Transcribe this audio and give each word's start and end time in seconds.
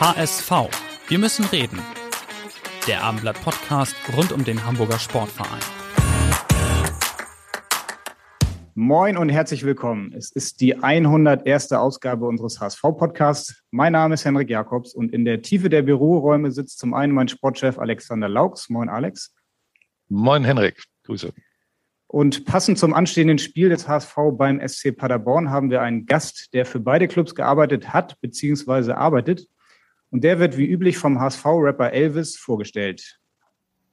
HSV. 0.00 0.52
Wir 1.08 1.18
müssen 1.18 1.44
reden. 1.46 1.80
Der 2.86 3.02
Abendblatt 3.02 3.42
Podcast 3.42 3.96
rund 4.16 4.30
um 4.30 4.44
den 4.44 4.64
Hamburger 4.64 4.96
Sportverein. 5.00 5.58
Moin 8.76 9.16
und 9.16 9.28
herzlich 9.28 9.64
willkommen. 9.64 10.12
Es 10.12 10.30
ist 10.30 10.60
die 10.60 10.76
101. 10.76 11.72
Ausgabe 11.72 12.26
unseres 12.26 12.60
HSV-Podcasts. 12.60 13.64
Mein 13.72 13.90
Name 13.90 14.14
ist 14.14 14.24
Henrik 14.24 14.48
Jakobs 14.50 14.94
und 14.94 15.12
in 15.12 15.24
der 15.24 15.42
Tiefe 15.42 15.68
der 15.68 15.82
Büroräume 15.82 16.52
sitzt 16.52 16.78
zum 16.78 16.94
einen 16.94 17.12
mein 17.12 17.26
Sportchef 17.26 17.76
Alexander 17.76 18.28
Laux. 18.28 18.68
Moin, 18.68 18.88
Alex. 18.88 19.34
Moin, 20.08 20.44
Henrik. 20.44 20.80
Grüße. 21.06 21.32
Und 22.06 22.44
passend 22.44 22.78
zum 22.78 22.94
anstehenden 22.94 23.38
Spiel 23.38 23.68
des 23.68 23.88
HSV 23.88 24.14
beim 24.34 24.60
SC 24.64 24.96
Paderborn 24.96 25.50
haben 25.50 25.72
wir 25.72 25.82
einen 25.82 26.06
Gast, 26.06 26.54
der 26.54 26.66
für 26.66 26.78
beide 26.78 27.08
Clubs 27.08 27.34
gearbeitet 27.34 27.92
hat 27.92 28.16
bzw. 28.20 28.92
arbeitet. 28.92 29.48
Und 30.10 30.24
der 30.24 30.38
wird 30.38 30.56
wie 30.56 30.66
üblich 30.66 30.96
vom 30.98 31.20
HSV-Rapper 31.20 31.92
Elvis 31.92 32.36
vorgestellt. 32.36 33.18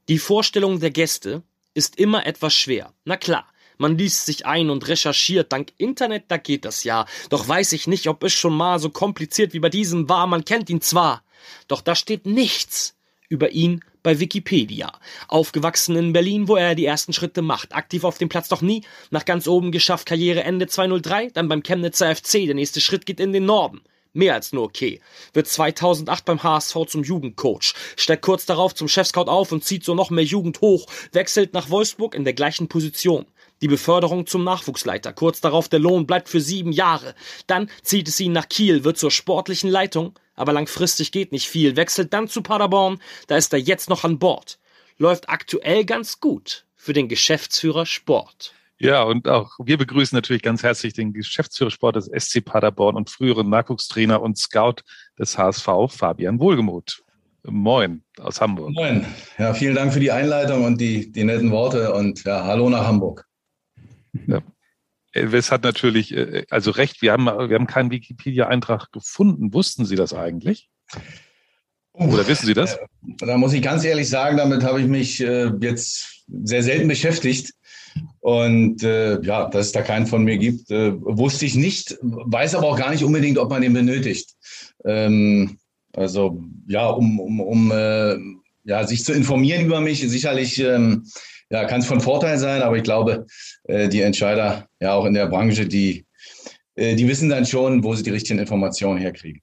Die 0.07 0.19
Vorstellung 0.19 0.79
der 0.79 0.91
Gäste 0.91 1.43
ist 1.73 1.97
immer 1.97 2.25
etwas 2.25 2.53
schwer. 2.53 2.93
Na 3.03 3.17
klar, 3.17 3.45
man 3.77 3.97
liest 3.97 4.25
sich 4.25 4.45
ein 4.45 4.69
und 4.69 4.87
recherchiert. 4.87 5.51
Dank 5.51 5.73
Internet, 5.77 6.25
da 6.29 6.37
geht 6.37 6.63
das 6.63 6.83
ja. 6.83 7.05
Doch 7.29 7.47
weiß 7.47 7.73
ich 7.73 7.87
nicht, 7.87 8.07
ob 8.07 8.23
es 8.23 8.33
schon 8.33 8.55
mal 8.55 8.79
so 8.79 8.89
kompliziert 8.89 9.53
wie 9.53 9.59
bei 9.59 9.69
diesem 9.69 10.07
war. 10.07 10.27
Man 10.27 10.45
kennt 10.45 10.69
ihn 10.69 10.81
zwar, 10.81 11.23
doch 11.67 11.81
da 11.81 11.95
steht 11.95 12.25
nichts 12.25 12.95
über 13.27 13.51
ihn 13.51 13.83
bei 14.03 14.19
Wikipedia. 14.19 14.93
Aufgewachsen 15.27 15.95
in 15.95 16.13
Berlin, 16.13 16.47
wo 16.47 16.55
er 16.55 16.75
die 16.75 16.85
ersten 16.85 17.11
Schritte 17.11 17.41
macht. 17.41 17.73
Aktiv 17.73 18.03
auf 18.03 18.19
dem 18.19 18.29
Platz 18.29 18.47
doch 18.47 18.61
nie. 18.61 18.83
Nach 19.09 19.25
ganz 19.25 19.47
oben 19.47 19.71
geschafft, 19.71 20.05
Karriere 20.05 20.43
Ende 20.43 20.67
203. 20.67 21.31
Dann 21.31 21.49
beim 21.49 21.63
Chemnitzer 21.63 22.15
FC. 22.15 22.45
Der 22.45 22.53
nächste 22.53 22.81
Schritt 22.81 23.05
geht 23.05 23.19
in 23.19 23.33
den 23.33 23.45
Norden 23.45 23.81
mehr 24.15 24.33
als 24.33 24.53
nur 24.53 24.63
okay. 24.63 25.01
Wird 25.33 25.47
2008 25.47 26.25
beim 26.25 26.43
HSV 26.43 26.77
zum 26.87 27.03
Jugendcoach, 27.03 27.73
steckt 27.95 28.23
kurz 28.23 28.45
darauf 28.45 28.73
zum 28.73 28.87
Chefscout 28.87 29.29
auf 29.29 29.51
und 29.51 29.63
zieht 29.63 29.83
so 29.83 29.95
noch 29.95 30.09
mehr 30.09 30.23
Jugend 30.23 30.61
hoch, 30.61 30.87
wechselt 31.11 31.53
nach 31.53 31.69
Wolfsburg 31.69 32.15
in 32.15 32.23
der 32.23 32.33
gleichen 32.33 32.67
Position. 32.67 33.25
Die 33.61 33.67
Beförderung 33.67 34.27
zum 34.27 34.43
Nachwuchsleiter, 34.43 35.13
kurz 35.13 35.39
darauf 35.39 35.69
der 35.69 35.79
Lohn 35.79 36.05
bleibt 36.05 36.27
für 36.27 36.41
sieben 36.41 36.71
Jahre. 36.71 37.15
Dann 37.47 37.69
zieht 37.83 38.07
es 38.07 38.19
ihn 38.19 38.33
nach 38.33 38.49
Kiel, 38.49 38.83
wird 38.83 38.97
zur 38.97 39.11
sportlichen 39.11 39.69
Leitung, 39.69 40.13
aber 40.35 40.51
langfristig 40.51 41.11
geht 41.11 41.31
nicht 41.31 41.47
viel, 41.47 41.75
wechselt 41.77 42.13
dann 42.13 42.27
zu 42.27 42.41
Paderborn, 42.41 43.01
da 43.27 43.37
ist 43.37 43.53
er 43.53 43.59
jetzt 43.59 43.89
noch 43.89 44.03
an 44.03 44.19
Bord. 44.19 44.59
Läuft 44.97 45.29
aktuell 45.29 45.85
ganz 45.85 46.19
gut 46.19 46.65
für 46.75 46.93
den 46.93 47.07
Geschäftsführer 47.07 47.85
Sport. 47.85 48.53
Ja, 48.77 49.03
und 49.03 49.27
auch 49.27 49.51
wir 49.63 49.77
begrüßen 49.77 50.15
natürlich 50.15 50.41
ganz 50.41 50.61
herzlich 50.61 50.93
den 50.93 51.13
Geschäftsführer 51.13 51.71
Sport 51.71 51.95
des 51.95 52.05
SC 52.05 52.43
Paderborn 52.43 52.95
und 52.95 53.09
früheren 53.09 53.49
Nachwuchstrainer 53.49 54.21
und 54.21 54.37
Scout 54.37 54.83
des 55.17 55.37
HSV, 55.37 55.67
Fabian 55.89 56.39
Wohlgemuth. 56.39 57.01
Moin 57.43 58.03
aus 58.19 58.41
Hamburg. 58.41 58.71
Moin. 58.71 59.05
Ja, 59.37 59.53
vielen 59.53 59.75
Dank 59.75 59.93
für 59.93 59.99
die 59.99 60.11
Einleitung 60.11 60.65
und 60.65 60.81
die, 60.81 61.11
die 61.11 61.23
netten 61.23 61.51
Worte 61.51 61.93
und 61.93 62.23
ja, 62.23 62.43
hallo 62.43 62.69
nach 62.69 62.85
Hamburg. 62.85 63.25
Ja. 64.27 64.41
Elvis 65.11 65.51
hat 65.51 65.63
natürlich, 65.63 66.13
äh, 66.13 66.45
also 66.49 66.71
recht, 66.71 67.01
wir 67.01 67.13
haben, 67.13 67.25
wir 67.25 67.55
haben 67.55 67.67
keinen 67.67 67.91
Wikipedia-Eintrag 67.91 68.91
gefunden. 68.91 69.53
Wussten 69.53 69.85
Sie 69.85 69.95
das 69.95 70.13
eigentlich? 70.13 70.69
Oder 71.93 72.27
wissen 72.27 72.45
Sie 72.45 72.53
das? 72.53 72.77
Da 73.19 73.37
muss 73.37 73.53
ich 73.53 73.61
ganz 73.61 73.85
ehrlich 73.85 74.09
sagen, 74.09 74.37
damit 74.37 74.63
habe 74.63 74.81
ich 74.81 74.87
mich 74.87 75.21
äh, 75.21 75.51
jetzt 75.61 76.25
sehr 76.27 76.63
selten 76.63 76.89
beschäftigt. 76.89 77.51
Und 78.19 78.83
äh, 78.83 79.21
ja, 79.21 79.47
dass 79.49 79.67
es 79.67 79.71
da 79.71 79.81
keinen 79.81 80.07
von 80.07 80.23
mir 80.23 80.37
gibt, 80.37 80.71
äh, 80.71 80.93
wusste 80.99 81.45
ich 81.45 81.55
nicht, 81.55 81.97
weiß 82.01 82.55
aber 82.55 82.67
auch 82.67 82.77
gar 82.77 82.89
nicht 82.89 83.03
unbedingt, 83.03 83.37
ob 83.37 83.49
man 83.49 83.61
den 83.61 83.73
benötigt. 83.73 84.31
Ähm, 84.83 85.59
also 85.93 86.41
ja, 86.67 86.87
um, 86.87 87.19
um, 87.19 87.39
um 87.39 87.71
äh, 87.71 88.17
ja, 88.63 88.85
sich 88.85 89.05
zu 89.05 89.13
informieren 89.13 89.65
über 89.65 89.79
mich, 89.79 89.99
sicherlich 90.09 90.59
ähm, 90.59 91.05
ja, 91.49 91.65
kann 91.65 91.81
es 91.81 91.85
von 91.85 92.01
Vorteil 92.01 92.37
sein, 92.37 92.61
aber 92.61 92.77
ich 92.77 92.83
glaube, 92.83 93.27
äh, 93.65 93.87
die 93.87 94.01
Entscheider 94.01 94.67
ja 94.79 94.93
auch 94.93 95.05
in 95.05 95.13
der 95.13 95.27
Branche, 95.27 95.67
die, 95.67 96.05
äh, 96.75 96.95
die 96.95 97.07
wissen 97.07 97.29
dann 97.29 97.45
schon, 97.45 97.83
wo 97.83 97.93
sie 97.93 98.03
die 98.03 98.09
richtigen 98.09 98.39
Informationen 98.39 98.99
herkriegen. 98.99 99.41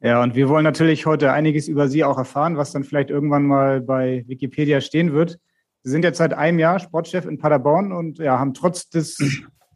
Ja, 0.00 0.22
und 0.22 0.34
wir 0.34 0.48
wollen 0.48 0.64
natürlich 0.64 1.06
heute 1.06 1.32
einiges 1.32 1.66
über 1.66 1.88
Sie 1.88 2.04
auch 2.04 2.18
erfahren, 2.18 2.56
was 2.56 2.72
dann 2.72 2.84
vielleicht 2.84 3.10
irgendwann 3.10 3.44
mal 3.44 3.80
bei 3.80 4.22
Wikipedia 4.26 4.80
stehen 4.80 5.14
wird. 5.14 5.38
Sie 5.84 5.90
sind 5.90 6.02
jetzt 6.02 6.16
seit 6.16 6.32
einem 6.32 6.58
Jahr 6.58 6.80
Sportchef 6.80 7.26
in 7.26 7.38
Paderborn 7.38 7.92
und 7.92 8.18
ja, 8.18 8.38
haben 8.38 8.54
trotz 8.54 8.88
des 8.88 9.18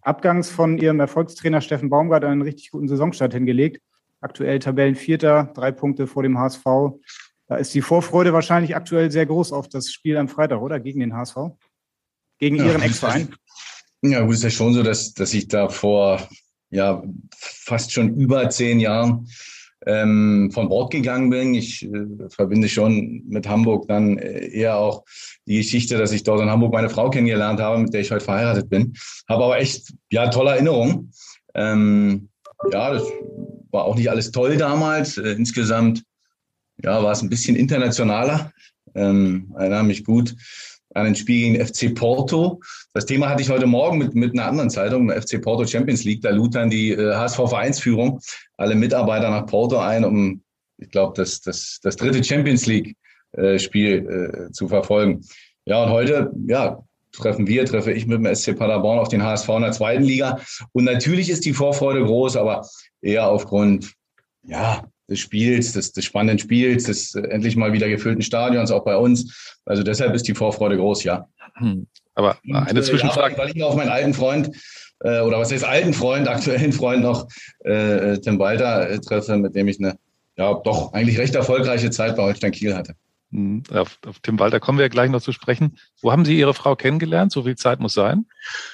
Abgangs 0.00 0.50
von 0.50 0.78
Ihrem 0.78 1.00
Erfolgstrainer 1.00 1.60
Steffen 1.60 1.90
Baumgart 1.90 2.24
einen 2.24 2.40
richtig 2.40 2.70
guten 2.70 2.88
Saisonstart 2.88 3.34
hingelegt. 3.34 3.82
Aktuell 4.22 4.58
Tabellenvierter, 4.58 5.52
drei 5.54 5.70
Punkte 5.70 6.06
vor 6.06 6.22
dem 6.22 6.38
HSV. 6.38 6.64
Da 7.46 7.56
ist 7.56 7.74
die 7.74 7.82
Vorfreude 7.82 8.32
wahrscheinlich 8.32 8.74
aktuell 8.74 9.10
sehr 9.10 9.26
groß 9.26 9.52
auf 9.52 9.68
das 9.68 9.92
Spiel 9.92 10.16
am 10.16 10.28
Freitag, 10.28 10.62
oder? 10.62 10.80
Gegen 10.80 11.00
den 11.00 11.14
HSV? 11.14 11.36
Gegen 12.38 12.56
ja, 12.56 12.64
Ihren 12.64 12.82
Ex-Verein? 12.82 13.34
Ja, 14.00 14.22
gut, 14.22 14.34
ist 14.34 14.44
ja 14.44 14.50
schon 14.50 14.72
so, 14.72 14.82
dass, 14.82 15.12
dass 15.12 15.34
ich 15.34 15.48
da 15.48 15.68
vor 15.68 16.26
ja, 16.70 17.02
fast 17.36 17.92
schon 17.92 18.14
über 18.14 18.48
zehn 18.48 18.80
Jahren 18.80 19.28
ähm, 19.86 20.50
von 20.52 20.68
Bord 20.68 20.90
gegangen 20.90 21.30
bin. 21.30 21.54
Ich 21.54 21.84
äh, 21.84 22.28
verbinde 22.28 22.68
schon 22.68 23.22
mit 23.26 23.48
Hamburg 23.48 23.86
dann 23.88 24.18
äh, 24.18 24.48
eher 24.48 24.76
auch 24.76 25.04
die 25.46 25.58
Geschichte, 25.58 25.96
dass 25.96 26.12
ich 26.12 26.22
dort 26.22 26.40
in 26.40 26.50
Hamburg 26.50 26.72
meine 26.72 26.90
Frau 26.90 27.10
kennengelernt 27.10 27.60
habe, 27.60 27.78
mit 27.78 27.92
der 27.92 28.00
ich 28.00 28.10
heute 28.10 28.24
verheiratet 28.24 28.68
bin. 28.68 28.94
Habe 29.28 29.44
aber 29.44 29.58
echt, 29.58 29.92
ja, 30.10 30.28
tolle 30.28 30.50
Erinnerungen. 30.50 31.12
Ähm, 31.54 32.28
ja, 32.72 32.92
das 32.92 33.04
war 33.70 33.84
auch 33.84 33.96
nicht 33.96 34.10
alles 34.10 34.30
toll 34.30 34.56
damals. 34.56 35.18
Äh, 35.18 35.32
insgesamt, 35.32 36.02
ja, 36.82 37.02
war 37.02 37.12
es 37.12 37.22
ein 37.22 37.30
bisschen 37.30 37.56
internationaler. 37.56 38.52
Ähm, 38.94 39.54
erinnere 39.56 39.84
mich 39.84 40.04
gut 40.04 40.34
an 40.94 41.06
ein 41.06 41.14
Spiel 41.14 41.52
gegen 41.52 41.66
FC 41.66 41.94
Porto. 41.94 42.60
Das 42.94 43.06
Thema 43.06 43.28
hatte 43.28 43.42
ich 43.42 43.50
heute 43.50 43.66
Morgen 43.66 43.98
mit, 43.98 44.14
mit 44.14 44.32
einer 44.32 44.46
anderen 44.46 44.70
Zeitung, 44.70 45.10
FC 45.10 45.40
Porto 45.40 45.66
Champions 45.66 46.04
League. 46.04 46.22
Da 46.22 46.30
lud 46.30 46.54
dann 46.54 46.70
die 46.70 46.92
äh, 46.92 47.14
HSV-Vereinsführung 47.14 48.20
alle 48.56 48.74
Mitarbeiter 48.74 49.30
nach 49.30 49.46
Porto 49.46 49.78
ein, 49.78 50.04
um, 50.04 50.42
ich 50.78 50.90
glaube, 50.90 51.14
das, 51.16 51.40
das, 51.40 51.80
das 51.82 51.96
dritte 51.96 52.22
Champions 52.22 52.66
League-Spiel 52.66 54.06
äh, 54.08 54.46
äh, 54.46 54.52
zu 54.52 54.68
verfolgen. 54.68 55.24
Ja, 55.64 55.84
und 55.84 55.90
heute, 55.90 56.30
ja, 56.46 56.82
treffen 57.12 57.46
wir, 57.46 57.64
treffe 57.64 57.92
ich 57.92 58.06
mit 58.06 58.18
dem 58.18 58.34
SC 58.34 58.56
Paderborn 58.56 58.98
auf 58.98 59.08
den 59.08 59.22
HSV 59.22 59.48
in 59.50 59.62
der 59.62 59.72
zweiten 59.72 60.04
Liga. 60.04 60.40
Und 60.72 60.84
natürlich 60.84 61.28
ist 61.28 61.44
die 61.44 61.52
Vorfreude 61.52 62.04
groß, 62.04 62.36
aber 62.36 62.66
eher 63.00 63.28
aufgrund, 63.28 63.92
ja, 64.42 64.84
des 65.08 65.18
Spiels, 65.18 65.72
des, 65.72 65.92
des 65.92 66.04
spannenden 66.04 66.38
Spiels, 66.38 66.84
des 66.84 67.14
äh, 67.14 67.20
endlich 67.28 67.56
mal 67.56 67.72
wieder 67.72 67.88
gefüllten 67.88 68.22
Stadions, 68.22 68.70
auch 68.70 68.84
bei 68.84 68.96
uns. 68.96 69.56
Also 69.64 69.82
deshalb 69.82 70.14
ist 70.14 70.28
die 70.28 70.34
Vorfreude 70.34 70.76
groß, 70.76 71.04
ja. 71.04 71.26
Hm. 71.54 71.86
Aber 72.14 72.36
eine 72.52 72.82
Zwischenfrage. 72.82 73.34
Ja, 73.34 73.38
weil 73.38 73.56
ich 73.56 73.62
auf 73.62 73.76
meinen 73.76 73.90
alten 73.90 74.12
Freund, 74.12 74.50
äh, 75.00 75.20
oder 75.20 75.38
was 75.38 75.52
heißt 75.52 75.64
alten 75.64 75.94
Freund, 75.94 76.28
aktuellen 76.28 76.72
Freund 76.72 77.02
noch, 77.02 77.28
äh, 77.64 78.12
äh, 78.12 78.18
Tim 78.18 78.38
Walter 78.38 78.90
äh, 78.90 78.98
treffe, 78.98 79.36
mit 79.36 79.54
dem 79.54 79.68
ich 79.68 79.78
eine, 79.78 79.96
ja, 80.36 80.52
doch 80.54 80.92
eigentlich 80.92 81.18
recht 81.18 81.34
erfolgreiche 81.34 81.90
Zeit 81.90 82.16
bei 82.16 82.24
Holstein 82.24 82.52
Kiel 82.52 82.74
hatte. 82.74 82.94
Hm. 83.30 83.62
Auf, 83.72 83.98
auf 84.06 84.18
Tim 84.20 84.38
Walter 84.38 84.58
kommen 84.58 84.78
wir 84.78 84.88
gleich 84.88 85.10
noch 85.10 85.22
zu 85.22 85.32
sprechen. 85.32 85.78
Wo 86.00 86.10
haben 86.10 86.24
Sie 86.24 86.38
Ihre 86.38 86.54
Frau 86.54 86.76
kennengelernt? 86.76 87.30
So 87.30 87.44
viel 87.44 87.56
Zeit 87.56 87.78
muss 87.78 87.92
sein. 87.92 88.26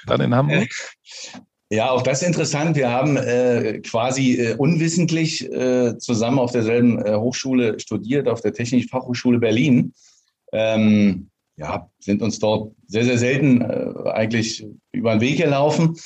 Dann 0.07 0.21
in 0.21 0.35
Hamburg? 0.35 0.69
Ja, 1.71 1.91
auch 1.91 2.03
das 2.03 2.21
ist 2.21 2.29
interessant. 2.29 2.77
Wir 2.77 2.91
haben 2.91 3.17
äh, 3.17 3.81
quasi 3.81 4.35
äh, 4.35 4.55
unwissentlich 4.55 5.51
äh, 5.51 5.97
zusammen 5.99 6.39
auf 6.39 6.53
derselben 6.53 7.05
äh, 7.05 7.17
Hochschule 7.17 7.81
studiert, 7.81 8.29
auf 8.29 8.43
der 8.43 8.53
Technischen 8.53 8.89
Fachhochschule 8.89 9.39
Berlin. 9.39 9.95
Ähm, 10.53 11.31
ja, 11.57 11.89
sind 12.01 12.21
uns 12.23 12.39
dort 12.39 12.73
sehr, 12.87 13.05
sehr 13.05 13.19
selten 13.19 13.63
äh, 13.63 14.11
eigentlich 14.11 14.67
über 14.93 15.13
den 15.13 15.21
Weg 15.21 15.39
gelaufen. 15.39 15.97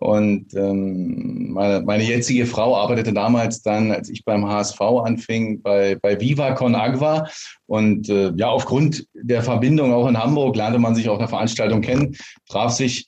Und 0.00 0.54
ähm, 0.54 1.50
meine, 1.52 1.82
meine 1.82 2.04
jetzige 2.04 2.46
Frau 2.46 2.76
arbeitete 2.76 3.12
damals 3.12 3.62
dann, 3.62 3.90
als 3.90 4.08
ich 4.08 4.24
beim 4.24 4.46
HSV 4.46 4.80
anfing, 4.80 5.60
bei, 5.60 5.96
bei 5.96 6.20
Viva 6.20 6.52
Con 6.52 6.76
Agua. 6.76 7.28
Und 7.66 8.08
äh, 8.08 8.30
ja, 8.36 8.48
aufgrund 8.48 9.06
der 9.14 9.42
Verbindung 9.42 9.92
auch 9.92 10.06
in 10.06 10.16
Hamburg 10.16 10.54
lernte 10.54 10.78
man 10.78 10.94
sich 10.94 11.08
auf 11.08 11.18
einer 11.18 11.26
Veranstaltung 11.26 11.80
kennen, 11.80 12.16
traf 12.48 12.70
sich 12.70 13.07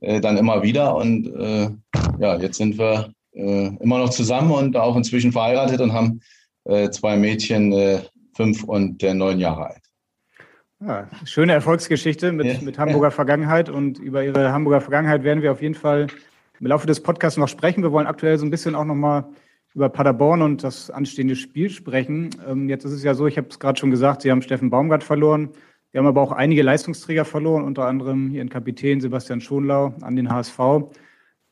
äh, 0.00 0.20
dann 0.20 0.36
immer 0.36 0.62
wieder. 0.62 0.94
Und 0.94 1.26
äh, 1.34 1.70
ja, 2.18 2.36
jetzt 2.36 2.58
sind 2.58 2.78
wir 2.78 3.12
äh, 3.32 3.66
immer 3.76 3.98
noch 3.98 4.10
zusammen 4.10 4.50
und 4.52 4.76
auch 4.76 4.96
inzwischen 4.96 5.32
verheiratet 5.32 5.80
und 5.80 5.92
haben 5.92 6.20
äh, 6.64 6.90
zwei 6.90 7.16
Mädchen, 7.16 8.00
fünf 8.34 8.64
und 8.64 9.02
neun 9.02 9.38
Jahre 9.38 9.70
alt. 9.70 9.82
Ja, 10.80 11.08
schöne 11.24 11.52
Erfolgsgeschichte 11.52 12.32
mit, 12.32 12.46
ja. 12.46 12.54
mit 12.62 12.78
Hamburger 12.78 13.10
Vergangenheit 13.10 13.68
und 13.68 13.98
über 13.98 14.24
Ihre 14.24 14.52
Hamburger 14.52 14.80
Vergangenheit 14.80 15.24
werden 15.24 15.42
wir 15.42 15.52
auf 15.52 15.60
jeden 15.60 15.74
Fall 15.74 16.06
im 16.58 16.66
Laufe 16.66 16.86
des 16.86 17.02
Podcasts 17.02 17.38
noch 17.38 17.48
sprechen. 17.48 17.82
Wir 17.82 17.92
wollen 17.92 18.06
aktuell 18.06 18.38
so 18.38 18.46
ein 18.46 18.50
bisschen 18.50 18.74
auch 18.74 18.84
nochmal 18.84 19.24
über 19.74 19.88
Paderborn 19.88 20.42
und 20.42 20.64
das 20.64 20.90
anstehende 20.90 21.36
Spiel 21.36 21.70
sprechen. 21.70 22.30
Ähm, 22.48 22.68
jetzt 22.68 22.84
ist 22.84 22.92
es 22.92 23.02
ja 23.04 23.14
so, 23.14 23.26
ich 23.26 23.36
habe 23.36 23.48
es 23.50 23.58
gerade 23.58 23.78
schon 23.78 23.90
gesagt, 23.90 24.22
Sie 24.22 24.30
haben 24.30 24.42
Steffen 24.42 24.70
Baumgart 24.70 25.04
verloren. 25.04 25.50
Wir 25.92 25.98
haben 25.98 26.06
aber 26.06 26.22
auch 26.22 26.32
einige 26.32 26.62
Leistungsträger 26.62 27.24
verloren, 27.24 27.64
unter 27.64 27.86
anderem 27.86 28.32
Ihren 28.32 28.48
Kapitän 28.48 29.00
Sebastian 29.00 29.40
Schonlau 29.40 29.94
an 30.00 30.14
den 30.14 30.30
HSV. 30.30 30.58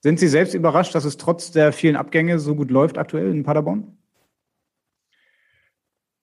Sind 0.01 0.21
Sie 0.21 0.29
selbst 0.29 0.55
überrascht, 0.55 0.95
dass 0.95 1.05
es 1.05 1.17
trotz 1.17 1.51
der 1.51 1.73
vielen 1.73 1.97
Abgänge 1.97 2.39
so 2.39 2.55
gut 2.55 2.71
läuft 2.71 2.99
aktuell 2.99 3.31
in 3.31 3.43
Paderborn? 3.43 3.99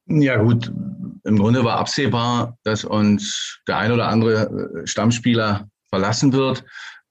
Ja 0.08 0.42
gut, 0.42 0.72
im 1.24 1.38
Grunde 1.38 1.64
war 1.64 1.78
absehbar, 1.78 2.58
dass 2.64 2.86
uns 2.86 3.60
der 3.68 3.78
ein 3.78 3.92
oder 3.92 4.08
andere 4.08 4.82
äh, 4.84 4.88
Stammspieler 4.88 5.68
verlassen 5.90 6.32
wird. 6.32 6.64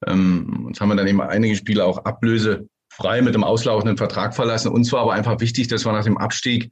Ähm, 0.07 0.67
uns 0.67 0.81
haben 0.81 0.89
wir 0.89 0.97
dann 0.97 1.09
eben 1.09 1.21
einige 1.21 1.57
Spieler 1.57 1.87
auch 1.87 2.05
ablösefrei 2.05 3.21
mit 3.21 3.35
dem 3.35 3.45
auslaufenden 3.45 3.97
Vertrag 3.97 4.35
verlassen. 4.35 4.73
Uns 4.73 4.93
war 4.93 5.03
aber 5.03 5.13
einfach 5.13 5.41
wichtig, 5.41 5.69
dass 5.69 5.85
wir 5.85 5.93
nach 5.93 6.05
dem 6.05 6.19
Abstieg 6.19 6.71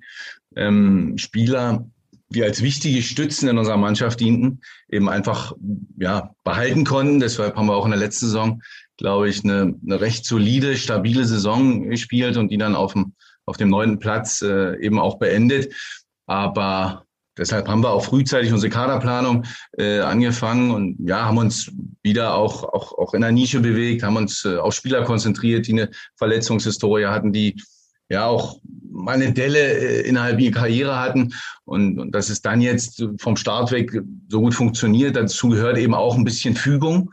ähm, 0.54 1.18
Spieler, 1.18 1.84
die 2.32 2.42
als 2.42 2.62
wichtige 2.62 3.02
Stützen 3.02 3.48
in 3.48 3.58
unserer 3.58 3.76
Mannschaft 3.76 4.20
dienten, 4.20 4.60
eben 4.88 5.08
einfach 5.08 5.54
ja, 5.98 6.34
behalten 6.44 6.84
konnten. 6.84 7.20
Deshalb 7.20 7.56
haben 7.56 7.66
wir 7.66 7.76
auch 7.76 7.84
in 7.84 7.90
der 7.90 8.00
letzten 8.00 8.26
Saison, 8.26 8.62
glaube 8.96 9.28
ich, 9.28 9.44
eine, 9.44 9.74
eine 9.84 10.00
recht 10.00 10.24
solide, 10.24 10.76
stabile 10.76 11.24
Saison 11.24 11.88
gespielt 11.88 12.36
und 12.36 12.50
die 12.50 12.58
dann 12.58 12.74
auf 12.74 12.94
dem, 12.94 13.14
auf 13.46 13.56
dem 13.56 13.68
neunten 13.68 13.98
Platz 13.98 14.42
äh, 14.42 14.76
eben 14.80 14.98
auch 14.98 15.18
beendet. 15.18 15.74
Aber 16.26 17.04
deshalb 17.36 17.68
haben 17.68 17.82
wir 17.82 17.90
auch 17.90 18.04
frühzeitig 18.04 18.52
unsere 18.52 18.70
Kaderplanung 18.70 19.44
äh, 19.76 20.00
angefangen 20.00 20.70
und 20.70 20.96
ja, 21.06 21.24
haben 21.24 21.38
uns 21.38 21.70
wieder 22.02 22.34
auch, 22.34 22.64
auch, 22.64 22.96
auch 22.96 23.14
in 23.14 23.22
der 23.22 23.32
Nische 23.32 23.60
bewegt, 23.60 24.02
haben 24.02 24.16
uns 24.16 24.44
äh, 24.44 24.56
auf 24.56 24.74
Spieler 24.74 25.04
konzentriert, 25.04 25.66
die 25.66 25.72
eine 25.72 25.90
Verletzungshistorie 26.16 27.06
hatten, 27.06 27.32
die 27.32 27.56
ja 28.12 28.26
auch 28.26 28.60
mal 28.90 29.14
eine 29.14 29.32
Delle 29.32 29.58
äh, 29.58 30.08
innerhalb 30.08 30.38
ihrer 30.38 30.60
Karriere 30.60 31.00
hatten. 31.00 31.34
Und, 31.64 31.98
und 31.98 32.14
dass 32.14 32.28
es 32.28 32.42
dann 32.42 32.60
jetzt 32.60 33.04
vom 33.18 33.36
Start 33.36 33.72
weg 33.72 34.00
so 34.28 34.40
gut 34.40 34.54
funktioniert, 34.54 35.16
dazu 35.16 35.48
gehört 35.48 35.78
eben 35.78 35.94
auch 35.94 36.16
ein 36.16 36.24
bisschen 36.24 36.54
Fügung. 36.54 37.10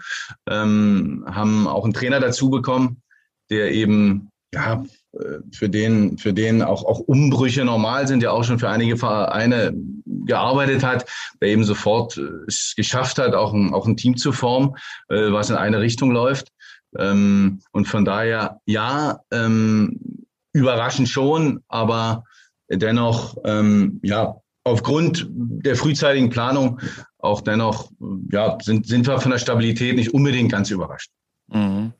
Ähm, 0.47 1.25
haben 1.27 1.67
auch 1.67 1.85
einen 1.85 1.93
Trainer 1.93 2.19
dazu 2.19 2.49
bekommen, 2.49 3.01
der 3.49 3.71
eben 3.71 4.29
ja, 4.53 4.83
äh, 5.13 5.39
für 5.51 5.69
den, 5.69 6.17
für 6.17 6.33
den 6.33 6.61
auch, 6.61 6.83
auch 6.83 6.99
Umbrüche 6.99 7.63
normal 7.63 8.07
sind, 8.07 8.21
der 8.21 8.33
auch 8.33 8.43
schon 8.43 8.59
für 8.59 8.69
einige 8.69 8.97
Vereine 8.97 9.73
gearbeitet 10.05 10.83
hat, 10.83 11.05
der 11.41 11.49
eben 11.49 11.63
sofort 11.63 12.17
äh, 12.17 12.27
es 12.47 12.73
geschafft 12.75 13.19
hat, 13.19 13.33
auch 13.33 13.53
ein, 13.53 13.73
auch 13.73 13.87
ein 13.87 13.97
Team 13.97 14.17
zu 14.17 14.31
formen, 14.31 14.75
was 15.07 15.49
in 15.49 15.55
eine 15.55 15.79
Richtung 15.79 16.11
läuft. 16.11 16.49
Ähm, 16.97 17.61
und 17.71 17.87
von 17.87 18.03
daher, 18.03 18.59
ja, 18.65 19.19
ähm, 19.31 20.18
überraschend 20.53 21.09
schon, 21.09 21.63
aber 21.67 22.23
dennoch, 22.69 23.37
ähm, 23.45 23.99
ja, 24.03 24.35
aufgrund 24.63 25.27
der 25.29 25.75
frühzeitigen 25.75 26.29
Planung 26.29 26.79
auch 27.17 27.41
dennoch, 27.41 27.91
ja, 28.31 28.57
sind, 28.61 28.87
sind 28.87 29.07
wir 29.07 29.19
von 29.19 29.31
der 29.31 29.39
Stabilität 29.39 29.95
nicht 29.95 30.13
unbedingt 30.13 30.51
ganz 30.51 30.69
überrascht. 30.69 31.09
Mhm. 31.51 31.93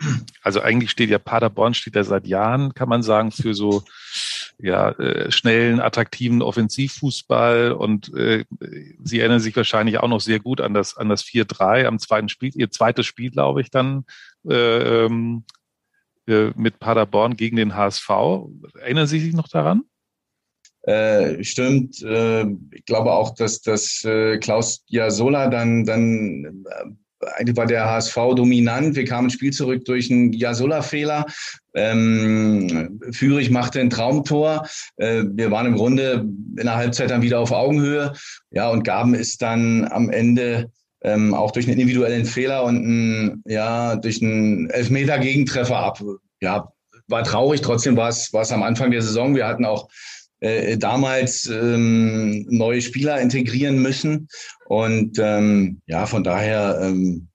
Also 0.44 0.62
eigentlich 0.62 0.92
steht 0.92 1.10
ja 1.10 1.18
Paderborn 1.18 1.74
steht 1.74 1.96
ja 1.96 2.04
seit 2.04 2.28
Jahren, 2.28 2.74
kann 2.74 2.90
man 2.90 3.02
sagen, 3.02 3.32
für 3.32 3.54
so 3.54 3.84
ja, 4.60 4.92
äh, 4.92 5.32
schnellen, 5.32 5.80
attraktiven 5.80 6.42
Offensivfußball 6.42 7.72
und 7.72 8.14
äh, 8.14 8.46
Sie 9.04 9.20
erinnern 9.20 9.40
sich 9.40 9.56
wahrscheinlich 9.56 10.00
auch 10.00 10.08
noch 10.08 10.20
sehr 10.20 10.40
gut 10.40 10.62
an 10.62 10.74
das 10.74 10.98
an 10.98 11.10
das 11.10 11.24
4-3 11.24 11.86
am 11.86 11.98
zweiten 11.98 12.30
Spiel, 12.30 12.52
Ihr 12.56 12.70
zweites 12.70 13.06
Spiel, 13.06 13.32
glaube 13.32 13.62
ich, 13.62 13.72
dann 13.72 14.06
äh, 14.48 15.06
ähm, 15.06 15.46
äh, 15.48 15.59
mit 16.56 16.80
Paderborn 16.80 17.36
gegen 17.36 17.58
den 17.58 17.76
HSV. 17.76 18.10
Erinnern 18.80 19.08
Sie 19.08 19.20
sich 19.20 19.34
noch 19.34 19.48
daran? 19.48 19.84
Äh, 20.84 21.44
stimmt. 21.44 22.02
Äh, 22.04 22.46
ich 22.72 22.86
glaube 22.86 23.12
auch, 23.12 23.36
dass, 23.36 23.62
dass 23.62 24.04
äh, 24.06 24.38
Klaus 24.38 24.84
Jasola 24.88 25.50
dann, 25.50 25.86
dann 25.86 26.64
äh, 26.66 27.26
eigentlich 27.36 27.58
war 27.58 27.66
der 27.66 27.86
HSV 27.86 28.16
dominant. 28.36 28.96
Wir 28.96 29.06
kamen 29.06 29.26
ins 29.26 29.34
Spiel 29.34 29.52
zurück 29.52 29.84
durch 29.86 30.10
einen 30.10 30.32
Jasola-Fehler. 30.32 31.26
Ähm, 31.76 33.00
Fürich 33.12 33.50
machte 33.50 33.82
ein 33.82 33.90
Traumtor. 33.90 34.68
Äh, 34.98 35.24
wir 35.34 35.52
waren 35.52 35.68
im 35.68 35.76
Grunde 35.76 36.26
in 36.58 36.66
der 36.66 36.76
Halbzeit 36.76 37.10
dann 37.10 37.22
wieder 37.22 37.40
auf 37.40 37.52
Augenhöhe. 37.52 38.14
Ja, 38.52 38.70
und 38.70 38.84
gaben 38.84 39.14
es 39.14 39.38
dann 39.38 39.86
am 39.92 40.10
Ende 40.10 40.72
ähm, 41.02 41.34
auch 41.34 41.52
durch 41.52 41.66
einen 41.66 41.80
individuellen 41.80 42.26
Fehler 42.26 42.64
und 42.64 42.76
ein, 42.86 43.44
ja, 43.46 43.96
durch 43.96 44.22
einen 44.22 44.70
Elfmeter-Gegentreffer 44.70 45.78
ab. 45.78 46.04
Ja, 46.42 46.72
war 47.08 47.24
traurig. 47.24 47.62
Trotzdem 47.62 47.96
war 47.96 48.10
es, 48.10 48.52
am 48.52 48.64
Anfang 48.64 48.92
der 48.92 49.02
Saison. 49.02 49.36
Wir 49.36 49.48
hatten 49.48 49.66
auch 49.66 49.90
äh, 50.42 50.78
damals 50.78 51.48
ähm, 51.48 52.46
neue 52.50 52.82
Spieler 52.82 53.20
integrieren 53.20 53.82
müssen. 53.82 54.28
Und 54.68 55.18
ähm, 55.20 55.82
ja, 55.88 56.06
von 56.06 56.24
daher, 56.24 56.80
ähm, 56.82 57.29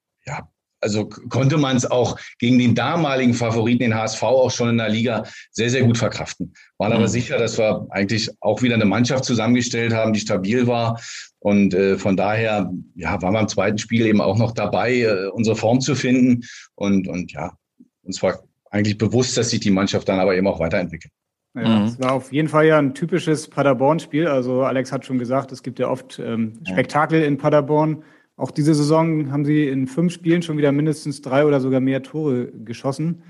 also 0.84 1.08
konnte 1.08 1.56
man 1.56 1.76
es 1.76 1.90
auch 1.90 2.18
gegen 2.38 2.58
den 2.58 2.74
damaligen 2.74 3.32
Favoriten, 3.34 3.80
den 3.80 3.94
HSV, 3.94 4.22
auch 4.22 4.50
schon 4.50 4.68
in 4.68 4.78
der 4.78 4.90
Liga 4.90 5.24
sehr, 5.50 5.70
sehr 5.70 5.82
gut 5.82 5.96
verkraften. 5.96 6.52
Waren 6.78 6.92
aber 6.92 7.02
mhm. 7.02 7.08
sicher, 7.08 7.38
dass 7.38 7.58
wir 7.58 7.86
eigentlich 7.90 8.30
auch 8.40 8.60
wieder 8.62 8.74
eine 8.74 8.84
Mannschaft 8.84 9.24
zusammengestellt 9.24 9.94
haben, 9.94 10.12
die 10.12 10.20
stabil 10.20 10.66
war. 10.66 11.00
Und 11.38 11.72
äh, 11.74 11.96
von 11.96 12.16
daher 12.16 12.70
ja, 12.94 13.20
waren 13.22 13.32
wir 13.32 13.40
im 13.40 13.48
zweiten 13.48 13.78
Spiel 13.78 14.06
eben 14.06 14.20
auch 14.20 14.36
noch 14.36 14.52
dabei, 14.52 15.00
äh, 15.00 15.28
unsere 15.28 15.56
Form 15.56 15.80
zu 15.80 15.94
finden. 15.94 16.44
Und, 16.74 17.08
und 17.08 17.32
ja, 17.32 17.54
uns 18.02 18.22
war 18.22 18.40
eigentlich 18.70 18.98
bewusst, 18.98 19.36
dass 19.38 19.50
sich 19.50 19.60
die 19.60 19.70
Mannschaft 19.70 20.08
dann 20.08 20.20
aber 20.20 20.36
eben 20.36 20.46
auch 20.46 20.60
weiterentwickelt. 20.60 21.12
Ja, 21.54 21.80
mhm. 21.80 21.84
es 21.84 22.00
war 22.00 22.12
auf 22.12 22.32
jeden 22.32 22.48
Fall 22.48 22.66
ja 22.66 22.78
ein 22.78 22.94
typisches 22.94 23.48
Paderborn-Spiel. 23.48 24.26
Also 24.26 24.62
Alex 24.62 24.92
hat 24.92 25.06
schon 25.06 25.18
gesagt, 25.18 25.52
es 25.52 25.62
gibt 25.62 25.78
ja 25.78 25.88
oft 25.88 26.18
ähm, 26.18 26.60
Spektakel 26.66 27.22
in 27.22 27.38
Paderborn. 27.38 28.02
Auch 28.36 28.50
diese 28.50 28.74
Saison 28.74 29.30
haben 29.30 29.44
sie 29.44 29.68
in 29.68 29.86
fünf 29.86 30.12
Spielen 30.12 30.42
schon 30.42 30.58
wieder 30.58 30.72
mindestens 30.72 31.22
drei 31.22 31.44
oder 31.44 31.60
sogar 31.60 31.80
mehr 31.80 32.02
Tore 32.02 32.50
geschossen. 32.50 33.22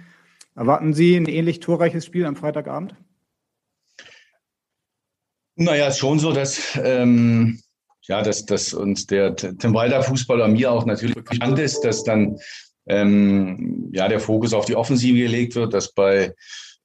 Erwarten 0.55 0.95
Sie 0.95 1.17
ein 1.17 1.27
ähnlich 1.27 1.61
torreiches 1.61 2.07
Spiel 2.07 2.25
am 2.27 2.37
Freitagabend? 2.37 2.95
Naja, 5.57 5.89
ist 5.89 5.99
schon 5.99 6.19
so, 6.19 6.33
dass, 6.33 6.79
ähm, 6.83 7.61
ja, 8.03 8.23
dass, 8.23 8.47
dass 8.47 8.73
uns 8.73 9.07
der 9.07 9.37
Tim 9.37 9.75
Walder 9.75 10.03
Fußballer 10.03 10.49
mir 10.49 10.71
auch 10.71 10.87
natürlich 10.87 11.15
bekannt 11.15 11.59
ist, 11.59 11.81
dass 11.81 12.05
dann 12.05 12.39
ähm, 12.87 13.91
ja, 13.93 14.09
der 14.09 14.21
Fokus 14.21 14.53
auf 14.53 14.65
die 14.65 14.77
Offensive 14.77 15.19
gelegt 15.19 15.55
wird, 15.55 15.75
dass 15.75 15.93
bei 15.93 16.35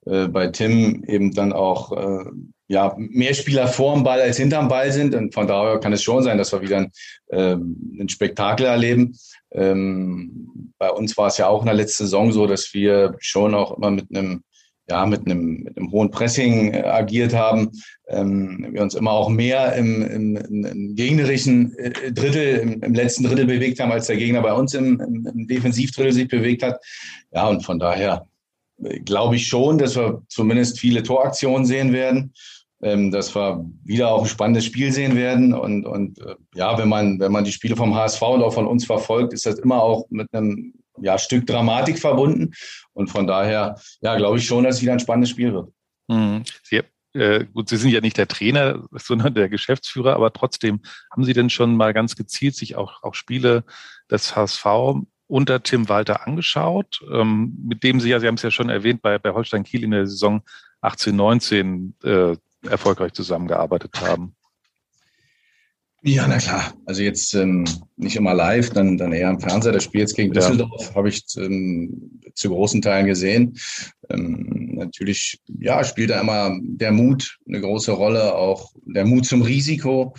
äh, 0.09 0.27
bei 0.27 0.47
Tim 0.47 1.03
eben 1.07 1.33
dann 1.33 1.53
auch 1.53 1.91
äh, 1.91 2.25
ja, 2.67 2.95
mehr 2.97 3.33
Spieler 3.33 3.67
vor 3.67 3.95
dem 3.95 4.03
Ball 4.03 4.21
als 4.21 4.37
hinterm 4.37 4.67
Ball 4.67 4.91
sind. 4.91 5.15
Und 5.15 5.33
von 5.33 5.47
daher 5.47 5.79
kann 5.79 5.93
es 5.93 6.03
schon 6.03 6.23
sein, 6.23 6.37
dass 6.37 6.51
wir 6.51 6.61
wieder 6.61 6.77
ein, 6.77 6.91
ähm, 7.31 7.97
ein 7.99 8.09
Spektakel 8.09 8.65
erleben. 8.65 9.17
Ähm, 9.51 10.73
bei 10.77 10.91
uns 10.91 11.17
war 11.17 11.27
es 11.27 11.37
ja 11.37 11.47
auch 11.47 11.61
in 11.61 11.65
der 11.65 11.75
letzten 11.75 12.03
Saison 12.03 12.31
so, 12.31 12.45
dass 12.45 12.73
wir 12.73 13.15
schon 13.19 13.55
auch 13.55 13.75
immer 13.77 13.91
mit 13.91 14.05
einem 14.15 14.43
ja, 14.89 15.05
mit 15.05 15.25
einem, 15.25 15.63
mit 15.63 15.77
einem 15.77 15.91
hohen 15.91 16.09
Pressing 16.09 16.73
äh, 16.73 16.81
agiert 16.81 17.33
haben. 17.33 17.69
Ähm, 18.07 18.69
wir 18.71 18.81
uns 18.81 18.95
immer 18.95 19.11
auch 19.11 19.29
mehr 19.29 19.73
im, 19.75 20.01
im, 20.01 20.35
im 20.35 20.95
gegnerischen 20.95 21.77
äh, 21.77 22.11
Drittel, 22.11 22.57
im, 22.57 22.81
im, 22.81 22.93
letzten 22.93 23.23
Drittel 23.23 23.45
bewegt 23.45 23.79
haben, 23.79 23.91
als 23.91 24.07
der 24.07 24.17
Gegner 24.17 24.41
bei 24.41 24.53
uns 24.53 24.73
im, 24.73 25.47
Defensivdrittel 25.47 26.11
sich 26.11 26.27
bewegt 26.27 26.63
hat. 26.63 26.81
Ja, 27.31 27.47
und 27.47 27.63
von 27.63 27.77
daher 27.77 28.27
glaube 29.05 29.35
ich 29.35 29.47
schon, 29.47 29.77
dass 29.77 29.95
wir 29.95 30.21
zumindest 30.27 30.79
viele 30.79 31.03
Toraktionen 31.03 31.65
sehen 31.65 31.93
werden, 31.93 32.33
ähm, 32.81 33.11
dass 33.11 33.35
wir 33.35 33.65
wieder 33.83 34.11
auch 34.11 34.23
ein 34.23 34.29
spannendes 34.29 34.65
Spiel 34.65 34.91
sehen 34.91 35.15
werden. 35.15 35.53
Und, 35.53 35.85
und 35.85 36.19
äh, 36.19 36.35
ja, 36.55 36.77
wenn 36.77 36.89
man, 36.89 37.19
wenn 37.19 37.31
man 37.31 37.43
die 37.43 37.51
Spiele 37.51 37.75
vom 37.75 37.95
HSV 37.95 38.21
und 38.21 38.43
auch 38.43 38.53
von 38.53 38.67
uns 38.67 38.85
verfolgt, 38.85 39.33
ist 39.33 39.45
das 39.45 39.59
immer 39.59 39.81
auch 39.81 40.05
mit 40.09 40.33
einem 40.33 40.73
ja, 41.01 41.17
Stück 41.17 41.45
Dramatik 41.45 41.99
verbunden. 41.99 42.53
Und 42.93 43.09
von 43.09 43.27
daher, 43.27 43.79
ja, 44.01 44.15
glaube 44.15 44.37
ich 44.37 44.45
schon, 44.45 44.63
dass 44.63 44.77
es 44.77 44.81
wieder 44.81 44.93
ein 44.93 44.99
spannendes 44.99 45.29
Spiel 45.29 45.53
wird. 45.53 45.71
Mhm. 46.07 46.43
Sie, 46.63 46.81
äh, 47.13 47.45
gut, 47.45 47.69
Sie 47.69 47.77
sind 47.77 47.91
ja 47.91 48.01
nicht 48.01 48.17
der 48.17 48.27
Trainer, 48.27 48.87
sondern 48.91 49.33
der 49.33 49.49
Geschäftsführer, 49.49 50.15
aber 50.15 50.31
trotzdem, 50.31 50.81
haben 51.11 51.23
Sie 51.23 51.33
denn 51.33 51.49
schon 51.49 51.75
mal 51.75 51.93
ganz 51.93 52.15
gezielt 52.15 52.55
sich 52.55 52.75
auch, 52.75 53.03
auch 53.03 53.15
Spiele 53.15 53.63
des 54.09 54.35
HSV 54.35 54.65
unter 55.29 55.61
Tim 55.61 55.87
Walter 55.87 56.27
angeschaut, 56.27 57.01
ähm, 57.13 57.55
mit 57.63 57.83
dem 57.83 57.99
Sie 57.99 58.09
ja, 58.09 58.19
Sie 58.19 58.27
haben 58.27 58.35
es 58.35 58.41
ja 58.41 58.51
schon 58.51 58.69
erwähnt, 58.69 59.01
bei, 59.01 59.17
bei 59.19 59.31
Holstein 59.31 59.63
Kiel 59.63 59.83
in 59.83 59.91
der 59.91 60.07
Saison 60.07 60.41
18, 60.81 61.15
19 61.15 61.93
äh, 62.03 62.35
erfolgreich 62.67 63.13
zusammengearbeitet 63.13 64.01
haben. 64.01 64.35
Ja, 66.01 66.27
na 66.27 66.37
klar. 66.37 66.73
Also 66.85 67.03
jetzt 67.03 67.33
ähm, 67.33 67.65
nicht 67.97 68.15
immer 68.15 68.33
live, 68.33 68.69
dann, 68.71 68.97
dann 68.97 69.11
eher 69.11 69.29
am 69.29 69.39
Fernseher. 69.39 69.73
Das 69.73 69.83
Spiel 69.83 70.01
jetzt 70.01 70.15
gegen 70.15 70.33
Düsseldorf 70.33 70.89
ja. 70.89 70.95
habe 70.95 71.09
ich 71.09 71.23
ähm, 71.37 72.21
zu 72.33 72.49
großen 72.49 72.81
Teilen 72.81 73.05
gesehen. 73.05 73.57
Ähm, 74.09 74.75
natürlich, 74.75 75.41
ja, 75.59 75.83
spielt 75.83 76.09
da 76.09 76.21
immer 76.21 76.57
der 76.61 76.93
Mut 76.93 77.37
eine 77.47 77.59
große 77.59 77.91
Rolle, 77.91 78.33
auch 78.33 78.71
der 78.85 79.05
Mut 79.05 79.25
zum 79.25 79.41
Risiko 79.41 80.15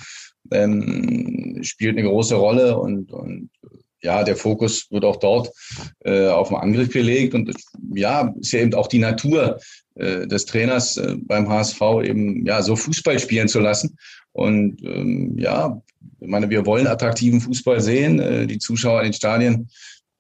ähm, 0.50 1.58
spielt 1.62 1.96
eine 1.96 2.08
große 2.08 2.34
Rolle 2.34 2.78
und, 2.78 3.12
und 3.12 3.50
ja, 4.02 4.24
der 4.24 4.36
Fokus 4.36 4.86
wird 4.90 5.04
auch 5.04 5.16
dort 5.16 5.50
äh, 6.04 6.28
auf 6.28 6.48
den 6.48 6.56
Angriff 6.56 6.90
gelegt 6.90 7.34
und 7.34 7.52
ja, 7.94 8.32
ist 8.40 8.52
ja 8.52 8.60
eben 8.60 8.74
auch 8.74 8.86
die 8.86 8.98
Natur 8.98 9.58
äh, 9.94 10.26
des 10.26 10.46
Trainers 10.46 10.96
äh, 10.96 11.16
beim 11.18 11.48
HSV 11.48 11.80
eben 12.04 12.46
ja 12.46 12.62
so 12.62 12.76
Fußball 12.76 13.18
spielen 13.18 13.48
zu 13.48 13.60
lassen 13.60 13.96
und 14.32 14.82
ähm, 14.84 15.36
ja, 15.38 15.80
ich 16.20 16.28
meine, 16.28 16.50
wir 16.50 16.66
wollen 16.66 16.86
attraktiven 16.86 17.40
Fußball 17.40 17.80
sehen. 17.80 18.20
Äh, 18.20 18.46
die 18.46 18.58
Zuschauer 18.58 19.00
in 19.00 19.08
den 19.08 19.12
Stadien 19.12 19.70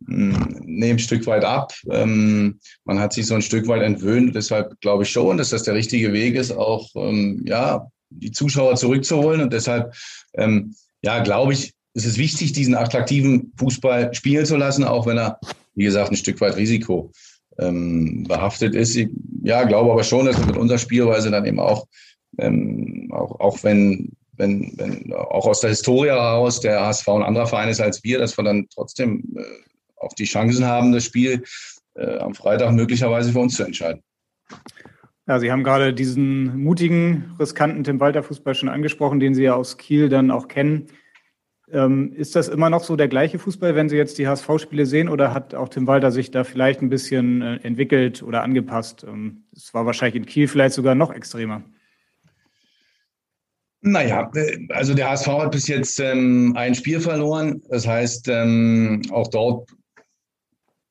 hm, 0.06 0.62
nehmen 0.64 0.96
ein 0.96 0.98
Stück 0.98 1.26
weit 1.26 1.44
ab. 1.44 1.72
Ähm, 1.90 2.58
man 2.84 2.98
hat 2.98 3.12
sich 3.12 3.26
so 3.26 3.34
ein 3.34 3.42
Stück 3.42 3.68
weit 3.68 3.82
entwöhnt. 3.82 4.34
Deshalb 4.34 4.80
glaube 4.80 5.04
ich 5.04 5.10
schon, 5.10 5.36
dass 5.36 5.50
das 5.50 5.62
der 5.62 5.74
richtige 5.74 6.12
Weg 6.12 6.34
ist, 6.34 6.52
auch 6.52 6.88
ähm, 6.96 7.42
ja, 7.46 7.86
die 8.10 8.32
Zuschauer 8.32 8.76
zurückzuholen. 8.76 9.42
Und 9.42 9.52
deshalb 9.52 9.94
ähm, 10.34 10.74
ja, 11.02 11.22
glaube 11.22 11.52
ich, 11.52 11.72
ist 11.94 12.06
es 12.06 12.18
wichtig, 12.18 12.52
diesen 12.52 12.74
attraktiven 12.74 13.52
Fußball 13.56 14.14
spielen 14.14 14.46
zu 14.46 14.56
lassen, 14.56 14.84
auch 14.84 15.06
wenn 15.06 15.18
er, 15.18 15.38
wie 15.74 15.84
gesagt, 15.84 16.10
ein 16.10 16.16
Stück 16.16 16.40
weit 16.40 16.56
Risiko 16.56 17.10
ähm, 17.58 18.24
behaftet 18.28 18.74
ist. 18.74 18.94
Ich, 18.96 19.08
ja, 19.42 19.64
glaube 19.64 19.90
aber 19.90 20.04
schon, 20.04 20.26
dass 20.26 20.38
wir 20.38 20.46
mit 20.46 20.56
unserer 20.56 20.78
Spielweise 20.78 21.30
dann 21.30 21.44
eben 21.44 21.58
auch 21.58 21.86
ähm, 22.38 23.08
auch, 23.12 23.40
auch 23.40 23.62
wenn, 23.62 24.10
wenn, 24.36 24.72
wenn 24.76 25.12
auch 25.12 25.46
aus 25.46 25.60
der 25.60 25.70
Historie 25.70 26.08
heraus 26.08 26.60
der 26.60 26.80
HSV 26.80 27.08
ein 27.08 27.22
anderer 27.22 27.46
Verein 27.46 27.68
ist 27.68 27.80
als 27.80 28.02
wir, 28.04 28.18
dass 28.18 28.36
wir 28.36 28.44
dann 28.44 28.66
trotzdem 28.72 29.24
äh, 29.36 29.42
auch 29.96 30.12
die 30.14 30.24
Chancen 30.24 30.64
haben, 30.64 30.92
das 30.92 31.04
Spiel 31.04 31.42
äh, 31.94 32.18
am 32.18 32.34
Freitag 32.34 32.72
möglicherweise 32.72 33.32
für 33.32 33.40
uns 33.40 33.56
zu 33.56 33.64
entscheiden. 33.64 34.02
Ja, 35.26 35.38
Sie 35.38 35.52
haben 35.52 35.62
gerade 35.62 35.94
diesen 35.94 36.58
mutigen, 36.58 37.36
riskanten 37.38 37.84
Tim 37.84 38.00
Walter 38.00 38.22
Fußball 38.22 38.54
schon 38.54 38.68
angesprochen, 38.68 39.20
den 39.20 39.34
Sie 39.34 39.44
ja 39.44 39.54
aus 39.54 39.76
Kiel 39.76 40.08
dann 40.08 40.30
auch 40.30 40.48
kennen. 40.48 40.86
Ähm, 41.72 42.12
ist 42.14 42.36
das 42.36 42.48
immer 42.48 42.70
noch 42.70 42.84
so 42.84 42.96
der 42.96 43.08
gleiche 43.08 43.38
Fußball, 43.38 43.74
wenn 43.74 43.88
Sie 43.88 43.96
jetzt 43.96 44.18
die 44.18 44.26
HSV-Spiele 44.26 44.86
sehen, 44.86 45.08
oder 45.08 45.32
hat 45.32 45.54
auch 45.54 45.68
Tim 45.68 45.86
Walter 45.86 46.10
sich 46.10 46.30
da 46.30 46.44
vielleicht 46.44 46.82
ein 46.82 46.88
bisschen 46.88 47.42
äh, 47.42 47.56
entwickelt 47.62 48.22
oder 48.22 48.42
angepasst? 48.42 49.04
Ähm, 49.06 49.44
es 49.54 49.68
ähm, 49.68 49.74
war 49.74 49.86
wahrscheinlich 49.86 50.16
in 50.16 50.26
Kiel 50.26 50.48
vielleicht 50.48 50.74
sogar 50.74 50.94
noch 50.94 51.12
extremer. 51.12 51.62
Naja, 53.82 54.30
äh, 54.34 54.58
also 54.70 54.94
der 54.94 55.10
HSV 55.10 55.26
hat 55.28 55.52
bis 55.52 55.68
jetzt 55.68 55.98
ähm, 56.00 56.54
ein 56.56 56.74
Spiel 56.74 57.00
verloren. 57.00 57.62
Das 57.68 57.86
heißt, 57.86 58.28
ähm, 58.28 59.02
auch 59.10 59.28
dort 59.28 59.70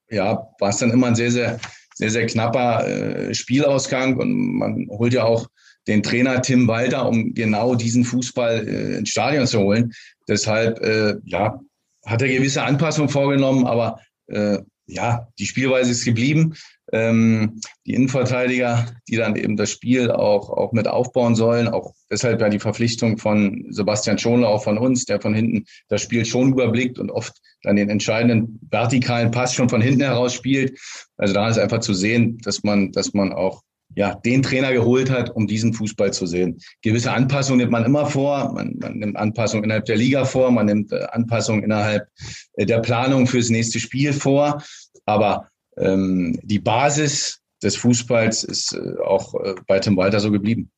ja, 0.10 0.48
war 0.60 0.70
es 0.70 0.78
dann 0.78 0.92
immer 0.92 1.08
ein 1.08 1.16
sehr, 1.16 1.32
sehr, 1.32 1.60
sehr, 1.94 2.10
sehr 2.10 2.26
knapper 2.26 2.88
äh, 2.88 3.34
Spielausgang. 3.34 4.18
Und 4.18 4.58
man 4.58 4.88
holt 4.90 5.14
ja 5.14 5.24
auch 5.24 5.48
den 5.90 6.04
Trainer 6.04 6.42
Tim 6.42 6.68
Walter, 6.68 7.10
um 7.10 7.34
genau 7.34 7.76
diesen 7.76 8.06
Fußball 8.06 8.66
äh, 8.66 8.98
ins 9.00 9.10
Stadion 9.10 9.46
zu 9.46 9.60
holen. 9.60 9.92
Deshalb, 10.30 10.80
äh, 10.82 11.16
ja, 11.26 11.60
hat 12.06 12.22
er 12.22 12.30
gewisse 12.30 12.64
Anpassungen 12.64 13.10
vorgenommen, 13.10 13.68
aber 13.68 14.00
äh, 14.28 14.60
ja, 14.86 15.28
die 15.38 15.46
Spielweise 15.46 15.92
ist 15.92 16.06
geblieben 16.06 16.56
ähm, 16.92 17.60
die 17.86 17.94
Innenverteidiger, 17.94 18.88
die 19.08 19.16
dann 19.16 19.36
eben 19.36 19.58
das 19.58 19.72
Spiel 19.72 20.12
auch, 20.12 20.50
auch 20.50 20.72
mit 20.72 20.88
aufbauen 20.88 21.36
sollen. 21.36 21.68
Auch 21.68 21.94
deshalb 22.10 22.42
ja 22.42 22.50
die 22.50 22.60
Verpflichtung 22.60 23.18
von 23.18 23.66
Sebastian 23.70 24.18
Schonler, 24.18 24.50
auch 24.50 24.64
von 24.64 24.78
uns, 24.78 25.06
der 25.06 25.22
von 25.22 25.34
hinten 25.34 25.66
das 25.88 26.02
Spiel 26.02 26.26
schon 26.26 26.52
überblickt 26.54 27.00
und 27.00 27.12
oft 27.12 27.38
dann 27.64 27.76
den 27.76 27.90
entscheidenden 27.90 28.60
vertikalen 28.70 29.32
Pass 29.32 29.54
schon 29.54 29.70
von 29.70 29.82
hinten 29.82 30.02
heraus 30.02 30.34
spielt. 30.34 30.80
Also 31.18 31.34
da 31.34 31.50
ist 31.50 31.58
einfach 31.58 31.80
zu 31.80 31.94
sehen, 31.94 32.38
dass 32.44 32.64
man, 32.64 32.92
dass 32.92 33.14
man 33.14 33.34
auch 33.34 33.62
ja, 33.96 34.16
den 34.16 34.44
Trainer 34.44 34.72
geholt 34.72 35.10
hat, 35.10 35.30
um 35.32 35.48
diesen 35.48 35.74
Fußball 35.74 36.14
zu 36.14 36.26
sehen. 36.26 36.60
Gewisse 36.82 37.12
Anpassungen 37.12 37.60
nimmt 37.60 37.72
man 37.72 37.86
immer 37.86 38.06
vor. 38.06 38.54
Man, 38.54 38.76
man 38.80 38.98
nimmt 38.98 39.18
Anpassungen 39.18 39.64
innerhalb 39.64 39.86
der 39.86 39.98
Liga 39.98 40.26
vor, 40.26 40.52
man 40.52 40.68
nimmt 40.68 40.92
äh, 40.92 41.06
Anpassungen 41.12 41.64
innerhalb 41.64 42.08
äh, 42.54 42.66
der 42.66 42.80
Planung 42.80 43.28
fürs 43.28 43.50
nächste 43.50 43.80
Spiel 43.80 44.14
vor. 44.14 44.64
Aber 45.06 45.50
ähm, 45.78 46.40
die 46.44 46.60
Basis 46.60 47.42
des 47.64 47.76
Fußballs 47.76 48.44
ist 48.44 48.74
äh, 48.74 49.02
auch 49.02 49.34
äh, 49.36 49.56
bei 49.68 49.80
Tim 49.80 49.98
Walter 49.98 50.20
so 50.20 50.32
geblieben. 50.32 50.72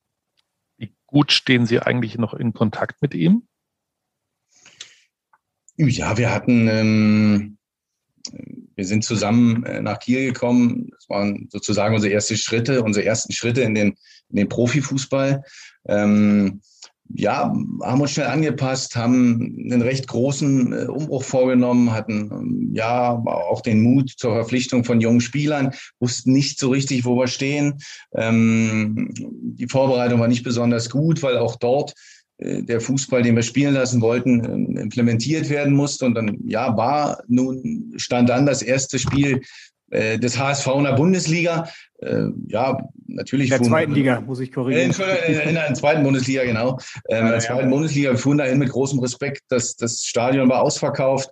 Wie 0.78 0.94
gut 1.06 1.32
stehen 1.32 1.66
Sie 1.66 1.80
eigentlich 1.80 2.18
noch 2.18 2.34
in 2.34 2.52
Kontakt 2.52 3.02
mit 3.02 3.14
ihm? 3.14 3.46
Ja, 5.76 6.16
wir 6.18 6.32
hatten, 6.32 6.68
ähm, 6.68 7.58
wir 8.74 8.84
sind 8.84 9.04
zusammen 9.04 9.64
äh, 9.64 9.80
nach 9.80 9.98
Kiel 9.98 10.32
gekommen. 10.32 10.90
Das 10.90 11.08
waren 11.08 11.48
sozusagen 11.50 11.94
unsere 11.94 12.12
ersten 12.12 12.36
Schritte, 12.36 12.82
unsere 12.82 13.06
ersten 13.06 13.32
Schritte 13.32 13.62
in 13.62 13.74
den, 13.74 13.96
in 14.30 14.36
den 14.36 14.48
Profifußball. 14.48 15.42
Ähm, 15.86 16.60
ja, 17.14 17.52
haben 17.82 18.00
uns 18.00 18.12
schnell 18.12 18.26
angepasst, 18.26 18.96
haben 18.96 19.68
einen 19.70 19.82
recht 19.82 20.06
großen 20.06 20.72
äh, 20.72 20.86
Umbruch 20.86 21.24
vorgenommen, 21.24 21.92
hatten 21.92 22.30
ähm, 22.32 22.70
ja 22.74 23.12
auch 23.12 23.60
den 23.60 23.82
Mut 23.82 24.10
zur 24.16 24.32
Verpflichtung 24.34 24.84
von 24.84 25.00
jungen 25.00 25.20
Spielern, 25.20 25.74
wussten 26.00 26.32
nicht 26.32 26.58
so 26.58 26.70
richtig, 26.70 27.04
wo 27.04 27.16
wir 27.16 27.28
stehen. 27.28 27.74
Ähm, 28.14 29.10
die 29.14 29.68
Vorbereitung 29.68 30.20
war 30.20 30.28
nicht 30.28 30.44
besonders 30.44 30.88
gut, 30.88 31.22
weil 31.22 31.36
auch 31.36 31.56
dort 31.56 31.94
der 32.42 32.80
Fußball, 32.80 33.22
den 33.22 33.36
wir 33.36 33.42
spielen 33.42 33.74
lassen 33.74 34.00
wollten, 34.00 34.44
ähm, 34.44 34.76
implementiert 34.76 35.48
werden 35.48 35.74
musste. 35.74 36.06
Und 36.06 36.14
dann, 36.14 36.38
ja, 36.44 36.76
war 36.76 37.22
nun, 37.28 37.92
stand 37.96 38.30
an 38.30 38.46
das 38.46 38.62
erste 38.62 38.98
Spiel 38.98 39.40
äh, 39.90 40.18
des 40.18 40.38
HSV 40.38 40.66
in 40.78 40.84
der 40.84 40.92
Bundesliga. 40.92 41.68
Äh, 41.98 42.28
ja, 42.48 42.78
natürlich. 43.06 43.50
In 43.50 43.58
der 43.58 43.62
zweiten 43.62 43.92
Liga, 43.92 44.20
muss 44.20 44.40
ich 44.40 44.50
korrigieren. 44.50 44.94
In, 45.28 45.48
in 45.48 45.54
der 45.54 45.74
zweiten 45.74 46.02
Bundesliga, 46.02 46.44
genau. 46.44 46.78
Ähm, 47.08 47.26
in 47.26 47.32
der 47.32 47.40
zweiten 47.40 47.68
ja. 47.68 47.70
Bundesliga, 47.70 48.10
wir 48.10 48.18
fuhren 48.18 48.38
dahin 48.38 48.58
mit 48.58 48.70
großem 48.70 48.98
Respekt. 48.98 49.42
Das, 49.48 49.76
das 49.76 50.02
Stadion 50.04 50.48
war 50.48 50.62
ausverkauft. 50.62 51.30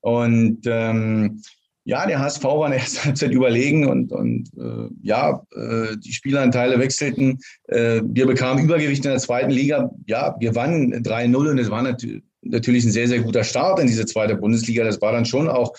Und 0.00 0.60
ähm, 0.66 1.42
ja, 1.84 2.06
der 2.06 2.20
HSV 2.20 2.44
war 2.44 2.66
in 2.66 2.72
der 2.72 2.80
ersten 2.80 3.04
Halbzeit 3.04 3.32
überlegen 3.32 3.88
und, 3.88 4.12
und 4.12 4.48
äh, 4.56 4.88
ja, 5.02 5.42
äh, 5.54 5.96
die 5.96 6.12
Spielanteile 6.12 6.78
wechselten. 6.78 7.38
Äh, 7.68 8.02
wir 8.04 8.26
bekamen 8.26 8.64
Übergewicht 8.64 9.04
in 9.04 9.10
der 9.10 9.20
zweiten 9.20 9.50
Liga. 9.50 9.90
Ja, 10.06 10.36
wir 10.38 10.50
gewannen 10.50 10.92
3-0 11.02 11.50
und 11.50 11.58
es 11.58 11.70
war 11.70 11.82
natürlich 11.82 12.22
natürlich 12.42 12.84
ein 12.84 12.90
sehr, 12.90 13.08
sehr 13.08 13.20
guter 13.20 13.44
Start 13.44 13.78
in 13.78 13.86
diese 13.86 14.04
zweite 14.04 14.36
Bundesliga. 14.36 14.84
Das 14.84 15.00
war 15.00 15.12
dann 15.12 15.24
schon 15.24 15.48
auch 15.48 15.72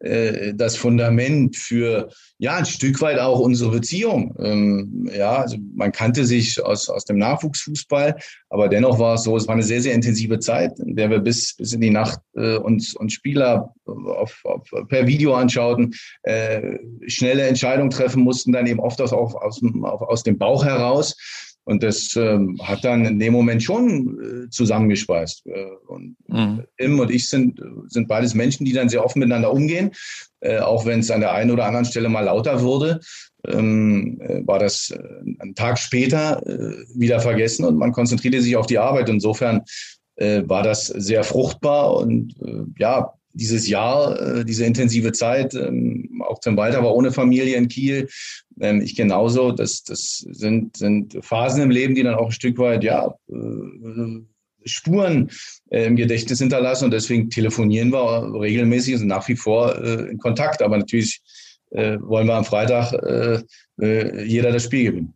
äh, 0.00 0.54
das 0.54 0.76
Fundament 0.76 1.56
für 1.56 2.10
ja 2.38 2.56
ein 2.56 2.66
Stück 2.66 3.00
weit 3.00 3.18
auch 3.18 3.40
unsere 3.40 3.72
Beziehung. 3.72 4.34
Ähm, 4.38 5.10
ja, 5.12 5.38
also 5.38 5.56
man 5.74 5.90
kannte 5.90 6.24
sich 6.24 6.62
aus, 6.64 6.88
aus 6.88 7.04
dem 7.04 7.18
Nachwuchsfußball, 7.18 8.16
aber 8.48 8.68
dennoch 8.68 8.98
war 8.98 9.14
es 9.14 9.24
so, 9.24 9.36
es 9.36 9.48
war 9.48 9.54
eine 9.54 9.64
sehr, 9.64 9.82
sehr 9.82 9.94
intensive 9.94 10.38
Zeit, 10.38 10.78
in 10.78 10.94
der 10.94 11.10
wir 11.10 11.18
bis, 11.18 11.56
bis 11.56 11.72
in 11.72 11.80
die 11.80 11.90
Nacht 11.90 12.20
äh, 12.36 12.56
uns, 12.56 12.94
uns 12.94 13.12
Spieler 13.12 13.74
auf, 13.86 14.40
auf, 14.44 14.70
per 14.88 15.06
Video 15.06 15.34
anschauten, 15.34 15.94
äh, 16.22 16.78
schnelle 17.06 17.48
Entscheidungen 17.48 17.90
treffen 17.90 18.22
mussten, 18.22 18.52
dann 18.52 18.66
eben 18.66 18.80
oft 18.80 19.00
aus, 19.00 19.12
aus, 19.12 19.34
aus, 19.34 19.60
aus 19.62 20.22
dem 20.22 20.38
Bauch 20.38 20.64
heraus. 20.64 21.16
Und 21.68 21.82
das 21.82 22.16
ähm, 22.16 22.58
hat 22.62 22.82
dann 22.82 23.04
in 23.04 23.18
dem 23.18 23.34
Moment 23.34 23.62
schon 23.62 24.46
äh, 24.46 24.48
zusammengeschweißt. 24.48 25.46
Äh, 25.48 25.66
und 25.86 26.16
mhm. 26.26 26.64
Im 26.78 26.98
und 26.98 27.10
ich 27.10 27.28
sind, 27.28 27.60
sind 27.88 28.08
beides 28.08 28.32
Menschen, 28.32 28.64
die 28.64 28.72
dann 28.72 28.88
sehr 28.88 29.04
offen 29.04 29.18
miteinander 29.18 29.52
umgehen. 29.52 29.90
Äh, 30.40 30.60
auch 30.60 30.86
wenn 30.86 31.00
es 31.00 31.10
an 31.10 31.20
der 31.20 31.34
einen 31.34 31.50
oder 31.50 31.66
anderen 31.66 31.84
Stelle 31.84 32.08
mal 32.08 32.22
lauter 32.22 32.62
wurde, 32.62 33.00
ähm, 33.46 34.18
äh, 34.22 34.46
war 34.46 34.58
das 34.58 34.88
äh, 34.88 34.98
einen 35.40 35.54
Tag 35.54 35.78
später 35.78 36.42
äh, 36.46 36.86
wieder 36.94 37.20
vergessen 37.20 37.66
und 37.66 37.76
man 37.76 37.92
konzentrierte 37.92 38.40
sich 38.40 38.56
auf 38.56 38.66
die 38.66 38.78
Arbeit. 38.78 39.10
Insofern 39.10 39.62
war 40.20 40.64
das 40.64 40.88
sehr 40.88 41.22
fruchtbar 41.22 41.96
und 41.96 42.34
ja, 42.76 43.12
dieses 43.32 43.68
Jahr, 43.68 44.20
äh, 44.20 44.44
diese 44.44 44.64
intensive 44.64 45.12
Zeit, 45.12 45.54
ähm, 45.54 46.22
auch 46.26 46.40
zum 46.40 46.56
Walter 46.56 46.82
war 46.82 46.94
ohne 46.94 47.12
Familie 47.12 47.56
in 47.56 47.68
Kiel. 47.68 48.08
Ähm, 48.60 48.80
ich 48.80 48.96
genauso. 48.96 49.52
Das, 49.52 49.82
das 49.84 50.26
sind, 50.30 50.76
sind 50.76 51.18
Phasen 51.24 51.62
im 51.62 51.70
Leben, 51.70 51.94
die 51.94 52.02
dann 52.02 52.14
auch 52.14 52.26
ein 52.26 52.32
Stück 52.32 52.58
weit, 52.58 52.84
ja, 52.84 53.14
äh, 53.28 54.22
Spuren 54.64 55.30
äh, 55.70 55.86
im 55.86 55.96
Gedächtnis 55.96 56.40
hinterlassen. 56.40 56.86
Und 56.86 56.90
deswegen 56.90 57.30
telefonieren 57.30 57.92
wir 57.92 58.40
regelmäßig 58.40 58.94
und 58.94 58.98
sind 59.00 59.08
nach 59.08 59.28
wie 59.28 59.36
vor 59.36 59.82
in 59.82 60.18
Kontakt. 60.18 60.62
Aber 60.62 60.76
natürlich 60.76 61.22
wollen 61.70 62.26
wir 62.26 62.34
am 62.34 62.46
Freitag 62.46 62.92
jeder 63.78 64.52
das 64.52 64.64
Spiel 64.64 64.84
gewinnen. 64.84 65.14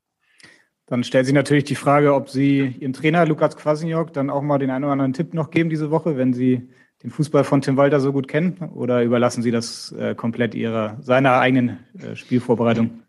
Dann 0.92 1.02
stellt 1.02 1.24
sich 1.24 1.34
natürlich 1.34 1.64
die 1.64 1.74
Frage, 1.74 2.12
ob 2.12 2.28
Sie 2.28 2.76
Ihrem 2.78 2.92
Trainer 2.92 3.24
Lukas 3.24 3.56
Kwasniok 3.56 4.12
dann 4.12 4.28
auch 4.28 4.42
mal 4.42 4.58
den 4.58 4.68
einen 4.68 4.84
oder 4.84 4.92
anderen 4.92 5.14
Tipp 5.14 5.32
noch 5.32 5.50
geben 5.50 5.70
diese 5.70 5.90
Woche, 5.90 6.18
wenn 6.18 6.34
Sie 6.34 6.68
den 7.02 7.10
Fußball 7.10 7.44
von 7.44 7.60
Tim 7.62 7.76
Walter 7.76 8.00
so 8.00 8.12
gut 8.12 8.28
kennen 8.28 8.58
oder 8.74 9.02
überlassen 9.02 9.42
Sie 9.42 9.50
das 9.50 9.92
äh, 9.92 10.14
komplett 10.14 10.54
Ihrer, 10.54 10.98
seiner 11.02 11.38
eigenen 11.38 11.80
äh, 11.98 12.14
Spielvorbereitung? 12.14 13.02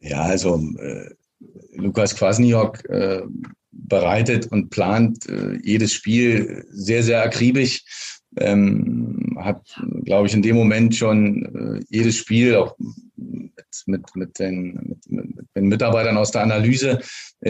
Ja, 0.00 0.22
also 0.22 0.60
äh, 0.78 1.10
Lukas 1.74 2.16
Kwasniok, 2.16 2.88
äh, 2.88 3.22
bereitet 3.70 4.50
und 4.50 4.70
plant 4.70 5.28
äh, 5.28 5.58
jedes 5.62 5.92
Spiel 5.92 6.64
sehr, 6.70 7.02
sehr 7.02 7.22
akribisch. 7.22 7.84
Ähm, 8.36 9.36
hat, 9.38 9.62
glaube 10.04 10.26
ich, 10.26 10.34
in 10.34 10.42
dem 10.42 10.56
Moment 10.56 10.94
schon 10.94 11.78
äh, 11.78 11.84
jedes 11.88 12.16
Spiel 12.16 12.56
auch 12.56 12.76
mit, 13.16 13.54
mit, 13.86 14.16
mit, 14.16 14.38
den, 14.38 14.96
mit, 15.06 15.36
mit 15.36 15.46
den 15.54 15.68
Mitarbeitern 15.68 16.16
aus 16.16 16.30
der 16.30 16.42
Analyse 16.42 17.00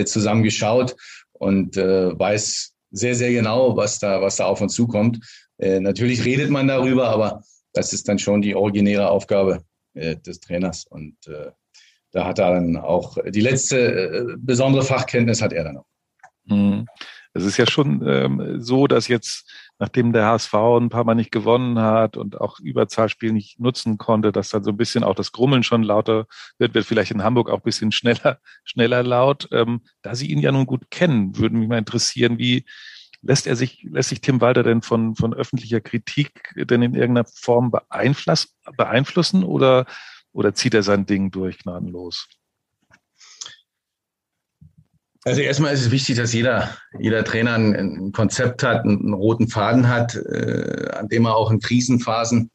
zusammengeschaut 0.04 0.96
und 1.32 1.76
weiß 1.76 2.74
sehr, 2.90 3.14
sehr 3.14 3.32
genau, 3.32 3.76
was 3.76 3.98
da, 3.98 4.20
was 4.20 4.36
da 4.36 4.46
auf 4.46 4.60
uns 4.60 4.74
zukommt. 4.74 5.20
Äh, 5.58 5.80
natürlich 5.80 6.24
redet 6.24 6.50
man 6.50 6.68
darüber, 6.68 7.08
aber 7.08 7.42
das 7.72 7.92
ist 7.92 8.08
dann 8.08 8.18
schon 8.18 8.42
die 8.42 8.54
originäre 8.54 9.10
Aufgabe 9.10 9.62
äh, 9.94 10.16
des 10.16 10.40
Trainers. 10.40 10.86
Und 10.86 11.16
äh, 11.26 11.50
da 12.12 12.24
hat 12.24 12.38
er 12.38 12.54
dann 12.54 12.76
auch 12.76 13.18
die 13.26 13.40
letzte 13.40 13.78
äh, 13.78 14.36
besondere 14.38 14.84
Fachkenntnis 14.84 15.42
hat 15.42 15.52
er 15.52 15.64
dann 15.64 15.78
auch. 15.78 15.86
Mhm. 16.44 16.86
Es 17.38 17.44
ist 17.44 17.56
ja 17.56 17.66
schon 17.66 18.06
ähm, 18.06 18.60
so, 18.60 18.86
dass 18.86 19.08
jetzt, 19.08 19.50
nachdem 19.78 20.12
der 20.12 20.26
HSV 20.26 20.54
ein 20.54 20.88
paar 20.88 21.04
Mal 21.04 21.14
nicht 21.14 21.30
gewonnen 21.30 21.78
hat 21.78 22.16
und 22.16 22.40
auch 22.40 22.58
Überzahlspiel 22.60 23.32
nicht 23.32 23.60
nutzen 23.60 23.96
konnte, 23.96 24.32
dass 24.32 24.50
dann 24.50 24.64
so 24.64 24.70
ein 24.70 24.76
bisschen 24.76 25.04
auch 25.04 25.14
das 25.14 25.32
Grummeln 25.32 25.62
schon 25.62 25.82
lauter 25.82 26.26
wird, 26.58 26.74
wird 26.74 26.84
vielleicht 26.84 27.12
in 27.12 27.22
Hamburg 27.22 27.48
auch 27.48 27.58
ein 27.58 27.62
bisschen 27.62 27.92
schneller, 27.92 28.40
schneller 28.64 29.02
laut. 29.02 29.48
Ähm, 29.52 29.82
da 30.02 30.14
Sie 30.14 30.30
ihn 30.30 30.40
ja 30.40 30.52
nun 30.52 30.66
gut 30.66 30.90
kennen, 30.90 31.36
würde 31.38 31.56
mich 31.56 31.68
mal 31.68 31.78
interessieren, 31.78 32.38
wie 32.38 32.64
lässt 33.22 33.46
er 33.46 33.56
sich, 33.56 33.82
lässt 33.90 34.08
sich 34.10 34.20
Tim 34.20 34.40
Walter 34.40 34.62
denn 34.62 34.82
von, 34.82 35.14
von 35.16 35.34
öffentlicher 35.34 35.80
Kritik 35.80 36.52
denn 36.56 36.82
in 36.82 36.94
irgendeiner 36.94 37.28
Form 37.32 37.70
beeinflussen 37.70 39.44
oder, 39.44 39.86
oder 40.32 40.54
zieht 40.54 40.74
er 40.74 40.82
sein 40.82 41.06
Ding 41.06 41.30
durch 41.30 41.58
gnadenlos? 41.58 42.28
Also 45.28 45.42
erstmal 45.42 45.74
ist 45.74 45.82
es 45.82 45.90
wichtig, 45.90 46.16
dass 46.16 46.32
jeder, 46.32 46.74
jeder 46.98 47.22
Trainer 47.22 47.52
ein, 47.52 47.74
ein 47.76 48.12
Konzept 48.12 48.62
hat, 48.62 48.84
einen, 48.84 48.98
einen, 48.98 49.12
roten 49.12 49.46
Faden 49.48 49.86
hat, 49.86 50.14
äh, 50.14 50.88
an 50.92 51.08
dem 51.08 51.26
er 51.26 51.36
auch 51.36 51.50
in 51.50 51.60
Krisenphasen 51.60 52.50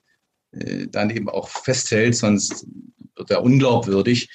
äh, 0.53 0.87
dann 0.87 1.11
eben 1.11 1.29
auch 1.29 1.49
festhält, 1.49 2.15
sonst 2.15 2.65
wird 3.15 3.29
er 3.29 3.43
unglaubwürdig. 3.43 4.27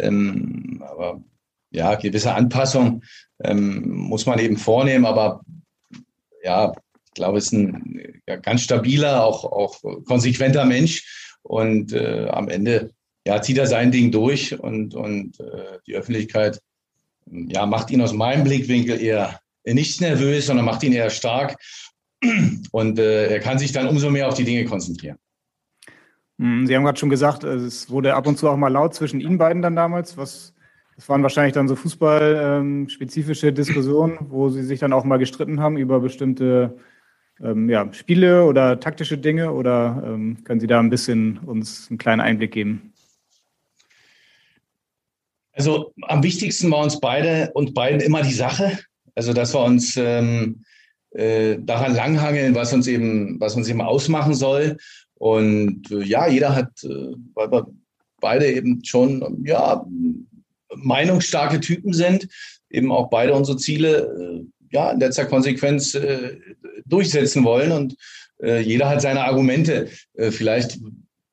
Ähm, 0.00 0.82
aber 0.84 1.22
ja, 1.70 1.94
gewisse 1.94 2.34
Anpassung 2.34 3.04
ähm, 3.44 3.88
muss 3.88 4.26
man 4.26 4.40
eben 4.40 4.56
vornehmen, 4.56 5.06
aber 5.06 5.42
ja, 6.42 6.72
ich 7.04 7.12
glaube, 7.14 7.38
es 7.38 7.44
ist 7.44 7.52
ein 7.52 8.20
ja, 8.26 8.34
ganz 8.34 8.62
stabiler, 8.62 9.24
auch, 9.24 9.44
auch 9.44 9.80
konsequenter 10.04 10.64
Mensch 10.64 11.36
und 11.42 11.92
äh, 11.92 12.26
am 12.26 12.48
Ende 12.48 12.90
ja, 13.24 13.40
zieht 13.40 13.58
er 13.58 13.68
sein 13.68 13.92
Ding 13.92 14.10
durch 14.10 14.58
und, 14.58 14.96
und 14.96 15.38
äh, 15.38 15.78
die 15.86 15.94
Öffentlichkeit 15.94 16.60
ja, 17.30 17.66
macht 17.66 17.90
ihn 17.90 18.00
aus 18.00 18.12
meinem 18.12 18.44
Blickwinkel 18.44 19.00
eher 19.00 19.40
nicht 19.64 20.00
nervös, 20.00 20.46
sondern 20.46 20.66
macht 20.66 20.82
ihn 20.82 20.92
eher 20.92 21.10
stark. 21.10 21.56
Und 22.70 22.98
äh, 22.98 23.28
er 23.28 23.40
kann 23.40 23.58
sich 23.58 23.72
dann 23.72 23.88
umso 23.88 24.10
mehr 24.10 24.28
auf 24.28 24.34
die 24.34 24.44
Dinge 24.44 24.64
konzentrieren. 24.64 25.18
Hm, 26.38 26.66
Sie 26.66 26.74
haben 26.74 26.84
gerade 26.84 26.98
schon 26.98 27.10
gesagt, 27.10 27.44
es 27.44 27.90
wurde 27.90 28.14
ab 28.14 28.26
und 28.26 28.38
zu 28.38 28.48
auch 28.48 28.56
mal 28.56 28.68
laut 28.68 28.94
zwischen 28.94 29.20
Ihnen 29.20 29.38
beiden 29.38 29.62
dann 29.62 29.76
damals. 29.76 30.16
Was, 30.16 30.54
das 30.96 31.08
waren 31.08 31.22
wahrscheinlich 31.22 31.54
dann 31.54 31.68
so 31.68 31.76
fußballspezifische 31.76 33.48
ähm, 33.48 33.54
Diskussionen, 33.54 34.18
wo 34.30 34.48
Sie 34.48 34.62
sich 34.62 34.80
dann 34.80 34.92
auch 34.92 35.04
mal 35.04 35.18
gestritten 35.18 35.60
haben 35.60 35.76
über 35.76 36.00
bestimmte 36.00 36.76
ähm, 37.40 37.68
ja, 37.68 37.92
Spiele 37.92 38.44
oder 38.46 38.80
taktische 38.80 39.18
Dinge. 39.18 39.52
Oder 39.52 40.02
ähm, 40.06 40.42
können 40.44 40.60
Sie 40.60 40.66
da 40.66 40.80
ein 40.80 40.90
bisschen 40.90 41.38
uns 41.38 41.88
einen 41.90 41.98
kleinen 41.98 42.20
Einblick 42.20 42.52
geben? 42.52 42.93
Also 45.54 45.94
am 46.02 46.22
wichtigsten 46.22 46.70
war 46.70 46.82
uns 46.82 47.00
beide 47.00 47.50
und 47.54 47.74
beiden 47.74 48.00
immer 48.00 48.22
die 48.22 48.32
Sache. 48.32 48.78
Also 49.14 49.32
dass 49.32 49.54
wir 49.54 49.62
uns 49.62 49.96
ähm, 49.96 50.64
äh, 51.10 51.58
daran 51.60 51.94
langhangeln, 51.94 52.54
was 52.54 52.72
uns 52.72 52.86
eben, 52.88 53.40
was 53.40 53.54
uns 53.54 53.68
eben 53.68 53.80
ausmachen 53.80 54.34
soll. 54.34 54.76
Und 55.14 55.90
äh, 55.92 56.02
ja, 56.02 56.26
jeder 56.26 56.54
hat, 56.54 56.70
äh, 56.82 57.14
weil 57.34 57.50
wir 57.52 57.68
beide 58.20 58.50
eben 58.52 58.84
schon 58.84 59.44
ja 59.46 59.86
meinungsstarke 60.74 61.60
Typen 61.60 61.92
sind, 61.92 62.28
eben 62.68 62.90
auch 62.90 63.10
beide 63.10 63.34
unsere 63.34 63.56
Ziele 63.56 64.42
äh, 64.42 64.44
ja 64.72 64.90
in 64.90 64.98
letzter 64.98 65.26
Konsequenz 65.26 65.94
äh, 65.94 66.36
durchsetzen 66.84 67.44
wollen. 67.44 67.70
Und 67.70 67.96
äh, 68.42 68.60
jeder 68.60 68.88
hat 68.88 69.00
seine 69.00 69.22
Argumente. 69.22 69.88
vielleicht 70.30 70.80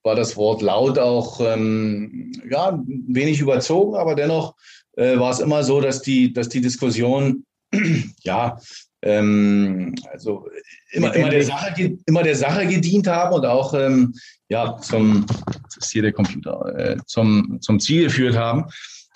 war 0.04 0.16
das 0.16 0.36
Wort 0.38 0.62
laut 0.62 0.98
auch 0.98 1.40
ähm, 1.42 2.32
ja, 2.50 2.80
wenig 2.86 3.40
überzogen, 3.40 3.96
aber 3.96 4.16
dennoch 4.16 4.56
äh, 4.98 5.18
war 5.18 5.32
es 5.32 5.40
immer 5.40 5.64
so, 5.64 5.82
dass 5.82 6.02
die, 6.02 6.34
dass 6.34 6.50
die 6.50 6.62
Diskussion 6.62 7.46
ja 8.24 8.58
ähm, 9.04 9.96
also 10.12 10.48
immer, 10.92 11.14
immer, 11.16 11.30
der 11.30 11.44
Sache, 11.44 11.98
immer 12.06 12.24
der 12.24 12.36
Sache 12.36 12.68
gedient 12.68 13.08
haben 13.08 13.34
und 13.34 13.46
auch 13.46 13.74
ähm, 13.74 14.14
ja, 14.50 14.78
zum, 14.78 15.26
ist 15.78 15.92
hier 15.92 16.04
der 16.04 16.14
Computer, 16.14 16.76
äh, 16.78 16.98
zum, 17.06 17.58
zum 17.62 17.80
Ziel 17.80 18.04
geführt 18.04 18.36
haben. 18.36 18.66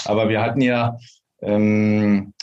Aber 0.06 0.30
wir 0.30 0.42
hatten 0.42 0.62
ja 0.62 0.98
ähm, 1.42 2.34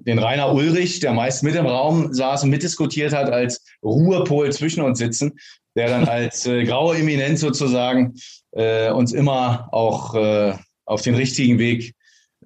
den 0.00 0.18
Rainer 0.18 0.52
Ulrich, 0.52 1.00
der 1.00 1.12
meist 1.12 1.42
mit 1.42 1.54
im 1.54 1.66
Raum 1.66 2.12
saß 2.12 2.44
und 2.44 2.50
mitdiskutiert 2.50 3.12
hat, 3.12 3.30
als 3.30 3.64
Ruhepol 3.82 4.52
zwischen 4.52 4.82
uns 4.82 4.98
sitzen 4.98 5.32
der 5.74 5.88
dann 5.88 6.08
als 6.08 6.46
äh, 6.46 6.64
graue 6.64 6.96
Eminenz 6.96 7.40
sozusagen 7.40 8.14
äh, 8.52 8.90
uns 8.90 9.12
immer 9.12 9.68
auch 9.72 10.14
äh, 10.14 10.54
auf 10.84 11.02
den 11.02 11.14
richtigen 11.14 11.58
Weg 11.58 11.94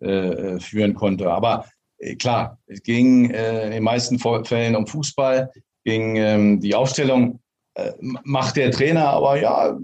äh, 0.00 0.58
führen 0.60 0.94
konnte. 0.94 1.30
Aber 1.30 1.66
äh, 1.98 2.16
klar, 2.16 2.58
es 2.66 2.82
ging 2.82 3.30
äh, 3.30 3.66
in 3.66 3.72
den 3.72 3.82
meisten 3.82 4.18
Fällen 4.18 4.76
um 4.76 4.86
Fußball, 4.86 5.50
ging 5.84 6.16
ähm, 6.16 6.60
die 6.60 6.74
Aufstellung 6.74 7.40
äh, 7.74 7.92
macht 8.00 8.56
der 8.56 8.70
Trainer, 8.70 9.08
aber 9.08 9.40
ja, 9.40 9.78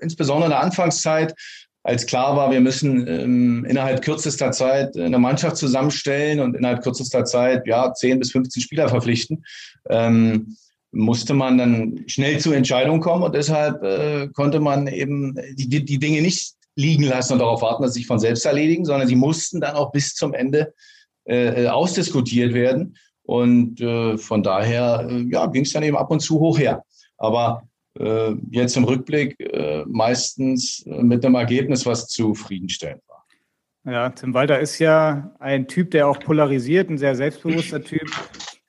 insbesondere 0.00 0.46
in 0.46 0.50
der 0.50 0.62
Anfangszeit, 0.62 1.34
als 1.82 2.04
klar 2.06 2.36
war, 2.36 2.50
wir 2.50 2.60
müssen 2.60 3.06
ähm, 3.06 3.64
innerhalb 3.64 4.02
kürzester 4.02 4.50
Zeit 4.50 4.96
eine 4.96 5.20
Mannschaft 5.20 5.56
zusammenstellen 5.56 6.40
und 6.40 6.56
innerhalb 6.56 6.82
kürzester 6.82 7.24
Zeit 7.24 7.64
ja 7.66 7.92
10 7.94 8.18
bis 8.18 8.32
15 8.32 8.60
Spieler 8.60 8.88
verpflichten. 8.88 9.44
Ähm, 9.88 10.56
musste 10.96 11.34
man 11.34 11.58
dann 11.58 12.04
schnell 12.06 12.38
zur 12.38 12.56
Entscheidung 12.56 13.00
kommen 13.00 13.22
und 13.22 13.34
deshalb 13.34 13.82
äh, 13.82 14.28
konnte 14.28 14.60
man 14.60 14.86
eben 14.86 15.38
die, 15.54 15.84
die 15.84 15.98
Dinge 15.98 16.22
nicht 16.22 16.54
liegen 16.74 17.04
lassen 17.04 17.34
und 17.34 17.38
darauf 17.40 17.62
warten, 17.62 17.82
dass 17.82 17.94
sie 17.94 18.00
sich 18.00 18.06
von 18.06 18.18
selbst 18.18 18.44
erledigen, 18.46 18.84
sondern 18.84 19.08
sie 19.08 19.16
mussten 19.16 19.60
dann 19.60 19.76
auch 19.76 19.92
bis 19.92 20.14
zum 20.14 20.34
Ende 20.34 20.74
äh, 21.24 21.66
ausdiskutiert 21.66 22.54
werden. 22.54 22.96
Und 23.22 23.80
äh, 23.80 24.16
von 24.18 24.42
daher 24.42 25.06
äh, 25.10 25.26
ja, 25.30 25.46
ging 25.46 25.64
es 25.64 25.72
dann 25.72 25.82
eben 25.82 25.96
ab 25.96 26.10
und 26.10 26.20
zu 26.20 26.38
hoch 26.38 26.58
her. 26.58 26.84
Aber 27.18 27.62
äh, 27.98 28.32
jetzt 28.50 28.76
im 28.76 28.84
Rückblick 28.84 29.40
äh, 29.40 29.84
meistens 29.86 30.84
mit 30.86 31.24
einem 31.24 31.34
Ergebnis, 31.34 31.84
was 31.86 32.06
zufriedenstellend 32.08 33.02
war. 33.08 33.24
Ja, 33.84 34.10
Tim 34.10 34.34
Walter 34.34 34.60
ist 34.60 34.78
ja 34.78 35.34
ein 35.38 35.66
Typ, 35.66 35.90
der 35.92 36.08
auch 36.08 36.20
polarisiert, 36.20 36.90
ein 36.90 36.98
sehr 36.98 37.14
selbstbewusster 37.14 37.82
Typ. 37.82 38.08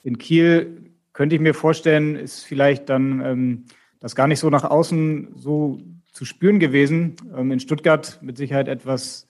In 0.03 0.17
Kiel 0.17 0.86
könnte 1.17 1.35
ich 1.35 1.41
mir 1.41 1.55
vorstellen, 1.55 2.15
ist 2.15 2.43
vielleicht 2.43 2.89
dann 2.89 3.25
ähm, 3.25 3.65
das 3.99 4.15
gar 4.15 4.27
nicht 4.27 4.39
so 4.39 4.51
nach 4.51 4.63
außen 4.63 5.29
so 5.35 5.79
zu 6.13 6.25
spüren 6.25 6.59
gewesen. 6.59 7.15
Ähm, 7.35 7.51
in 7.51 7.59
Stuttgart 7.59 8.19
mit 8.21 8.37
Sicherheit 8.37 8.67
etwas 8.67 9.27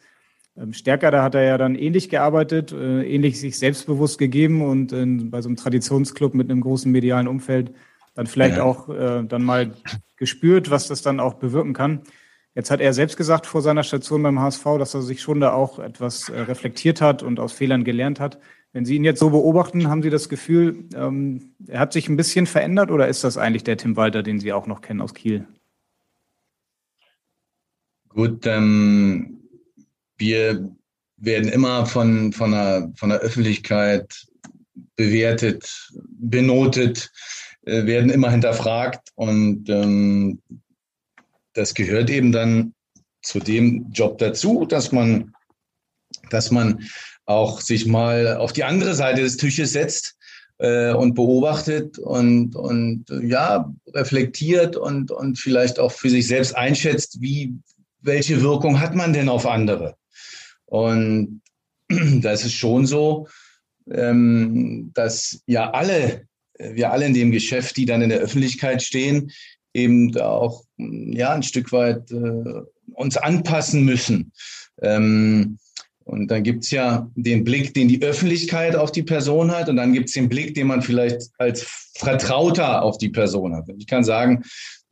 ähm, 0.58 0.74
stärker. 0.74 1.12
Da 1.12 1.24
hat 1.24 1.34
er 1.34 1.44
ja 1.44 1.58
dann 1.58 1.76
ähnlich 1.76 2.10
gearbeitet, 2.10 2.74
äh, 2.74 3.04
ähnlich 3.04 3.40
sich 3.40 3.58
selbstbewusst 3.58 4.20
gegeben 4.20 4.64
und 4.64 4.92
äh, 4.92 5.06
bei 5.06 5.42
so 5.42 5.48
einem 5.48 5.56
Traditionsclub 5.56 6.34
mit 6.34 6.52
einem 6.52 6.60
großen 6.60 6.92
medialen 6.92 7.30
Umfeld 7.30 7.72
dann 8.16 8.28
vielleicht 8.28 8.58
ja. 8.58 8.64
auch 8.64 8.90
äh, 8.90 9.24
dann 9.24 9.46
mal 9.46 9.72
gespürt, 10.18 10.70
was 10.70 10.90
das 10.90 11.02
dann 11.02 11.22
auch 11.22 11.36
bewirken 11.36 11.72
kann. 11.72 12.02
Jetzt 12.54 12.70
hat 12.70 12.82
er 12.82 12.92
selbst 12.92 13.16
gesagt 13.16 13.46
vor 13.46 13.62
seiner 13.62 13.84
Station 13.84 14.24
beim 14.24 14.42
HSV, 14.42 14.66
dass 14.78 14.94
er 14.94 15.04
sich 15.04 15.22
schon 15.22 15.40
da 15.40 15.54
auch 15.54 15.80
etwas 15.80 16.28
äh, 16.28 16.38
reflektiert 16.42 17.00
hat 17.00 17.24
und 17.24 17.40
aus 17.40 17.54
Fehlern 17.54 17.86
gelernt 17.86 18.20
hat. 18.20 18.40
Wenn 18.74 18.86
Sie 18.86 18.96
ihn 18.96 19.04
jetzt 19.04 19.20
so 19.20 19.30
beobachten, 19.30 19.88
haben 19.88 20.04
Sie 20.04 20.10
das 20.10 20.30
Gefühl, 20.30 20.86
ähm, 20.96 21.56
er 21.68 21.80
hat 21.80 21.94
sich 21.94 22.10
ein 22.10 22.18
bisschen 22.18 22.46
verändert 22.46 22.92
oder 22.92 23.08
ist 23.08 23.24
das 23.24 23.38
eigentlich 23.38 23.64
der 23.64 23.78
Tim 23.78 23.96
Walter, 23.96 24.24
den 24.24 24.40
Sie 24.40 24.54
auch 24.54 24.68
noch 24.68 24.82
kennen 24.82 25.02
aus 25.02 25.14
Kiel? 25.14 25.48
Gut, 28.10 28.46
ähm, 28.46 29.42
wir 30.18 30.70
werden 31.18 31.50
immer 31.50 31.86
von, 31.86 32.34
von, 32.34 32.52
der, 32.52 32.92
von 32.96 33.10
der 33.10 33.20
Öffentlichkeit 33.20 34.28
bewertet, 34.96 35.92
benotet, 36.20 37.12
äh, 37.66 37.86
werden 37.86 38.10
immer 38.10 38.32
hinterfragt 38.32 39.10
und 39.16 39.70
ähm, 39.70 40.42
das 41.54 41.74
gehört 41.74 42.10
eben 42.10 42.32
dann 42.32 42.74
zu 43.22 43.40
dem 43.40 43.90
Job 43.92 44.20
dazu, 44.20 44.66
dass 44.66 44.92
man, 44.92 45.34
dass 46.30 46.52
man 46.52 46.88
auch 47.28 47.62
sich 47.62 47.86
mal 47.86 48.38
auf 48.38 48.54
die 48.54 48.64
andere 48.64 48.96
Seite 48.96 49.22
des 49.22 49.38
Tisches 49.38 49.74
setzt 49.74 50.16
äh, 50.58 50.94
und 50.94 51.14
beobachtet 51.14 52.00
und, 52.00 52.56
und 52.56 53.06
ja, 53.22 53.72
reflektiert 53.94 54.76
und, 54.76 55.12
und 55.12 55.38
vielleicht 55.38 55.78
auch 55.78 55.92
für 55.92 56.10
sich 56.10 56.26
selbst 56.26 56.56
einschätzt, 56.56 57.22
wie, 57.22 57.54
welche 58.02 58.42
Wirkung 58.42 58.80
hat 58.80 58.96
man 58.96 59.14
denn 59.14 59.30
auf 59.30 59.46
andere? 59.46 59.96
Und 60.66 61.42
das 61.90 62.46
ist 62.46 62.54
schon 62.54 62.86
so, 62.86 63.28
ähm, 63.92 64.92
dass 64.94 65.42
ja 65.48 65.72
alle, 65.72 66.28
wir 66.58 66.92
alle 66.92 67.06
in 67.06 67.14
dem 67.14 67.32
Geschäft, 67.32 67.76
die 67.76 67.86
dann 67.86 68.02
in 68.02 68.10
der 68.10 68.20
Öffentlichkeit 68.20 68.82
stehen, 68.82 69.32
eben 69.74 70.18
auch 70.18 70.64
ja 70.78 71.34
ein 71.34 71.44
Stück 71.44 71.74
weit 71.74 72.10
äh, 72.12 72.62
uns 72.94 73.18
anpassen 73.18 73.84
müssen. 73.84 74.32
Ähm, 74.82 75.60
und 76.08 76.32
dann 76.32 76.44
gibt's 76.44 76.72
ja 76.72 77.10
den 77.16 77.44
Blick, 77.44 77.74
den 77.74 77.88
die 77.88 78.02
Öffentlichkeit 78.02 78.76
auf 78.76 78.92
die 78.92 79.04
Person 79.04 79.52
hat, 79.52 79.70
und 79.70 79.76
dann 79.76 79.94
gibt's 79.94 80.14
den 80.14 80.30
Blick, 80.30 80.56
den 80.56 80.68
man 80.68 80.82
vielleicht 80.82 81.30
als 81.38 81.92
Vertrauter 81.96 82.82
auf 82.82 82.98
die 82.98 83.10
Person 83.10 83.56
hat. 83.56 83.66
Ich 83.78 83.88
kann 83.88 84.04
sagen, 84.04 84.44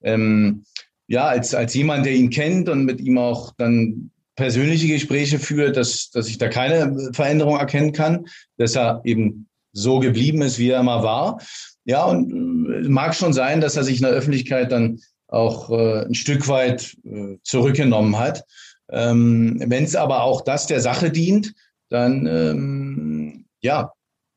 ähm, 0.03 0.65
ja, 1.07 1.25
als, 1.25 1.55
als 1.55 1.73
jemand, 1.73 2.05
der 2.05 2.13
ihn 2.13 2.29
kennt 2.29 2.67
und 2.67 2.83
mit 2.83 2.99
ihm 2.99 3.17
auch 3.17 3.53
dann 3.57 4.11
persönliche 4.35 4.87
Gespräche 4.87 5.39
führt, 5.39 5.77
dass, 5.77 6.09
dass 6.09 6.27
ich 6.27 6.37
da 6.37 6.49
keine 6.49 7.13
Veränderung 7.13 7.57
erkennen 7.57 7.93
kann, 7.93 8.25
dass 8.57 8.75
er 8.75 9.01
eben 9.05 9.47
so 9.71 9.99
geblieben 9.99 10.41
ist, 10.41 10.59
wie 10.59 10.69
er 10.69 10.81
immer 10.81 11.03
war. 11.03 11.41
Ja, 11.85 12.05
und 12.05 12.31
äh, 12.71 12.89
mag 12.89 13.15
schon 13.15 13.33
sein, 13.33 13.61
dass 13.61 13.77
er 13.77 13.83
sich 13.83 13.97
in 13.97 14.03
der 14.03 14.11
Öffentlichkeit 14.11 14.71
dann 14.71 14.99
auch 15.27 15.69
äh, 15.69 16.05
ein 16.05 16.15
Stück 16.15 16.47
weit 16.47 16.97
äh, 17.05 17.37
zurückgenommen 17.43 18.17
hat. 18.17 18.43
Ähm, 18.89 19.61
Wenn 19.65 19.83
es 19.83 19.95
aber 19.95 20.23
auch 20.23 20.41
das 20.41 20.67
der 20.67 20.81
Sache 20.81 21.11
dient, 21.11 21.53
dann 21.89 22.27
ähm, 22.27 23.45
ja, 23.61 23.91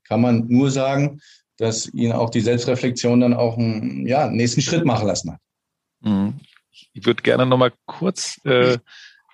kann 0.04 0.20
man 0.20 0.46
nur 0.48 0.70
sagen, 0.70 1.20
dass 1.58 1.92
ihn 1.92 2.12
auch 2.12 2.30
die 2.30 2.40
Selbstreflexion 2.40 3.20
dann 3.20 3.34
auch 3.34 3.58
einen 3.58 4.06
ja, 4.06 4.28
nächsten 4.28 4.62
Schritt 4.62 4.84
machen 4.84 5.06
lassen 5.06 5.32
hat. 5.32 5.40
Mhm. 6.00 6.34
Ich 6.92 7.04
würde 7.04 7.22
gerne 7.22 7.44
noch 7.44 7.58
mal 7.58 7.72
kurz 7.87 8.40
äh, 8.44 8.78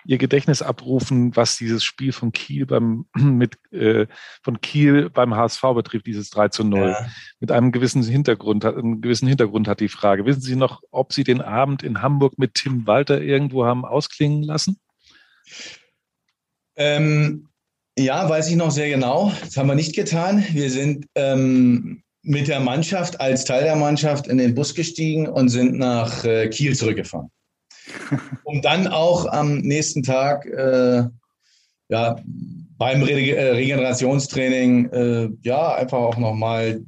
Ihr 0.07 0.19
Gedächtnis 0.19 0.61
abrufen, 0.61 1.35
was 1.35 1.57
dieses 1.57 1.83
Spiel 1.83 2.11
von 2.11 2.31
Kiel 2.31 2.67
beim 2.67 3.05
mit 3.15 3.57
äh, 3.71 4.07
von 4.43 4.61
Kiel 4.61 5.09
beim 5.09 5.35
HSV 5.35 5.61
betrifft, 5.73 6.05
dieses 6.05 6.29
3 6.29 6.49
zu 6.49 6.63
0. 6.63 6.89
Ja. 6.89 7.07
Mit 7.39 7.51
einem 7.51 7.71
gewissen 7.71 8.03
Hintergrund, 8.03 8.65
einen 8.65 9.01
gewissen 9.01 9.27
Hintergrund 9.27 9.67
hat 9.67 9.79
die 9.79 9.89
Frage. 9.89 10.25
Wissen 10.25 10.41
Sie 10.41 10.55
noch, 10.55 10.81
ob 10.91 11.13
Sie 11.13 11.23
den 11.23 11.41
Abend 11.41 11.81
in 11.83 12.01
Hamburg 12.01 12.37
mit 12.37 12.53
Tim 12.53 12.85
Walter 12.85 13.21
irgendwo 13.21 13.65
haben 13.65 13.83
ausklingen 13.83 14.43
lassen? 14.43 14.79
Ähm, 16.77 17.47
ja, 17.97 18.27
weiß 18.27 18.49
ich 18.49 18.55
noch 18.55 18.71
sehr 18.71 18.89
genau. 18.89 19.31
Das 19.41 19.55
haben 19.55 19.67
wir 19.67 19.75
nicht 19.75 19.95
getan. 19.95 20.45
Wir 20.51 20.69
sind 20.69 21.07
ähm, 21.15 22.03
mit 22.23 22.47
der 22.47 22.59
Mannschaft, 22.59 23.21
als 23.21 23.45
Teil 23.45 23.63
der 23.63 23.75
Mannschaft, 23.75 24.27
in 24.27 24.37
den 24.37 24.55
Bus 24.55 24.75
gestiegen 24.75 25.27
und 25.27 25.49
sind 25.49 25.77
nach 25.77 26.25
äh, 26.25 26.49
Kiel 26.49 26.75
zurückgefahren. 26.75 27.29
um 28.43 28.61
dann 28.61 28.87
auch 28.87 29.25
am 29.27 29.59
nächsten 29.59 30.03
Tag 30.03 30.45
äh, 30.45 31.03
ja, 31.89 32.15
beim 32.77 33.03
Re 33.03 33.31
äh, 33.31 33.51
Regenerationstraining 33.51 34.89
äh, 34.89 35.29
ja 35.43 35.75
einfach 35.75 35.99
auch 35.99 36.17
nochmal 36.17 36.83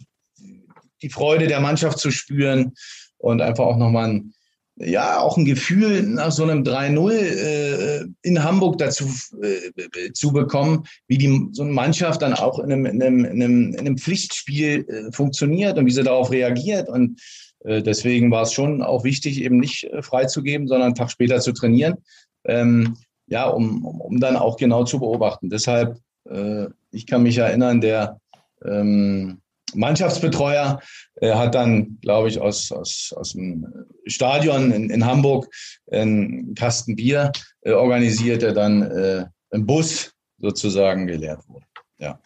die 1.01 1.09
Freude 1.09 1.47
der 1.47 1.59
Mannschaft 1.59 1.99
zu 1.99 2.11
spüren 2.11 2.73
und 3.17 3.41
einfach 3.41 3.65
auch 3.65 3.77
nochmal 3.77 4.09
ein, 4.09 4.33
ja, 4.79 5.19
auch 5.19 5.37
ein 5.37 5.45
Gefühl 5.45 6.03
nach 6.03 6.31
so 6.31 6.43
einem 6.43 6.63
3-0 6.63 7.11
äh, 7.11 8.05
in 8.21 8.43
Hamburg 8.43 8.77
dazu 8.77 9.05
äh, 9.41 10.11
zu 10.13 10.31
bekommen, 10.31 10.85
wie 11.07 11.17
die, 11.17 11.47
so 11.51 11.63
eine 11.63 11.71
Mannschaft 11.71 12.21
dann 12.21 12.33
auch 12.33 12.59
in 12.59 12.71
einem, 12.71 12.85
in 12.85 13.01
einem, 13.01 13.25
in 13.25 13.43
einem, 13.43 13.73
in 13.73 13.79
einem 13.79 13.97
Pflichtspiel 13.97 14.85
äh, 14.87 15.11
funktioniert 15.11 15.77
und 15.77 15.87
wie 15.87 15.91
sie 15.91 16.03
darauf 16.03 16.31
reagiert. 16.31 16.89
Und 16.89 17.19
äh, 17.65 17.81
deswegen 17.81 18.29
war 18.29 18.43
es 18.43 18.53
schon 18.53 18.83
auch 18.83 19.03
wichtig, 19.03 19.41
eben 19.41 19.57
nicht 19.57 19.85
äh, 19.85 20.03
freizugeben, 20.03 20.67
sondern 20.67 20.87
einen 20.87 20.95
Tag 20.95 21.09
später 21.09 21.39
zu 21.39 21.53
trainieren. 21.53 21.95
Ähm, 22.45 22.97
ja, 23.25 23.47
um, 23.47 23.83
um, 23.83 23.99
um 23.99 24.19
dann 24.19 24.37
auch 24.37 24.57
genau 24.57 24.83
zu 24.83 24.99
beobachten. 24.99 25.49
Deshalb, 25.49 25.97
äh, 26.29 26.67
ich 26.91 27.07
kann 27.07 27.23
mich 27.23 27.37
erinnern, 27.39 27.81
der 27.81 28.19
ähm, 28.63 29.41
Mannschaftsbetreuer 29.73 30.79
äh, 31.15 31.33
hat 31.33 31.55
dann, 31.55 31.97
glaube 32.01 32.29
ich, 32.29 32.39
aus, 32.39 32.71
aus, 32.71 33.13
aus 33.15 33.33
dem 33.33 33.65
Stadion 34.05 34.71
in, 34.71 34.89
in 34.89 35.05
Hamburg 35.05 35.47
einen 35.91 36.55
Kasten 36.55 36.95
Bier 36.95 37.31
äh, 37.61 37.71
organisiert, 37.71 38.41
der 38.41 38.53
dann 38.53 38.81
äh, 38.83 39.25
im 39.51 39.65
Bus 39.65 40.13
sozusagen 40.37 41.07
geleert 41.07 41.41
wurde. 41.47 41.65
Ja. 41.97 42.19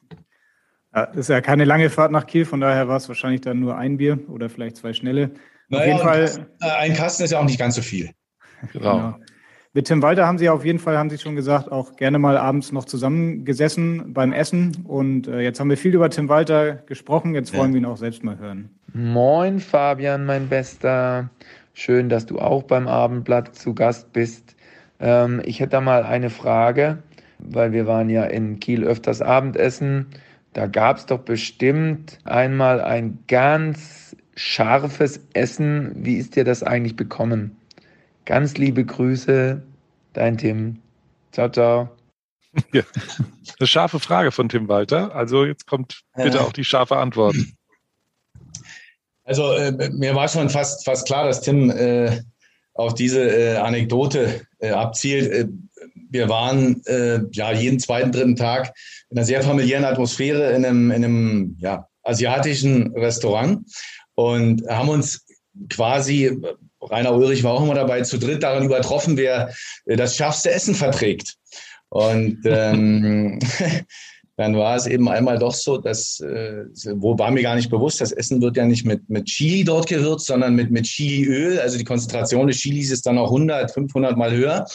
Ja, 0.94 1.06
das 1.06 1.18
ist 1.18 1.30
ja 1.30 1.40
keine 1.40 1.64
lange 1.64 1.90
Fahrt 1.90 2.12
nach 2.12 2.28
Kiel, 2.28 2.46
von 2.46 2.60
daher 2.60 2.88
war 2.88 2.98
es 2.98 3.08
wahrscheinlich 3.08 3.42
dann 3.42 3.60
nur 3.60 3.78
ein 3.78 3.98
Bier 3.98 4.20
oder 4.30 4.50
vielleicht 4.50 4.76
zwei 4.76 4.94
schnelle. 4.94 5.32
Naja, 5.70 5.84
auf 5.84 5.88
jeden 5.88 6.00
Fall. 6.00 6.22
Kasten, 6.22 6.46
ein 6.60 6.94
Kasten 6.94 7.24
ist 7.24 7.32
ja 7.32 7.40
auch 7.40 7.46
nicht 7.46 7.60
ganz 7.60 7.76
so 7.76 7.82
viel. 7.82 8.12
Genau. 8.74 8.98
genau. 8.98 9.16
Mit 9.74 9.86
Tim 9.88 10.02
Walter 10.02 10.28
haben 10.28 10.38
Sie 10.38 10.50
auf 10.50 10.66
jeden 10.66 10.80
Fall, 10.80 10.98
haben 10.98 11.10
Sie 11.10 11.18
schon 11.18 11.38
gesagt, 11.38 11.72
auch 11.72 11.96
gerne 11.96 12.20
mal 12.20 12.36
abends 12.36 12.74
noch 12.74 12.84
zusammengesessen 12.84 14.14
beim 14.14 14.34
Essen. 14.34 14.84
Und 14.84 15.30
äh, 15.30 15.40
jetzt 15.40 15.62
haben 15.62 15.70
wir 15.70 15.78
viel 15.78 15.96
über 15.96 16.10
Tim 16.10 16.28
Walter 16.28 16.74
gesprochen. 16.88 17.36
Jetzt 17.36 17.56
wollen 17.56 17.70
ja. 17.70 17.76
wir 17.76 17.82
ihn 17.82 17.86
auch 17.86 17.96
selbst 17.96 18.22
mal 18.22 18.38
hören. 18.38 18.70
Moin, 18.94 19.62
Fabian, 19.62 20.26
mein 20.26 20.50
Bester. 20.50 21.30
Schön, 21.74 22.10
dass 22.10 22.26
du 22.26 22.38
auch 22.38 22.64
beim 22.64 22.90
Abendblatt 22.90 23.56
zu 23.56 23.74
Gast 23.74 24.12
bist. 24.12 24.58
Ähm, 25.00 25.42
ich 25.46 25.62
hätte 25.62 25.70
da 25.70 25.82
mal 25.82 26.04
eine 26.04 26.30
Frage, 26.30 26.98
weil 27.40 27.72
wir 27.72 27.88
waren 27.88 28.10
ja 28.10 28.26
in 28.26 28.60
Kiel 28.60 28.84
öfters 28.84 29.22
Abendessen. 29.22 30.08
Da 30.52 30.68
gab 30.68 30.98
es 30.98 31.06
doch 31.06 31.20
bestimmt 31.20 32.20
einmal 32.26 32.82
ein 32.82 33.20
ganz 33.30 34.18
scharfes 34.36 35.26
Essen. 35.32 35.94
Wie 35.96 36.16
ist 36.16 36.36
dir 36.36 36.44
das 36.44 36.62
eigentlich 36.62 36.98
bekommen? 36.98 37.56
Ganz 38.32 38.56
liebe 38.56 38.86
Grüße, 38.86 39.62
dein 40.14 40.38
Tim. 40.38 40.78
Ciao, 41.34 41.50
ciao. 41.50 41.90
Ja, 42.72 42.84
eine 43.60 43.68
scharfe 43.68 44.00
Frage 44.00 44.32
von 44.32 44.48
Tim 44.48 44.70
Walter. 44.70 45.14
Also 45.14 45.44
jetzt 45.44 45.68
kommt 45.68 46.04
bitte 46.16 46.40
auch 46.40 46.54
die 46.54 46.64
scharfe 46.64 46.96
Antwort. 46.96 47.36
Also 49.26 49.52
äh, 49.52 49.90
mir 49.90 50.16
war 50.16 50.30
schon 50.30 50.50
fast, 50.50 50.86
fast 50.86 51.06
klar, 51.08 51.26
dass 51.26 51.42
Tim 51.42 51.72
äh, 51.72 52.22
auf 52.74 52.94
diese 52.94 53.20
äh, 53.20 53.58
Anekdote 53.58 54.46
äh, 54.60 54.70
abzielt. 54.70 55.30
Äh, 55.30 55.48
wir 56.10 56.30
waren 56.30 56.82
äh, 56.86 57.20
ja 57.34 57.52
jeden 57.52 57.80
zweiten, 57.80 58.14
dritten 58.14 58.38
Tag 58.38 58.74
in 59.10 59.18
einer 59.18 59.26
sehr 59.26 59.44
familiären 59.44 59.84
Atmosphäre 59.84 60.54
in 60.54 60.64
einem, 60.66 60.90
in 60.92 61.04
einem 61.04 61.56
ja, 61.60 61.86
asiatischen 62.04 62.94
Restaurant 62.96 63.60
und 64.16 64.66
haben 64.70 64.88
uns 64.88 65.26
quasi, 65.70 66.42
Rainer 66.82 67.16
Ulrich 67.16 67.44
war 67.44 67.54
auch 67.54 67.64
immer 67.64 67.76
dabei, 67.76 68.02
zu 68.02 68.18
dritt 68.18 68.44
daran 68.44 68.66
übertroffen, 68.66 69.18
wer 69.18 69.54
das 69.86 70.16
schärfste 70.16 70.52
Essen 70.52 70.76
verträgt. 70.76 71.38
Und 71.90 72.40
ähm, 72.46 73.40
dann 74.38 74.56
war 74.56 74.76
es 74.76 74.88
eben 74.88 75.10
einmal 75.10 75.38
doch 75.38 75.54
so, 75.54 75.78
dass, 75.78 76.20
äh, 76.22 76.66
wo 76.96 77.18
war 77.20 77.32
mir 77.32 77.44
gar 77.44 77.56
nicht 77.56 77.70
bewusst, 77.70 78.02
das 78.02 78.12
Essen 78.12 78.42
wird 78.42 78.58
ja 78.58 78.66
nicht 78.66 78.86
mit, 78.86 79.10
mit 79.10 79.26
Chili 79.26 79.64
dort 79.64 79.88
gewürzt, 79.88 80.26
sondern 80.26 80.56
mit, 80.56 80.72
mit 80.72 80.86
Chiliöl. 80.86 81.60
Also 81.60 81.78
die 81.78 81.84
Konzentration 81.84 82.48
des 82.48 82.58
Chilis 82.58 82.92
ist 82.92 83.06
dann 83.06 83.18
auch 83.18 83.28
100, 83.28 83.72
500 83.72 84.18
Mal 84.18 84.32
höher. 84.32 84.66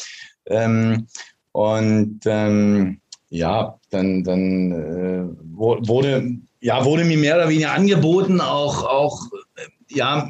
Ähm, 0.47 1.07
und 1.53 2.21
ähm, 2.27 3.01
ja, 3.31 3.79
dann, 3.91 4.23
dann 4.23 4.73
äh, 4.73 5.25
wurde, 5.57 6.37
ja, 6.61 6.85
wurde 6.85 7.05
mir 7.05 7.17
mehr 7.17 7.37
oder 7.37 7.49
weniger 7.49 7.73
angeboten, 7.73 8.41
auch, 8.41 8.85
auch 8.85 9.23
äh, 9.57 9.63
ja, 9.89 10.29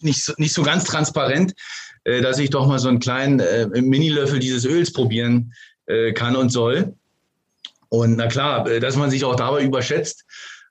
nicht, 0.00 0.24
so, 0.24 0.32
nicht 0.38 0.54
so 0.54 0.62
ganz 0.62 0.84
transparent, 0.84 1.54
äh, 2.04 2.20
dass 2.20 2.38
ich 2.38 2.50
doch 2.50 2.66
mal 2.66 2.78
so 2.78 2.88
einen 2.88 3.00
kleinen 3.00 3.40
äh, 3.40 3.66
Minilöffel 3.80 4.38
dieses 4.38 4.64
Öls 4.64 4.92
probieren 4.92 5.52
äh, 5.86 6.12
kann 6.12 6.36
und 6.36 6.50
soll. 6.50 6.94
Und 7.88 8.16
na 8.16 8.26
klar, 8.26 8.68
äh, 8.68 8.80
dass 8.80 8.96
man 8.96 9.10
sich 9.10 9.24
auch 9.24 9.36
dabei 9.36 9.62
überschätzt, 9.62 10.24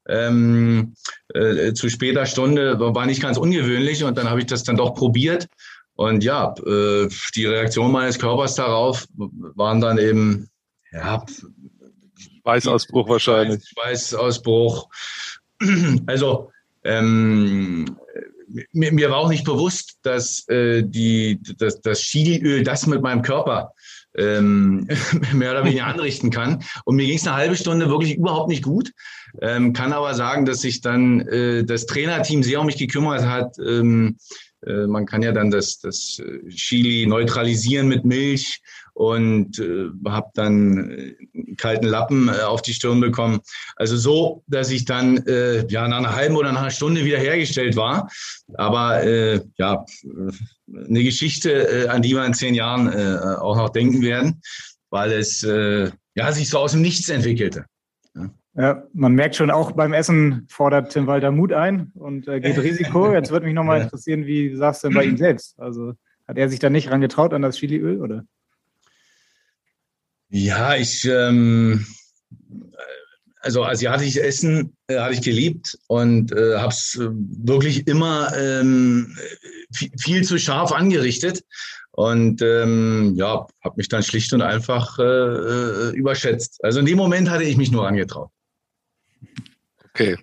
ähm, 0.08 0.94
äh, 1.34 1.74
zu 1.74 1.90
später 1.90 2.26
Stunde 2.26 2.80
war 2.80 3.06
nicht 3.06 3.22
ganz 3.22 3.38
ungewöhnlich 3.38 4.04
und 4.04 4.18
dann 4.18 4.30
habe 4.30 4.40
ich 4.40 4.46
das 4.46 4.64
dann 4.64 4.78
doch 4.78 4.94
probiert 4.94 5.48
und 5.96 6.24
ja, 6.24 6.54
äh, 6.66 7.08
die 7.36 7.46
Reaktion 7.46 7.92
meines 7.92 8.20
Körpers 8.20 8.56
darauf 8.56 9.08
waren 9.16 9.80
dann 9.80 9.98
eben, 9.98 10.50
ja, 10.92 11.24
Schweißausbruch 12.42 13.08
wahrscheinlich. 13.10 13.64
Schweißausbruch. 13.70 14.90
Also, 16.06 16.52
ähm, 16.86 17.98
mir, 18.72 18.94
mir, 18.94 19.10
war 19.10 19.18
auch 19.18 19.30
nicht 19.30 19.44
bewusst, 19.44 19.98
dass 20.04 20.48
äh, 20.48 20.84
die, 20.84 21.40
dass, 21.58 21.82
das 21.82 22.00
Chiliöl 22.00 22.64
das 22.64 22.88
mit 22.88 23.02
meinem 23.02 23.22
Körper 23.22 23.74
ähm, 24.18 24.88
mehr 25.34 25.52
oder 25.52 25.66
weniger 25.66 25.88
anrichten 25.88 26.30
kann. 26.30 26.64
Und 26.86 26.96
mir 26.96 27.06
ging 27.06 27.18
es 27.18 27.28
eine 27.28 27.36
halbe 27.36 27.56
Stunde 27.56 27.90
wirklich 27.90 28.16
überhaupt 28.16 28.50
nicht 28.50 28.64
gut. 28.64 28.92
Ähm, 29.42 29.74
kann 29.74 29.94
aber 29.94 30.14
sagen, 30.14 30.46
dass 30.46 30.62
sich 30.62 30.82
dann 30.82 31.22
äh, 31.22 31.66
das 31.66 31.86
Trainerteam 31.88 32.44
sehr 32.44 32.60
um 32.60 32.68
mich 32.68 32.78
gekümmert 32.78 33.26
hat. 33.26 33.58
Ähm, 33.60 34.18
äh, 34.18 34.45
man 34.88 35.06
kann 35.06 35.22
ja 35.22 35.32
dann 35.32 35.52
das, 35.52 35.80
das 35.80 36.20
äh, 36.20 36.50
Chili 36.50 37.06
neutralisieren 37.06 37.88
mit 37.88 38.06
Milch 38.06 38.62
und 38.94 39.60
äh, 39.60 39.90
habe 40.08 40.32
dann 40.34 40.90
äh, 40.90 41.16
einen 41.34 41.56
kalten 41.58 41.86
Lappen 41.86 42.30
äh, 42.30 42.42
auf 42.42 42.62
die 42.62 42.74
Stirn 42.74 43.02
bekommen. 43.02 43.42
Also 43.76 43.98
so, 43.98 44.44
dass 44.48 44.72
ich 44.72 44.86
dann 44.86 45.18
äh, 45.28 45.68
ja 45.68 45.88
nach 45.88 45.98
einer 45.98 46.16
halben 46.16 46.36
oder 46.36 46.52
nach 46.52 46.62
einer 46.62 46.72
Stunde 46.72 47.04
wieder 47.04 47.20
hergestellt 47.20 47.76
war. 47.76 48.10
Aber 48.56 49.04
äh, 49.04 49.42
ja, 49.58 49.86
eine 50.68 51.04
Geschichte, 51.04 51.52
äh, 51.52 51.88
an 51.90 52.02
die 52.02 52.16
wir 52.16 52.26
in 52.26 52.34
zehn 52.34 52.56
Jahren 52.56 52.88
äh, 52.92 53.38
auch 53.38 53.58
noch 53.58 53.70
denken 53.70 54.02
werden, 54.02 54.42
weil 54.90 55.12
es 55.12 55.44
äh, 55.44 55.92
ja 56.16 56.32
sich 56.32 56.50
so 56.50 56.60
aus 56.60 56.72
dem 56.72 56.82
Nichts 56.82 57.10
entwickelte. 57.10 57.66
Ja. 58.56 58.84
Man 58.94 59.14
merkt 59.14 59.36
schon, 59.36 59.52
auch 59.52 59.74
beim 59.74 59.94
Essen 59.94 60.48
fordert 60.50 60.92
Tim 60.92 61.08
Walter 61.08 61.32
Mut 61.32 61.52
ein 61.52 61.92
und 61.94 62.28
äh, 62.28 62.40
geht 62.40 62.58
Risiko. 62.58 63.12
Jetzt 63.14 63.32
würde 63.32 63.46
mich 63.46 63.56
nochmal 63.56 63.82
interessieren, 63.82 64.26
wie 64.26 64.56
sagst 64.56 64.84
du 64.84 64.88
denn 64.88 64.96
bei 64.96 65.04
ihm 65.04 65.18
selbst? 65.18 65.60
Also 65.60 65.94
hat 66.28 66.38
er 66.38 66.50
sich 66.50 66.60
da 66.60 66.70
nicht 66.70 66.90
rangetraut 66.90 67.34
an 67.34 67.42
das 67.42 67.58
Chiliöl, 67.58 68.02
oder? 68.02 68.26
Ja, 70.30 70.76
ich, 70.76 71.06
ähm, 71.06 71.86
also 73.42 73.64
asiatisches 73.64 74.18
Essen 74.18 74.76
äh, 74.88 75.00
hatte 75.00 75.14
ich 75.14 75.22
geliebt 75.22 75.78
und 75.88 76.32
äh, 76.32 76.56
habe 76.56 76.74
es 76.74 76.96
äh, 77.00 77.10
wirklich 77.12 77.88
immer 77.88 78.36
ähm, 78.36 79.16
viel 80.00 80.24
zu 80.24 80.40
scharf 80.40 80.72
angerichtet 80.72 81.44
und 81.92 82.42
ähm, 82.42 83.14
ja, 83.18 83.46
habe 83.64 83.76
mich 83.78 83.88
dann 83.88 84.02
schlicht 84.02 84.34
und 84.34 84.42
einfach 84.42 84.98
äh, 84.98 85.04
äh, 85.04 85.92
überschätzt. 85.92 86.64
Also 86.64 86.80
in 86.80 86.86
dem 86.86 86.98
Moment 86.98 87.30
hatte 87.30 87.44
ich 87.44 87.56
mich 87.56 87.72
nur 87.72 87.88
angetraut. 87.88 88.32
Okay. 89.96 90.18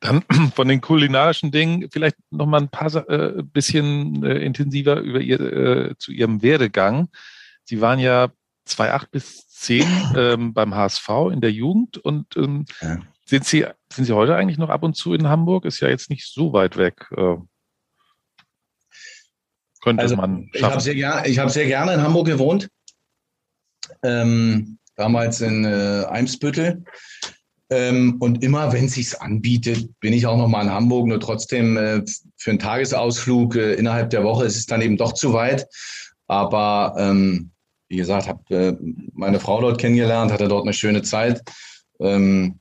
Dann 0.00 0.24
von 0.54 0.68
den 0.68 0.80
kulinarischen 0.80 1.50
Dingen 1.50 1.88
vielleicht 1.92 2.16
noch 2.30 2.46
mal 2.46 2.60
ein 2.60 2.68
paar 2.68 2.94
äh, 3.08 3.42
bisschen 3.42 4.24
äh, 4.24 4.38
intensiver 4.38 5.00
über 5.00 5.20
ihr 5.20 5.40
äh, 5.40 5.94
zu 5.98 6.12
ihrem 6.12 6.42
Werdegang. 6.42 7.08
Sie 7.64 7.80
waren 7.80 7.98
ja 7.98 8.30
2008 8.64 9.10
bis 9.10 9.48
10 9.48 9.86
ähm, 10.16 10.54
beim 10.54 10.74
HSV 10.74 11.08
in 11.30 11.40
der 11.40 11.52
Jugend 11.52 11.98
und 11.98 12.36
ähm, 12.36 12.64
ja. 12.80 12.98
sind 13.26 13.44
Sie 13.44 13.66
sind 13.92 14.06
Sie 14.06 14.14
heute 14.14 14.34
eigentlich 14.34 14.58
noch 14.58 14.70
ab 14.70 14.82
und 14.82 14.96
zu 14.96 15.12
in 15.12 15.28
Hamburg? 15.28 15.66
Ist 15.66 15.80
ja 15.80 15.88
jetzt 15.88 16.08
nicht 16.08 16.26
so 16.26 16.54
weit 16.54 16.78
weg. 16.78 17.06
Äh, 17.14 17.36
könnte 19.82 20.02
also, 20.02 20.16
man 20.16 20.48
schaffen. 20.52 20.54
Ich 20.54 20.62
habe 20.62 20.80
sehr, 20.80 20.94
ger 20.94 21.22
hab 21.22 21.50
sehr 21.50 21.66
gerne 21.66 21.92
in 21.94 22.02
Hamburg 22.02 22.26
gewohnt. 22.26 22.70
Ähm, 24.02 24.78
damals 24.96 25.42
in 25.42 25.64
äh, 25.64 26.06
Eimsbüttel. 26.08 26.84
Ähm, 27.72 28.16
und 28.20 28.44
immer, 28.44 28.72
wenn 28.74 28.84
es 28.84 28.94
sich 28.94 29.18
anbietet, 29.18 29.88
bin 30.00 30.12
ich 30.12 30.26
auch 30.26 30.36
noch 30.36 30.48
mal 30.48 30.62
in 30.62 30.70
Hamburg. 30.70 31.06
Nur 31.06 31.20
trotzdem 31.20 31.78
äh, 31.78 32.02
für 32.36 32.50
einen 32.50 32.58
Tagesausflug 32.58 33.56
äh, 33.56 33.74
innerhalb 33.74 34.10
der 34.10 34.24
Woche 34.24 34.44
ist 34.44 34.56
es 34.56 34.66
dann 34.66 34.82
eben 34.82 34.98
doch 34.98 35.14
zu 35.14 35.32
weit. 35.32 35.66
Aber 36.26 36.94
ähm, 36.98 37.50
wie 37.88 37.96
gesagt, 37.96 38.28
habe 38.28 38.54
äh, 38.54 38.76
meine 39.14 39.40
Frau 39.40 39.62
dort 39.62 39.80
kennengelernt, 39.80 40.30
hatte 40.30 40.48
dort 40.48 40.64
eine 40.64 40.74
schöne 40.74 41.00
Zeit. 41.00 41.42
Ähm, 41.98 42.58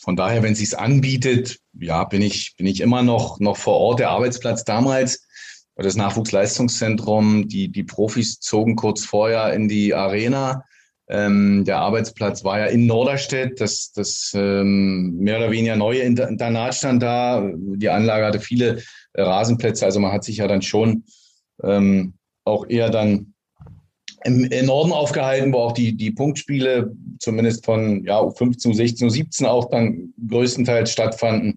von 0.00 0.16
daher, 0.16 0.42
wenn 0.42 0.52
es 0.52 0.60
sich 0.60 0.78
anbietet, 0.78 1.58
ja, 1.78 2.04
bin 2.04 2.22
ich, 2.22 2.54
bin 2.56 2.66
ich 2.66 2.80
immer 2.80 3.02
noch, 3.02 3.40
noch 3.40 3.58
vor 3.58 3.74
Ort. 3.74 4.00
Der 4.00 4.10
Arbeitsplatz 4.10 4.64
damals, 4.64 5.26
das 5.76 5.96
Nachwuchsleistungszentrum, 5.96 7.48
die, 7.48 7.68
die 7.68 7.84
Profis 7.84 8.40
zogen 8.40 8.76
kurz 8.76 9.04
vorher 9.04 9.52
in 9.52 9.68
die 9.68 9.94
Arena. 9.94 10.64
Ähm, 11.10 11.64
der 11.64 11.78
Arbeitsplatz 11.78 12.44
war 12.44 12.58
ja 12.58 12.66
in 12.66 12.86
Norderstedt, 12.86 13.60
das, 13.60 13.92
das 13.92 14.32
ähm, 14.34 15.16
mehr 15.16 15.38
oder 15.38 15.50
weniger 15.50 15.76
neue 15.76 16.00
Internat 16.00 16.74
stand 16.74 17.02
da. 17.02 17.50
Die 17.54 17.88
Anlage 17.88 18.26
hatte 18.26 18.40
viele 18.40 18.82
Rasenplätze, 19.14 19.86
also 19.86 20.00
man 20.00 20.12
hat 20.12 20.24
sich 20.24 20.36
ja 20.36 20.46
dann 20.46 20.62
schon 20.62 21.04
ähm, 21.62 22.14
auch 22.44 22.68
eher 22.68 22.90
dann 22.90 23.34
im, 24.24 24.44
im 24.44 24.66
Norden 24.66 24.92
aufgehalten, 24.92 25.52
wo 25.52 25.58
auch 25.58 25.72
die, 25.72 25.96
die 25.96 26.10
Punktspiele 26.10 26.94
zumindest 27.18 27.64
von 27.64 28.04
ja, 28.04 28.28
15, 28.28 28.74
16, 28.74 29.10
17 29.10 29.46
auch 29.46 29.70
dann 29.70 30.12
größtenteils 30.28 30.90
stattfanden. 30.90 31.54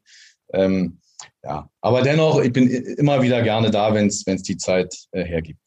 Ähm, 0.53 0.99
ja, 1.43 1.69
aber 1.81 2.01
dennoch, 2.03 2.41
ich 2.41 2.53
bin 2.53 2.69
immer 2.69 3.21
wieder 3.21 3.41
gerne 3.41 3.71
da, 3.71 3.93
wenn 3.93 4.07
es 4.07 4.23
die 4.23 4.57
Zeit 4.57 4.95
äh, 5.11 5.23
hergibt. 5.23 5.60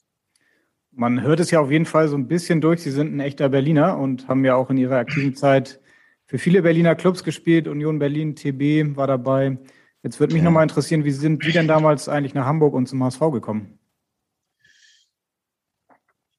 Man 0.97 1.23
hört 1.23 1.41
es 1.41 1.51
ja 1.51 1.61
auf 1.61 1.71
jeden 1.71 1.87
Fall 1.87 2.09
so 2.09 2.17
ein 2.17 2.29
bisschen 2.29 2.61
durch. 2.61 2.83
Sie 2.83 2.91
sind 2.91 3.15
ein 3.15 3.21
echter 3.21 3.49
Berliner 3.49 3.99
und 3.99 4.29
haben 4.29 4.45
ja 4.45 4.55
auch 4.55 4.71
in 4.71 4.77
Ihrer 4.77 4.97
aktiven 4.97 5.35
Zeit 5.35 5.81
für 6.27 6.39
viele 6.39 6.63
Berliner 6.63 6.95
Clubs 6.95 7.25
gespielt. 7.25 7.69
Union 7.69 7.99
Berlin, 7.99 8.37
TB 8.37 8.97
war 8.97 9.07
dabei. 9.07 9.59
Jetzt 10.03 10.21
würde 10.21 10.35
mich 10.35 10.43
ja. 10.43 10.45
nochmal 10.45 10.63
interessieren, 10.63 11.05
wie 11.05 11.11
sind 11.11 11.43
Sie 11.43 11.53
denn 11.53 11.67
damals 11.67 12.09
eigentlich 12.09 12.35
nach 12.35 12.47
Hamburg 12.47 12.75
und 12.75 12.87
zum 12.87 13.03
HSV 13.03 13.21
gekommen? 13.33 13.79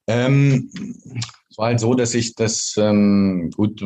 Ähm, 0.08 0.70
es 1.50 1.58
war 1.58 1.68
halt 1.68 1.80
so, 1.80 1.94
dass 1.96 2.14
ich 2.14 2.36
das, 2.36 2.76
ähm, 2.78 3.50
gut, 3.56 3.84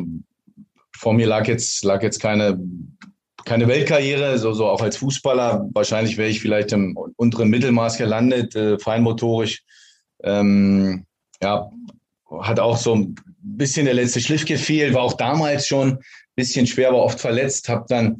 vor 0.97 1.13
mir 1.13 1.27
lag 1.27 1.47
jetzt, 1.47 1.84
lag 1.84 2.03
jetzt 2.03 2.19
keine, 2.19 2.60
keine 3.45 3.67
Weltkarriere, 3.67 4.38
so, 4.38 4.51
so 4.53 4.65
auch 4.67 4.82
als 4.82 4.97
Fußballer. 4.97 5.69
Wahrscheinlich 5.73 6.17
wäre 6.17 6.29
ich 6.29 6.41
vielleicht 6.41 6.73
im 6.73 6.97
unteren 7.15 7.49
Mittelmaß 7.49 7.97
gelandet, 7.97 8.55
äh, 8.55 8.77
feinmotorisch. 8.77 9.63
Ähm, 10.23 11.05
ja, 11.41 11.71
hat 12.41 12.60
auch 12.60 12.77
so 12.77 12.95
ein 12.95 13.15
bisschen 13.41 13.86
der 13.86 13.93
letzte 13.93 14.21
Schliff 14.21 14.45
gefehlt, 14.45 14.93
war 14.93 15.03
auch 15.03 15.13
damals 15.13 15.67
schon 15.67 15.93
ein 15.93 15.99
bisschen 16.36 16.67
schwer, 16.67 16.89
aber 16.89 17.03
oft 17.03 17.19
verletzt, 17.19 17.69
habe 17.69 17.86
dann 17.88 18.17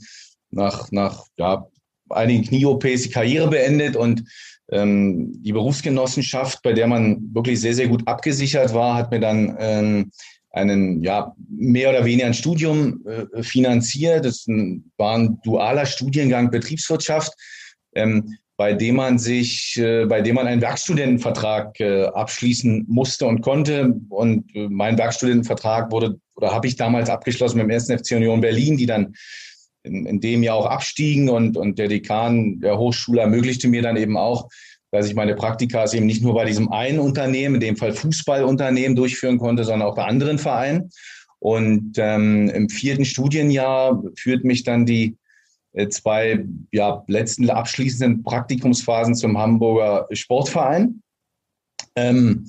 nach, 0.52 0.92
nach 0.92 1.26
ja, 1.38 1.68
einigen 2.10 2.44
Knie-OPs 2.44 3.04
die 3.04 3.10
Karriere 3.10 3.50
beendet 3.50 3.96
und 3.96 4.24
ähm, 4.72 5.34
die 5.42 5.52
Berufsgenossenschaft, 5.52 6.62
bei 6.64 6.74
der 6.74 6.88
man 6.88 7.34
wirklich 7.34 7.60
sehr, 7.60 7.74
sehr 7.74 7.88
gut 7.88 8.08
abgesichert 8.08 8.74
war, 8.74 8.96
hat 8.96 9.12
mir 9.12 9.20
dann 9.20 9.56
ähm, 9.60 10.12
einen, 10.52 11.04
ja, 11.04 11.36
mehr 11.50 11.90
oder 11.90 12.06
weniger 12.06 12.28
ein 12.28 12.34
Studium 12.34 13.06
äh, 13.06 13.44
finanziert. 13.44 14.26
Das 14.26 14.46
war 14.98 15.18
ein 15.18 15.40
dualer 15.44 15.86
Studiengang 15.86 16.52
Betriebswirtschaft, 16.52 17.34
ähm, 17.96 18.36
bei 18.60 18.74
dem 18.74 18.98
man 18.98 19.18
sich, 19.18 19.80
äh, 19.80 20.06
bei 20.06 20.20
dem 20.20 20.36
man 20.36 20.46
einen 20.46 20.62
Werkstudentenvertrag 20.62 21.80
äh, 21.80 22.08
abschließen 22.08 22.84
musste 22.90 23.26
und 23.26 23.40
konnte. 23.40 23.96
Und 24.10 24.54
äh, 24.54 24.68
mein 24.68 24.98
Werkstudentenvertrag 24.98 25.94
wurde, 25.94 26.20
oder 26.36 26.52
habe 26.52 26.68
ich 26.68 26.76
damals 26.76 27.10
abgeschlossen 27.10 27.56
mit 27.56 27.68
dem 27.68 27.72
1. 27.72 27.86
FC 27.86 28.18
Union 28.18 28.42
Berlin, 28.42 28.76
die 28.76 28.86
dann 28.86 29.16
in, 29.84 30.06
in 30.06 30.20
dem 30.20 30.44
Jahr 30.44 30.58
auch 30.58 30.66
abstiegen 30.66 31.30
und, 31.30 31.56
und 31.56 31.80
der 31.80 31.88
Dekan 31.88 32.60
der 32.60 32.78
Hochschule 32.78 33.22
ermöglichte 33.22 33.70
mir 33.70 33.82
dann 33.82 33.96
eben 33.96 34.18
auch, 34.18 34.50
dass 34.92 35.08
ich 35.08 35.16
meine 35.16 35.36
Praktika 35.36 35.90
eben 35.94 36.06
nicht 36.06 36.22
nur 36.22 36.34
bei 36.34 36.44
diesem 36.44 36.70
einen 36.70 37.00
Unternehmen, 37.00 37.56
in 37.56 37.62
dem 37.62 37.78
Fall 37.78 37.94
Fußballunternehmen, 37.94 38.98
durchführen 38.98 39.38
konnte, 39.38 39.64
sondern 39.64 39.88
auch 39.88 39.96
bei 39.96 40.04
anderen 40.04 40.38
Vereinen. 40.38 40.90
Und 41.40 41.94
ähm, 41.96 42.50
im 42.50 42.68
vierten 42.68 43.06
Studienjahr 43.06 44.04
führt 44.18 44.44
mich 44.44 44.66
dann 44.66 44.86
die 44.86 45.16
zwei 45.90 46.46
ja, 46.72 47.04
letzten 47.08 47.50
abschließenden 47.50 48.24
Praktikumsphasen 48.24 49.16
zum 49.16 49.38
Hamburger 49.38 50.08
Sportverein. 50.12 51.02
Ähm, 51.96 52.48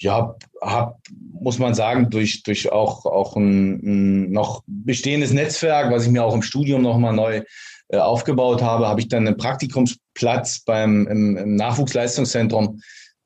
ja, 0.00 0.36
hab, 0.60 1.00
muss 1.32 1.58
man 1.58 1.74
sagen, 1.74 2.10
durch, 2.10 2.42
durch 2.42 2.70
auch, 2.70 3.04
auch 3.06 3.36
ein, 3.36 3.80
ein 3.82 4.30
noch 4.30 4.62
bestehendes 4.66 5.32
Netzwerk, 5.32 5.90
was 5.90 6.04
ich 6.04 6.10
mir 6.10 6.24
auch 6.24 6.34
im 6.34 6.42
Studium 6.42 6.82
nochmal 6.82 7.14
neu 7.14 7.42
äh, 7.88 7.96
aufgebaut 7.96 8.62
habe, 8.62 8.86
habe 8.86 9.00
ich 9.00 9.08
dann 9.08 9.26
einen 9.26 9.36
Praktikumsplatz 9.36 10.60
beim 10.60 11.06
im, 11.08 11.36
im 11.36 11.56
Nachwuchsleistungszentrum 11.56 12.80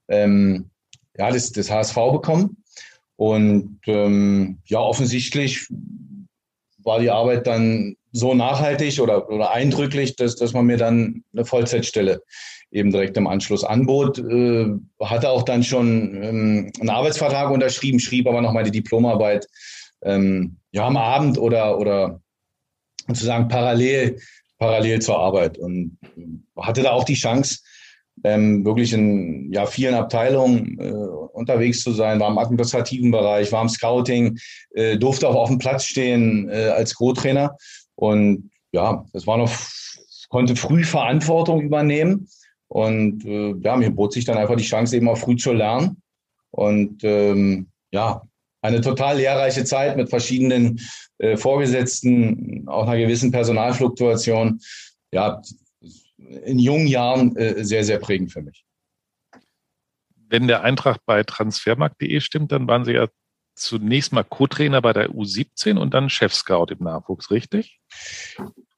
ähm, 0.08 0.70
ja, 1.18 1.30
des, 1.30 1.52
des 1.52 1.70
HSV 1.70 1.94
bekommen. 2.12 2.62
Und 3.16 3.80
ähm, 3.86 4.58
ja, 4.66 4.78
offensichtlich 4.78 5.68
war 6.78 7.00
die 7.00 7.10
Arbeit 7.10 7.46
dann 7.46 7.96
so 8.12 8.34
nachhaltig 8.34 9.00
oder, 9.00 9.28
oder 9.30 9.52
eindrücklich, 9.52 10.16
dass, 10.16 10.36
dass 10.36 10.52
man 10.52 10.66
mir 10.66 10.76
dann 10.76 11.24
eine 11.32 11.44
Vollzeitstelle 11.44 12.22
eben 12.70 12.90
direkt 12.90 13.16
im 13.16 13.26
Anschluss 13.26 13.64
anbot. 13.64 14.18
Äh, 14.18 14.66
hatte 15.00 15.30
auch 15.30 15.42
dann 15.42 15.62
schon 15.62 16.22
ähm, 16.22 16.72
einen 16.80 16.90
Arbeitsvertrag 16.90 17.50
unterschrieben, 17.50 18.00
schrieb 18.00 18.26
aber 18.26 18.40
nochmal 18.40 18.64
die 18.64 18.70
Diplomarbeit 18.70 19.46
ähm, 20.02 20.56
ja 20.72 20.86
am 20.86 20.96
Abend 20.96 21.38
oder, 21.38 21.78
oder 21.78 22.20
sozusagen 23.06 23.48
parallel, 23.48 24.18
parallel 24.58 25.00
zur 25.00 25.18
Arbeit 25.18 25.58
und 25.58 25.98
hatte 26.56 26.82
da 26.82 26.92
auch 26.92 27.04
die 27.04 27.14
Chance, 27.14 27.60
ähm, 28.24 28.64
wirklich 28.64 28.92
in 28.92 29.50
ja, 29.52 29.66
vielen 29.66 29.94
Abteilungen 29.94 30.78
äh, 30.78 30.92
unterwegs 30.92 31.82
zu 31.82 31.92
sein, 31.92 32.20
war 32.20 32.30
im 32.30 32.38
administrativen 32.38 33.10
Bereich, 33.10 33.50
war 33.52 33.62
im 33.62 33.68
Scouting, 33.68 34.38
äh, 34.74 34.96
durfte 34.98 35.28
auch 35.28 35.34
auf 35.34 35.48
dem 35.48 35.58
Platz 35.58 35.84
stehen 35.84 36.48
äh, 36.50 36.68
als 36.68 36.94
Co-Trainer 36.94 37.56
und 37.94 38.50
ja, 38.72 39.04
das 39.12 39.26
war 39.26 39.36
noch, 39.36 39.52
konnte 40.28 40.56
früh 40.56 40.84
Verantwortung 40.84 41.60
übernehmen 41.60 42.28
und 42.68 43.24
äh, 43.26 43.54
ja, 43.60 43.76
mir 43.76 43.90
bot 43.90 44.14
sich 44.14 44.24
dann 44.24 44.38
einfach 44.38 44.56
die 44.56 44.64
Chance, 44.64 44.96
eben 44.96 45.08
auch 45.08 45.18
früh 45.18 45.36
zu 45.36 45.52
lernen. 45.52 46.02
Und 46.50 47.04
ähm, 47.04 47.70
ja, 47.90 48.22
eine 48.62 48.80
total 48.80 49.18
lehrreiche 49.18 49.64
Zeit 49.64 49.96
mit 49.96 50.08
verschiedenen 50.08 50.80
äh, 51.18 51.36
Vorgesetzten, 51.36 52.66
auch 52.68 52.86
einer 52.86 52.98
gewissen 52.98 53.30
Personalfluktuation. 53.30 54.60
Ja, 55.12 55.42
in 56.44 56.58
jungen 56.58 56.86
Jahren 56.86 57.36
äh, 57.36 57.62
sehr, 57.62 57.84
sehr 57.84 57.98
prägend 57.98 58.32
für 58.32 58.40
mich. 58.40 58.64
Wenn 60.16 60.46
der 60.46 60.62
Eintrag 60.62 60.98
bei 61.04 61.22
transfermarkt.de 61.24 62.20
stimmt, 62.20 62.52
dann 62.52 62.66
waren 62.66 62.86
Sie 62.86 62.92
ja 62.92 63.08
zunächst 63.54 64.12
mal 64.12 64.24
Co-Trainer 64.24 64.80
bei 64.82 64.92
der 64.92 65.10
U17 65.10 65.78
und 65.78 65.94
dann 65.94 66.10
Chef-Scout 66.10 66.66
im 66.70 66.84
Nachwuchs, 66.84 67.30
richtig? 67.30 67.80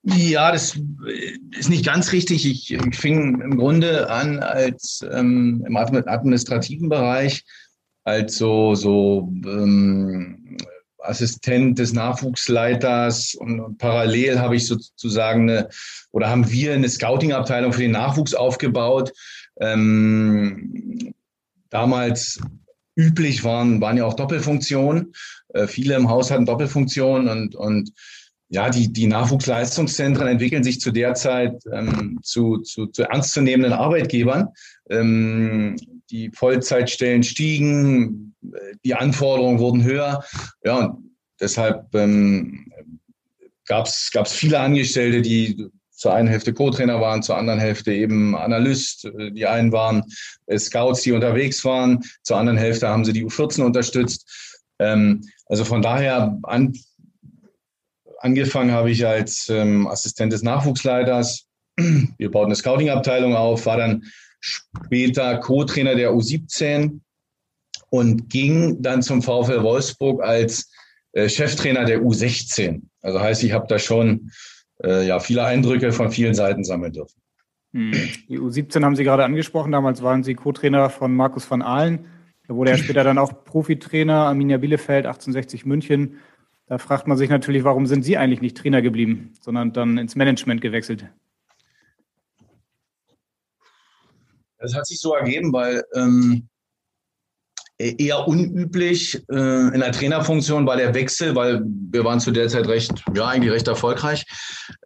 Ja, 0.03 0.53
das 0.53 0.79
ist 1.57 1.71
nicht 1.71 1.87
ganz 1.87 2.13
richtig. 2.13 2.45
Ich, 2.47 2.73
ich 2.73 2.97
fing 2.97 3.41
im 3.41 3.57
Grunde 3.57 4.11
an 4.11 4.41
als 4.41 5.05
ähm, 5.11 5.65
im 5.67 5.77
administrativen 5.77 6.89
Bereich 6.89 7.45
als 8.05 8.37
so, 8.37 8.75
so 8.75 9.33
ähm, 9.47 10.59
Assistent 10.99 11.79
des 11.79 11.93
Nachwuchsleiters 11.93 13.35
und, 13.35 13.61
und 13.61 13.79
parallel 13.79 14.39
habe 14.39 14.57
ich 14.57 14.67
sozusagen 14.67 15.49
eine, 15.49 15.69
oder 16.13 16.29
haben 16.29 16.51
wir 16.51 16.75
eine 16.75 16.89
Scouting-Abteilung 16.89 17.73
für 17.73 17.83
den 17.83 17.93
Nachwuchs 17.93 18.35
aufgebaut. 18.35 19.13
Ähm, 19.59 21.15
damals 21.71 22.41
üblich 22.97 23.45
waren, 23.45 23.81
waren 23.81 23.97
ja 23.97 24.05
auch 24.05 24.15
Doppelfunktionen. 24.15 25.13
Äh, 25.49 25.67
viele 25.67 25.95
im 25.95 26.09
Haus 26.09 26.31
hatten 26.31 26.47
Doppelfunktionen 26.47 27.29
und, 27.29 27.55
und 27.55 27.93
ja, 28.49 28.71
die, 28.71 28.93
die 28.93 29.07
Nachwuchsleistungszentren 29.07 30.29
entwickeln 30.29 30.63
sich 30.63 30.81
zu 30.81 30.93
der 30.93 31.15
Zeit 31.15 31.63
ähm, 31.73 32.21
zu, 32.23 32.59
zu, 32.59 32.87
zu 32.87 33.03
ernstzunehmenden 33.03 33.73
Arbeitgebern. 33.73 34.49
Ähm, 34.91 35.77
die 36.11 36.31
Vollzeitstellen 36.31 37.23
stiegen, 37.23 38.35
die 38.85 38.95
Anforderungen 38.95 39.59
wurden 39.59 39.83
höher. 39.83 40.23
Ja, 40.63 40.79
und 40.79 41.11
deshalb 41.41 41.93
ähm, 41.95 42.71
gab 43.67 43.87
es 43.87 44.33
viele 44.33 44.61
Angestellte, 44.61 45.23
die 45.23 45.67
zur 45.95 46.13
einen 46.13 46.29
Hälfte 46.29 46.53
Co-Trainer 46.53 47.01
waren, 47.01 47.23
zur 47.23 47.37
anderen 47.37 47.61
Hälfte 47.61 47.93
eben 47.93 48.37
Analyst. 48.37 49.09
Die 49.33 49.47
einen 49.47 49.73
waren 49.73 50.05
äh, 50.47 50.59
Scouts, 50.59 51.03
die 51.03 51.13
unterwegs 51.13 51.65
waren. 51.65 52.03
Zur 52.23 52.37
anderen 52.37 52.59
Hälfte 52.59 52.89
haben 52.89 53.05
sie 53.05 53.13
die 53.13 53.25
U14 53.25 53.63
unterstützt. 53.63 54.29
Ähm, 54.79 55.23
also 55.47 55.65
von 55.65 55.83
daher 55.83 56.39
an, 56.43 56.75
angefangen 58.19 58.73
habe 58.73 58.91
ich 58.91 59.07
als 59.07 59.49
ähm, 59.49 59.87
Assistent 59.87 60.33
des 60.33 60.43
Nachwuchsleiters. 60.43 61.47
Wir 61.77 62.31
bauten 62.31 62.47
eine 62.47 62.57
Scouting-Abteilung 62.57 63.35
auf, 63.35 63.67
war 63.67 63.77
dann 63.77 64.05
später 64.41 65.39
Co-Trainer 65.39 65.95
der 65.95 66.13
U17 66.13 67.01
und 67.91 68.29
ging 68.29 68.83
dann 68.83 69.03
zum 69.03 69.23
VfL 69.23 69.63
Wolfsburg 69.63 70.23
als 70.23 70.71
äh, 71.13 71.29
Cheftrainer 71.29 71.85
der 71.85 72.03
U16. 72.03 72.83
Also 73.03 73.21
heißt, 73.21 73.45
ich 73.45 73.53
habe 73.53 73.67
da 73.69 73.79
schon 73.79 74.31
äh, 74.83 75.07
ja, 75.07 75.21
viele 75.21 75.45
Eindrücke 75.45 75.93
von 75.93 76.11
vielen 76.11 76.35
Seiten 76.35 76.65
sammeln 76.65 76.93
dürfen. 76.93 77.21
Hm. 77.73 77.93
Die 78.29 78.39
U17 78.39 78.83
haben 78.83 78.97
Sie 78.97 79.05
gerade 79.05 79.25
angesprochen. 79.25 79.73
Damals 79.73 80.03
waren 80.03 80.23
Sie 80.23 80.35
Co-Trainer 80.35 80.91
von 80.91 81.15
Markus 81.15 81.51
van 81.51 81.63
Ahlen. 81.63 82.07
Da 82.47 82.55
wurde 82.55 82.73
er 82.73 82.79
später 82.79 83.05
dann 83.05 83.19
auch 83.19 83.45
Profitrainer, 83.45 84.27
Arminia 84.27 84.59
Bielefeld, 84.59 85.07
1860 85.07 85.65
München. 85.65 86.19
Da 86.67 86.79
fragt 86.79 87.07
man 87.07 87.17
sich 87.17 87.31
natürlich, 87.31 87.65
warum 87.65 87.87
sind 87.87 88.05
Sie 88.05 88.17
eigentlich 88.17 88.41
nicht 88.41 88.57
Trainer 88.57 88.83
geblieben, 88.83 89.33
sondern 89.41 89.73
dann 89.73 89.99
ins 89.99 90.17
Management 90.17 90.61
gewechselt? 90.61 91.11
Das 94.59 94.75
hat 94.75 94.87
sich 94.87 95.01
so 95.01 95.15
ergeben, 95.15 95.53
weil 95.53 95.83
ähm, 95.95 96.43
äh, 96.43 96.54
eher 97.79 98.29
unüblich 98.29 99.23
äh, 99.31 99.75
in 99.75 99.81
der 99.81 99.93
Trainerfunktion 99.93 100.67
war 100.67 100.77
der 100.77 100.95
Wechsel, 100.95 101.35
weil 101.35 101.63
wir 101.65 102.05
waren 102.05 102.21
zu 102.21 102.31
der 102.31 102.49
Zeit 102.49 102.69
recht, 102.69 102.93
ja, 103.15 103.27
eigentlich 103.27 103.53
recht 103.53 103.69
erfolgreich, 103.69 104.25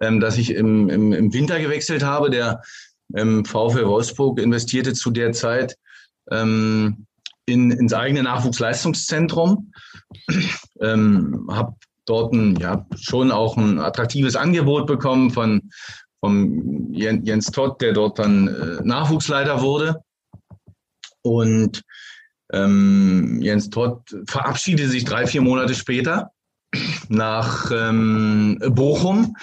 ähm, 0.00 0.20
dass 0.20 0.38
ich 0.38 0.54
im, 0.54 0.88
im, 0.88 1.12
im 1.12 1.32
Winter 1.32 1.60
gewechselt 1.60 2.02
habe. 2.02 2.30
Der 2.30 2.62
ähm, 3.14 3.44
VfL 3.44 3.86
Wolfsburg 3.86 4.40
investierte 4.40 4.94
zu 4.94 5.10
der 5.10 5.32
Zeit 5.32 5.76
ähm, 6.30 7.06
in, 7.46 7.70
ins 7.70 7.92
eigene 7.92 8.22
Nachwuchsleistungszentrum. 8.22 9.72
ähm, 10.80 11.46
habe 11.50 11.74
dort 12.06 12.32
ein, 12.32 12.56
ja, 12.56 12.86
schon 12.98 13.30
auch 13.30 13.56
ein 13.58 13.78
attraktives 13.78 14.34
Angebot 14.34 14.86
bekommen 14.86 15.30
von, 15.30 15.70
von 16.20 16.92
Jens 16.94 17.50
Todd, 17.50 17.80
der 17.82 17.92
dort 17.92 18.18
dann 18.18 18.48
äh, 18.48 18.82
Nachwuchsleiter 18.82 19.60
wurde. 19.60 20.02
Und 21.22 21.82
ähm, 22.52 23.38
Jens 23.40 23.70
Todd 23.70 24.00
verabschiedete 24.26 24.88
sich 24.88 25.04
drei, 25.04 25.26
vier 25.26 25.42
Monate 25.42 25.74
später 25.74 26.32
nach 27.08 27.70
ähm, 27.72 28.58
Bochum. 28.70 29.36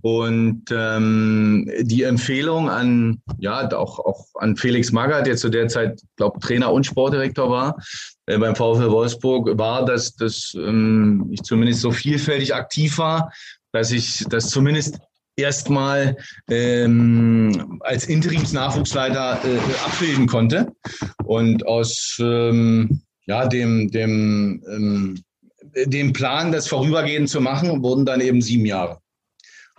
Und 0.00 0.66
ähm, 0.70 1.68
die 1.80 2.04
Empfehlung 2.04 2.70
an, 2.70 3.20
ja, 3.38 3.68
auch, 3.72 3.98
auch 3.98 4.26
an 4.34 4.56
Felix 4.56 4.92
Magath, 4.92 5.26
der 5.26 5.36
zu 5.36 5.48
der 5.48 5.66
Zeit, 5.66 6.00
glaube 6.16 6.38
Trainer 6.38 6.72
und 6.72 6.86
Sportdirektor 6.86 7.50
war, 7.50 7.76
äh, 8.26 8.38
beim 8.38 8.54
VfL 8.54 8.90
Wolfsburg, 8.90 9.58
war, 9.58 9.84
dass, 9.84 10.14
dass 10.14 10.54
ähm, 10.54 11.28
ich 11.32 11.42
zumindest 11.42 11.80
so 11.80 11.90
vielfältig 11.90 12.54
aktiv 12.54 12.96
war, 12.98 13.32
dass 13.72 13.90
ich 13.90 14.24
das 14.28 14.50
zumindest 14.50 15.00
erstmal 15.38 16.16
ähm, 16.50 17.80
als 17.80 18.06
Interimsnachwuchsleiter 18.06 19.40
äh, 19.44 19.58
abbilden 19.84 20.26
konnte. 20.26 20.72
Und 21.24 21.66
aus 21.66 22.16
ähm, 22.20 23.02
ja, 23.26 23.46
dem, 23.46 23.90
dem, 23.90 24.62
ähm, 24.70 25.22
dem 25.86 26.12
Plan, 26.12 26.50
das 26.50 26.66
vorübergehend 26.66 27.28
zu 27.28 27.40
machen, 27.40 27.82
wurden 27.82 28.04
dann 28.04 28.20
eben 28.20 28.40
sieben 28.40 28.66
Jahre. 28.66 28.98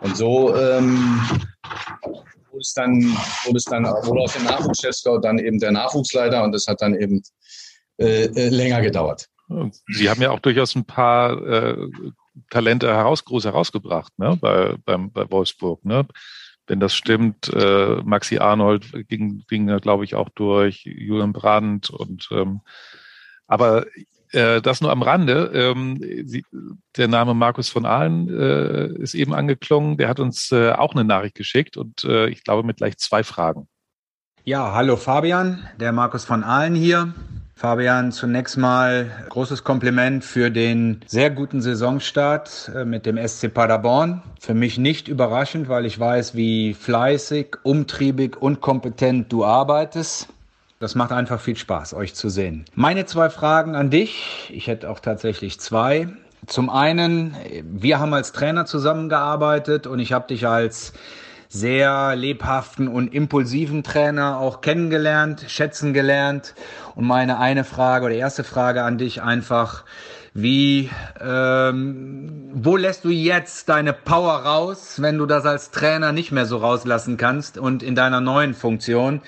Und 0.01 0.15
so 0.15 0.55
ähm, 0.55 1.19
wurde 2.51 2.61
es 2.61 2.73
dann, 2.73 3.01
wurde 3.45 3.57
es 3.57 3.65
dann 3.65 3.83
wurde 3.83 4.21
aus 4.21 4.33
dem 4.33 4.45
Nachwuchschefscout 4.45 5.19
dann 5.21 5.39
eben 5.39 5.59
der 5.59 5.71
Nachwuchsleiter 5.71 6.43
und 6.43 6.51
das 6.53 6.67
hat 6.67 6.81
dann 6.81 6.95
eben 6.95 7.21
äh, 7.97 8.25
äh, 8.25 8.49
länger 8.49 8.81
gedauert. 8.81 9.27
Sie 9.87 10.09
haben 10.09 10.21
ja 10.21 10.29
auch 10.29 10.39
durchaus 10.39 10.75
ein 10.75 10.85
paar 10.85 11.41
äh, 11.41 11.75
Talente 12.49 12.87
heraus, 12.87 13.25
groß 13.25 13.45
herausgebracht 13.45 14.17
ne? 14.17 14.37
bei, 14.39 14.75
beim, 14.85 15.11
bei 15.11 15.29
Wolfsburg. 15.29 15.83
Ne? 15.85 16.07
Wenn 16.67 16.79
das 16.79 16.95
stimmt, 16.95 17.51
äh, 17.53 17.95
Maxi 18.03 18.37
Arnold 18.37 19.07
ging, 19.07 19.43
ging 19.47 19.67
glaube 19.79 20.03
ich, 20.03 20.15
auch 20.15 20.29
durch, 20.29 20.83
Julian 20.85 21.33
Brandt 21.33 21.89
und 21.89 22.29
ähm, 22.31 22.61
aber 23.47 23.87
äh, 24.31 24.61
das 24.61 24.81
nur 24.81 24.91
am 24.91 25.01
Rande. 25.01 25.51
Ähm, 25.53 25.99
sie, 26.25 26.45
der 26.95 27.07
Name 27.07 27.33
Markus 27.33 27.69
von 27.69 27.85
Ahlen 27.85 28.29
äh, 28.29 28.87
ist 29.01 29.15
eben 29.15 29.33
angeklungen. 29.33 29.97
Der 29.97 30.07
hat 30.07 30.19
uns 30.19 30.51
äh, 30.51 30.71
auch 30.71 30.93
eine 30.93 31.03
Nachricht 31.03 31.35
geschickt 31.35 31.77
und 31.77 32.03
äh, 32.03 32.29
ich 32.29 32.43
glaube 32.43 32.65
mit 32.65 32.77
gleich 32.77 32.97
zwei 32.97 33.23
Fragen. 33.23 33.67
Ja, 34.43 34.73
hallo 34.73 34.95
Fabian, 34.95 35.67
der 35.79 35.91
Markus 35.91 36.25
von 36.25 36.43
Ahlen 36.43 36.75
hier. 36.75 37.13
Fabian, 37.59 38.13
zunächst 38.13 38.55
mal 38.55 39.11
großes 39.27 39.65
Kompliment 39.65 40.23
für 40.23 40.49
den 40.49 41.01
sehr 41.05 41.29
guten 41.29 41.61
Saisonstart 41.61 42.71
äh, 42.73 42.85
mit 42.85 43.05
dem 43.05 43.17
SC 43.17 43.53
Paderborn. 43.53 44.21
Für 44.39 44.53
mich 44.53 44.77
nicht 44.77 45.09
überraschend, 45.09 45.67
weil 45.67 45.85
ich 45.85 45.99
weiß, 45.99 46.35
wie 46.35 46.73
fleißig, 46.73 47.57
umtriebig 47.63 48.41
und 48.41 48.61
kompetent 48.61 49.29
du 49.33 49.43
arbeitest. 49.43 50.29
Das 50.79 50.95
macht 50.95 51.11
einfach 51.11 51.41
viel 51.41 51.57
Spaß, 51.57 51.95
euch 51.95 52.15
zu 52.15 52.29
sehen. 52.29 52.63
Meine 52.75 53.05
zwei 53.07 53.29
Fragen 53.29 53.75
an 53.75 53.89
dich. 53.89 54.49
Ich 54.53 54.67
hätte 54.67 54.89
auch 54.89 55.01
tatsächlich 55.01 55.59
zwei. 55.59 56.07
Zum 56.47 56.69
einen, 56.69 57.35
wir 57.61 57.99
haben 57.99 58.13
als 58.13 58.31
Trainer 58.31 58.67
zusammengearbeitet 58.67 59.85
und 59.85 59.99
ich 59.99 60.13
habe 60.13 60.29
dich 60.29 60.47
als 60.47 60.93
sehr 61.51 62.15
lebhaften 62.15 62.87
und 62.87 63.11
impulsiven 63.11 63.81
Trainer 63.83 64.37
auch 64.37 64.61
kennengelernt, 64.61 65.45
schätzen 65.47 65.93
gelernt. 65.93 66.53
Und 66.95 67.05
meine 67.05 67.39
eine 67.39 67.63
Frage 67.63 68.05
oder 68.05 68.15
erste 68.15 68.43
Frage 68.43 68.83
an 68.83 68.99
dich 68.99 69.23
einfach, 69.23 69.83
wie, 70.35 70.91
ähm, 71.19 72.51
wo 72.53 72.77
lässt 72.77 73.03
du 73.03 73.09
jetzt 73.09 73.67
deine 73.67 73.93
Power 73.93 74.43
raus, 74.43 75.01
wenn 75.01 75.17
du 75.17 75.25
das 75.25 75.45
als 75.45 75.71
Trainer 75.71 76.11
nicht 76.11 76.31
mehr 76.31 76.45
so 76.45 76.57
rauslassen 76.57 77.17
kannst 77.17 77.57
und 77.57 77.81
in 77.81 77.95
deiner 77.95 78.21
neuen 78.21 78.53
Funktion, 78.53 79.21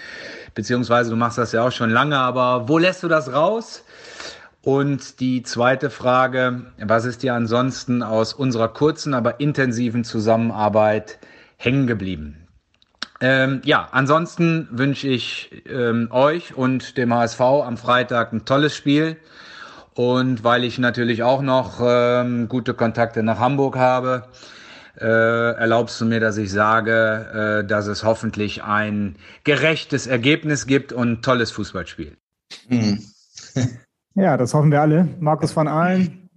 beziehungsweise 0.53 1.09
du 1.09 1.15
machst 1.15 1.39
das 1.39 1.53
ja 1.53 1.65
auch 1.65 1.71
schon 1.71 1.89
lange, 1.89 2.19
aber 2.19 2.69
wo 2.69 2.77
lässt 2.77 3.01
du 3.01 3.07
das 3.07 3.33
raus? 3.33 3.83
Und 4.63 5.19
die 5.19 5.41
zweite 5.41 5.89
Frage, 5.89 6.67
was 6.79 7.05
ist 7.05 7.23
dir 7.23 7.33
ansonsten 7.33 8.03
aus 8.03 8.33
unserer 8.33 8.67
kurzen, 8.67 9.15
aber 9.15 9.39
intensiven 9.39 10.03
Zusammenarbeit 10.03 11.17
hängen 11.63 11.87
geblieben. 11.87 12.47
Ähm, 13.21 13.61
ja, 13.63 13.87
ansonsten 13.91 14.67
wünsche 14.71 15.07
ich 15.07 15.63
ähm, 15.69 16.07
euch 16.09 16.55
und 16.57 16.97
dem 16.97 17.13
HSV 17.13 17.39
am 17.39 17.77
Freitag 17.77 18.33
ein 18.33 18.45
tolles 18.45 18.75
Spiel. 18.75 19.17
Und 19.93 20.43
weil 20.43 20.63
ich 20.63 20.79
natürlich 20.79 21.21
auch 21.21 21.41
noch 21.41 21.79
ähm, 21.83 22.47
gute 22.47 22.73
Kontakte 22.73 23.21
nach 23.21 23.37
Hamburg 23.37 23.75
habe, 23.75 24.23
äh, 24.99 25.05
erlaubst 25.05 26.01
du 26.01 26.05
mir, 26.05 26.19
dass 26.19 26.37
ich 26.37 26.51
sage, 26.51 27.61
äh, 27.61 27.67
dass 27.67 27.87
es 27.87 28.03
hoffentlich 28.03 28.63
ein 28.63 29.17
gerechtes 29.43 30.07
Ergebnis 30.07 30.65
gibt 30.65 30.91
und 30.91 31.11
ein 31.11 31.21
tolles 31.21 31.51
Fußballspiel. 31.51 32.17
Mhm. 32.69 33.03
ja, 34.15 34.37
das 34.37 34.53
hoffen 34.53 34.71
wir 34.71 34.81
alle. 34.81 35.07
Markus 35.19 35.55
van 35.55 35.67
Ahlen, 35.67 36.29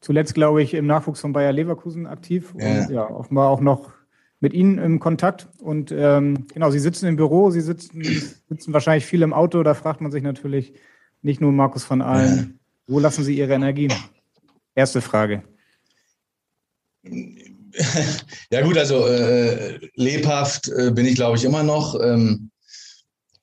zuletzt 0.00 0.34
glaube 0.34 0.62
ich 0.62 0.74
im 0.74 0.86
Nachwuchs 0.86 1.20
von 1.20 1.32
Bayer 1.32 1.52
Leverkusen 1.52 2.06
aktiv 2.06 2.54
ja. 2.56 2.66
und 2.66 2.90
ja, 2.90 3.10
offenbar 3.10 3.48
auch 3.48 3.60
noch 3.60 3.92
mit 4.44 4.52
Ihnen 4.52 4.76
im 4.76 5.00
Kontakt. 5.00 5.48
Und 5.58 5.90
ähm, 5.90 6.46
genau, 6.52 6.70
Sie 6.70 6.78
sitzen 6.78 7.06
im 7.06 7.16
Büro, 7.16 7.50
Sie 7.50 7.62
sitzen, 7.62 8.02
sitzen 8.46 8.74
wahrscheinlich 8.74 9.06
viel 9.06 9.22
im 9.22 9.32
Auto. 9.32 9.62
Da 9.62 9.72
fragt 9.72 10.02
man 10.02 10.12
sich 10.12 10.22
natürlich 10.22 10.74
nicht 11.22 11.40
nur 11.40 11.50
Markus 11.50 11.82
von 11.82 12.02
Allen, 12.02 12.60
wo 12.86 12.98
lassen 12.98 13.24
Sie 13.24 13.34
Ihre 13.34 13.54
Energie? 13.54 13.88
Erste 14.74 15.00
Frage. 15.00 15.42
Ja 18.50 18.60
gut, 18.60 18.78
also 18.78 19.08
äh, 19.08 19.80
lebhaft 19.96 20.68
äh, 20.68 20.92
bin 20.92 21.06
ich, 21.06 21.16
glaube 21.16 21.36
ich, 21.36 21.44
immer 21.44 21.64
noch. 21.64 22.00
Ähm, 22.00 22.52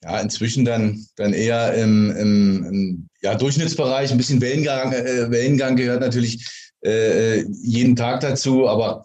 ja, 0.01 0.21
inzwischen 0.21 0.63
dann, 0.63 1.05
dann 1.17 1.33
eher 1.33 1.73
im, 1.73 2.11
im, 2.11 2.63
im 2.63 3.09
ja, 3.21 3.35
Durchschnittsbereich. 3.35 4.09
Ein 4.09 4.17
bisschen 4.17 4.39
Wellengang, 4.39 4.93
äh, 4.93 5.29
Wellengang 5.29 5.75
gehört 5.75 5.99
natürlich 5.99 6.47
äh, 6.85 7.41
jeden 7.61 7.97
Tag 7.97 8.21
dazu, 8.21 8.69
aber 8.69 9.03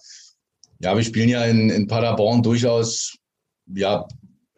ja, 0.80 0.96
wir 0.96 1.04
spielen 1.04 1.28
ja 1.28 1.44
in, 1.44 1.70
in 1.70 1.86
Paderborn 1.86 2.42
durchaus 2.42 3.16
ja, 3.74 4.06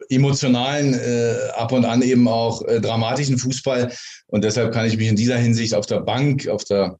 emotionalen, 0.09 0.93
äh, 0.93 1.35
ab 1.55 1.71
und 1.71 1.85
an 1.85 2.01
eben 2.01 2.27
auch 2.27 2.61
äh, 2.63 2.81
dramatischen 2.81 3.37
Fußball. 3.37 3.91
Und 4.27 4.43
deshalb 4.43 4.73
kann 4.73 4.85
ich 4.85 4.97
mich 4.97 5.07
in 5.07 5.15
dieser 5.15 5.37
Hinsicht 5.37 5.73
auf 5.73 5.85
der 5.85 6.01
Bank, 6.01 6.47
auf 6.47 6.63
der, 6.65 6.97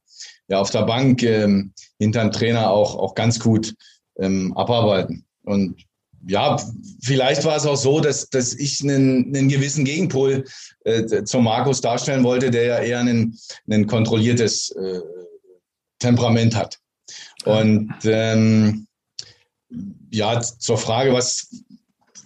ja, 0.48 0.60
auf 0.60 0.70
der 0.70 0.82
Bank 0.82 1.22
ähm, 1.22 1.72
hinterm 1.98 2.30
Trainer 2.30 2.70
auch, 2.70 2.96
auch 2.96 3.14
ganz 3.14 3.40
gut 3.40 3.74
ähm, 4.18 4.56
abarbeiten. 4.56 5.24
Und 5.44 5.76
ja, 6.26 6.56
vielleicht 7.02 7.44
war 7.44 7.56
es 7.56 7.66
auch 7.66 7.76
so, 7.76 8.00
dass, 8.00 8.28
dass 8.28 8.52
ich 8.54 8.82
einen, 8.82 9.34
einen 9.34 9.48
gewissen 9.48 9.84
Gegenpol 9.84 10.44
äh, 10.84 11.24
zum 11.24 11.44
Markus 11.44 11.80
darstellen 11.80 12.24
wollte, 12.24 12.50
der 12.50 12.64
ja 12.64 12.78
eher 12.78 13.00
ein, 13.00 13.36
ein 13.70 13.86
kontrolliertes 13.86 14.70
äh, 14.72 15.00
Temperament 15.98 16.54
hat. 16.54 16.78
Und 17.44 17.94
ähm, 18.04 18.86
ja, 20.10 20.40
zur 20.40 20.78
Frage, 20.78 21.12
was, 21.12 21.48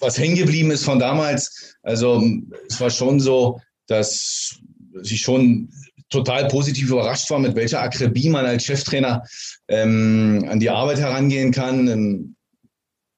was 0.00 0.18
hängen 0.18 0.36
geblieben 0.36 0.70
ist 0.70 0.84
von 0.84 0.98
damals. 0.98 1.76
Also 1.82 2.22
es 2.68 2.80
war 2.80 2.90
schon 2.90 3.20
so, 3.20 3.60
dass 3.86 4.58
ich 5.02 5.20
schon 5.20 5.68
total 6.08 6.48
positiv 6.48 6.90
überrascht 6.90 7.30
war, 7.30 7.38
mit 7.38 7.54
welcher 7.54 7.82
Akribie 7.82 8.30
man 8.30 8.46
als 8.46 8.64
Cheftrainer 8.64 9.24
ähm, 9.68 10.46
an 10.48 10.60
die 10.60 10.70
Arbeit 10.70 10.98
herangehen 10.98 11.52
kann. 11.52 11.88
Ähm, 11.88 12.36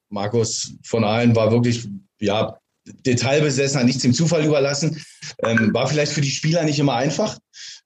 Markus 0.09 0.75
von 0.85 1.05
Ahlen 1.05 1.37
war 1.37 1.51
wirklich, 1.51 1.87
ja, 2.21 2.59
detailbesessen, 3.05 3.85
nichts 3.85 4.03
dem 4.03 4.15
Zufall 4.15 4.45
überlassen. 4.45 5.03
Ähm, 5.43 5.75
war 5.75 5.89
vielleicht 5.89 6.13
für 6.13 6.21
die 6.21 6.31
Spieler 6.31 6.63
nicht 6.65 6.79
immer 6.79 6.95
einfach, 6.95 7.39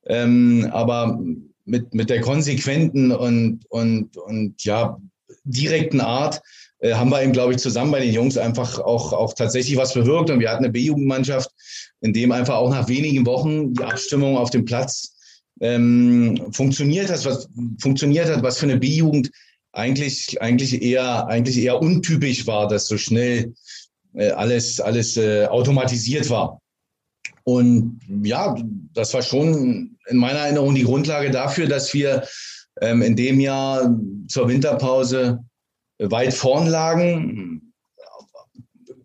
ähm, 0.06 0.68
aber 0.70 1.18
mit, 1.64 1.94
mit 1.94 2.10
der 2.10 2.20
konsequenten 2.20 3.10
und, 3.10 3.64
und, 3.70 4.16
und 4.16 4.62
ja, 4.62 4.98
direkten 5.44 6.00
Art 6.00 6.42
äh, 6.80 6.94
haben 6.94 7.10
wir 7.10 7.22
eben, 7.22 7.32
glaube 7.32 7.52
ich, 7.52 7.58
zusammen 7.58 7.92
bei 7.92 8.00
den 8.00 8.12
Jungs 8.12 8.36
einfach 8.36 8.78
auch, 8.78 9.12
auch 9.12 9.34
tatsächlich 9.34 9.76
was 9.76 9.94
bewirkt. 9.94 10.30
Und 10.30 10.40
wir 10.40 10.50
hatten 10.50 10.64
eine 10.64 10.72
B-Jugendmannschaft, 10.72 11.50
in 12.00 12.12
dem 12.12 12.32
einfach 12.32 12.56
auch 12.56 12.70
nach 12.70 12.88
wenigen 12.88 13.26
Wochen 13.26 13.74
die 13.74 13.84
Abstimmung 13.84 14.36
auf 14.36 14.50
dem 14.50 14.64
Platz 14.64 15.14
ähm, 15.60 16.40
funktioniert 16.52 17.10
hat, 17.10 17.24
was 17.24 17.48
funktioniert 17.80 18.28
hat, 18.30 18.42
was 18.42 18.58
für 18.58 18.66
eine 18.66 18.78
B-Jugend 18.78 19.30
eigentlich, 19.72 20.40
eigentlich 20.40 20.82
eher, 20.82 21.26
eigentlich 21.26 21.58
eher 21.58 21.80
untypisch 21.80 22.46
war, 22.46 22.66
dass 22.66 22.86
so 22.86 22.96
schnell 22.96 23.54
äh, 24.14 24.30
alles, 24.30 24.80
alles 24.80 25.16
äh, 25.16 25.46
automatisiert 25.46 26.30
war. 26.30 26.60
Und 27.44 28.00
ja, 28.22 28.56
das 28.94 29.14
war 29.14 29.22
schon 29.22 29.96
in 30.08 30.16
meiner 30.16 30.40
Erinnerung 30.40 30.74
die 30.74 30.84
Grundlage 30.84 31.30
dafür, 31.30 31.66
dass 31.66 31.92
wir 31.94 32.26
ähm, 32.80 33.02
in 33.02 33.16
dem 33.16 33.40
Jahr 33.40 33.94
zur 34.28 34.48
Winterpause 34.48 35.40
weit 36.00 36.34
vorn 36.34 36.66
lagen. 36.66 37.72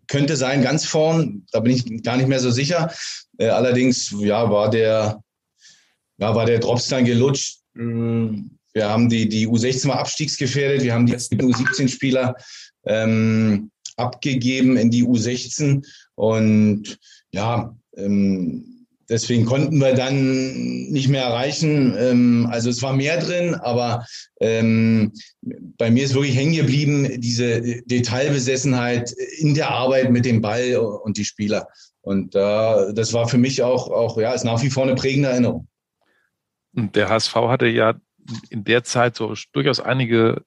Könnte 0.08 0.36
sein, 0.36 0.62
ganz 0.62 0.86
vorn, 0.86 1.46
da 1.50 1.60
bin 1.60 1.72
ich 1.72 2.02
gar 2.02 2.16
nicht 2.16 2.28
mehr 2.28 2.40
so 2.40 2.50
sicher. 2.50 2.92
Äh, 3.38 3.48
allerdings, 3.48 4.14
ja, 4.18 4.50
war 4.50 4.70
der, 4.70 5.20
ja, 6.18 6.34
war 6.34 6.46
der 6.46 6.60
Drops 6.60 6.88
dann 6.88 7.04
gelutscht. 7.04 7.60
Wir 7.74 8.88
haben 8.88 9.08
die, 9.08 9.28
die 9.28 9.48
U16 9.48 9.88
war 9.88 9.98
abstiegsgefährdet. 9.98 10.82
Wir 10.82 10.94
haben 10.94 11.06
die 11.06 11.14
U17-Spieler 11.14 12.36
ähm, 12.86 13.70
abgegeben 13.96 14.76
in 14.76 14.90
die 14.90 15.04
U16. 15.04 15.84
Und 16.14 16.98
ja, 17.32 17.76
ähm, 17.96 18.75
Deswegen 19.08 19.44
konnten 19.44 19.78
wir 19.78 19.94
dann 19.94 20.88
nicht 20.88 21.08
mehr 21.08 21.22
erreichen. 21.22 21.94
Ähm, 21.98 22.48
also 22.50 22.70
es 22.70 22.82
war 22.82 22.92
mehr 22.92 23.20
drin, 23.20 23.54
aber 23.54 24.04
ähm, 24.40 25.12
bei 25.42 25.90
mir 25.90 26.04
ist 26.04 26.14
wirklich 26.14 26.36
hängen 26.36 26.54
geblieben 26.54 27.20
diese 27.20 27.82
Detailbesessenheit 27.82 29.12
in 29.38 29.54
der 29.54 29.70
Arbeit 29.70 30.10
mit 30.10 30.24
dem 30.24 30.40
Ball 30.40 30.76
und 30.76 31.16
die 31.16 31.24
Spieler. 31.24 31.68
Und 32.02 32.36
das 32.36 33.12
war 33.12 33.28
für 33.28 33.38
mich 33.38 33.64
auch, 33.64 33.90
auch, 33.90 34.16
ja, 34.16 34.32
ist 34.32 34.44
nach 34.44 34.62
wie 34.62 34.70
vor 34.70 34.84
eine 34.84 34.94
prägende 34.94 35.28
Erinnerung. 35.28 35.66
Der 36.72 37.08
HSV 37.08 37.34
hatte 37.34 37.66
ja 37.66 37.94
in 38.50 38.62
der 38.62 38.84
Zeit 38.84 39.16
so 39.16 39.34
durchaus 39.52 39.80
einige 39.80 40.42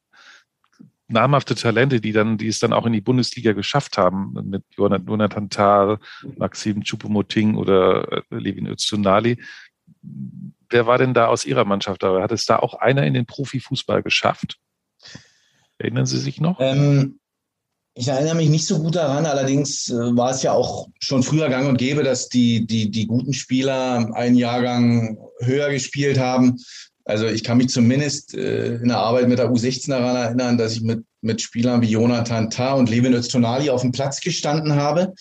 namhafte 1.10 1.55
Talente, 1.55 1.99
die 1.99 2.12
dann, 2.12 2.38
die 2.38 2.47
es 2.47 2.60
dann 2.60 2.74
auch 2.74 2.86
in 2.86 2.93
die 2.93 3.01
Bundesliga 3.01 3.53
geschafft 3.53 3.97
haben, 3.97 4.34
mit 4.43 4.64
Jonathan 4.78 5.49
Tah, 5.49 5.99
Maxim 6.38 6.84
Choupo-Moting 6.84 7.55
oder 7.55 8.07
äh, 8.12 8.22
Levin 8.30 8.68
Öztunali. 8.68 9.41
Wer 10.70 10.86
war 10.86 10.97
denn 10.97 11.14
da 11.14 11.28
aus 11.28 11.45
Ihrer 11.45 11.66
Mannschaft 11.66 12.03
dabei? 12.03 12.22
Hat 12.22 12.32
es 12.32 12.45
da 12.45 12.60
auch 12.60 12.76
einer 12.76 13.05
in 13.05 13.16
den 13.16 13.26
Profifußball 13.26 14.03
geschafft? 14.03 14.60
Erinnern 15.80 16.05
Sie 16.05 16.20
sich 16.20 16.39
noch? 16.39 16.60
Ähm, 16.60 17.20
ich 17.95 18.07
erinnere 18.07 18.36
mich 18.36 18.49
nicht 18.49 18.68
so 18.68 18.80
gut 18.80 18.95
daran, 18.95 19.26
allerdings 19.26 19.89
äh, 19.89 20.16
war 20.16 20.32
es 20.32 20.43
ja 20.43 20.53
auch 20.53 20.88
schon 20.99 21.24
früher 21.24 21.49
gang 21.49 21.68
und 21.68 21.78
gäbe, 21.78 22.03
dass 22.03 22.30
die, 22.30 22.66
die, 22.66 22.91
die 22.91 23.07
guten 23.07 23.34
Spieler 23.34 24.14
einen 24.14 24.36
Jahrgang 24.36 25.18
höher 25.39 25.70
gespielt 25.70 26.20
haben. 26.20 26.57
Also 27.10 27.26
ich 27.26 27.43
kann 27.43 27.57
mich 27.57 27.70
zumindest 27.70 28.36
äh, 28.36 28.76
in 28.76 28.89
der 28.89 28.99
Arbeit 28.99 29.28
mit 29.28 29.39
der 29.39 29.49
U16 29.49 29.89
daran 29.89 30.16
erinnern, 30.16 30.60
dass 30.60 30.74
ich 30.74 30.82
mit, 30.82 31.03
mit 31.22 31.41
Spielern 31.41 31.82
wie 31.82 31.89
Jonathan 31.89 32.51
Tah 32.51 32.74
und 32.74 32.88
Levin 32.88 33.16
Öztonali 33.16 33.72
auf 33.72 33.82
dem 33.82 33.91
Platz 33.91 34.22
gestanden 34.22 34.76
habe, 34.76 35.16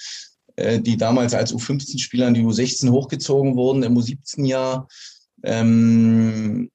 äh, 0.56 0.80
die 0.80 0.98
damals 0.98 1.32
als 1.32 1.54
U15-Spieler 1.54 2.28
in 2.28 2.34
die 2.34 2.42
U16 2.42 2.90
hochgezogen 2.90 3.56
wurden 3.56 3.82
im 3.84 3.96
U17-Jahr. 3.96 4.86
Ähm, 5.44 6.70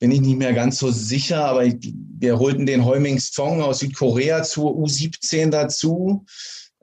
bin 0.00 0.10
ich 0.10 0.20
nicht 0.20 0.38
mehr 0.38 0.52
ganz 0.52 0.78
so 0.78 0.90
sicher, 0.90 1.44
aber 1.44 1.64
ich, 1.64 1.76
wir 2.18 2.40
holten 2.40 2.66
den 2.66 2.84
Heuming 2.84 3.20
Song 3.20 3.62
aus 3.62 3.78
Südkorea 3.78 4.42
zur 4.42 4.72
U17 4.72 5.50
dazu. 5.50 6.24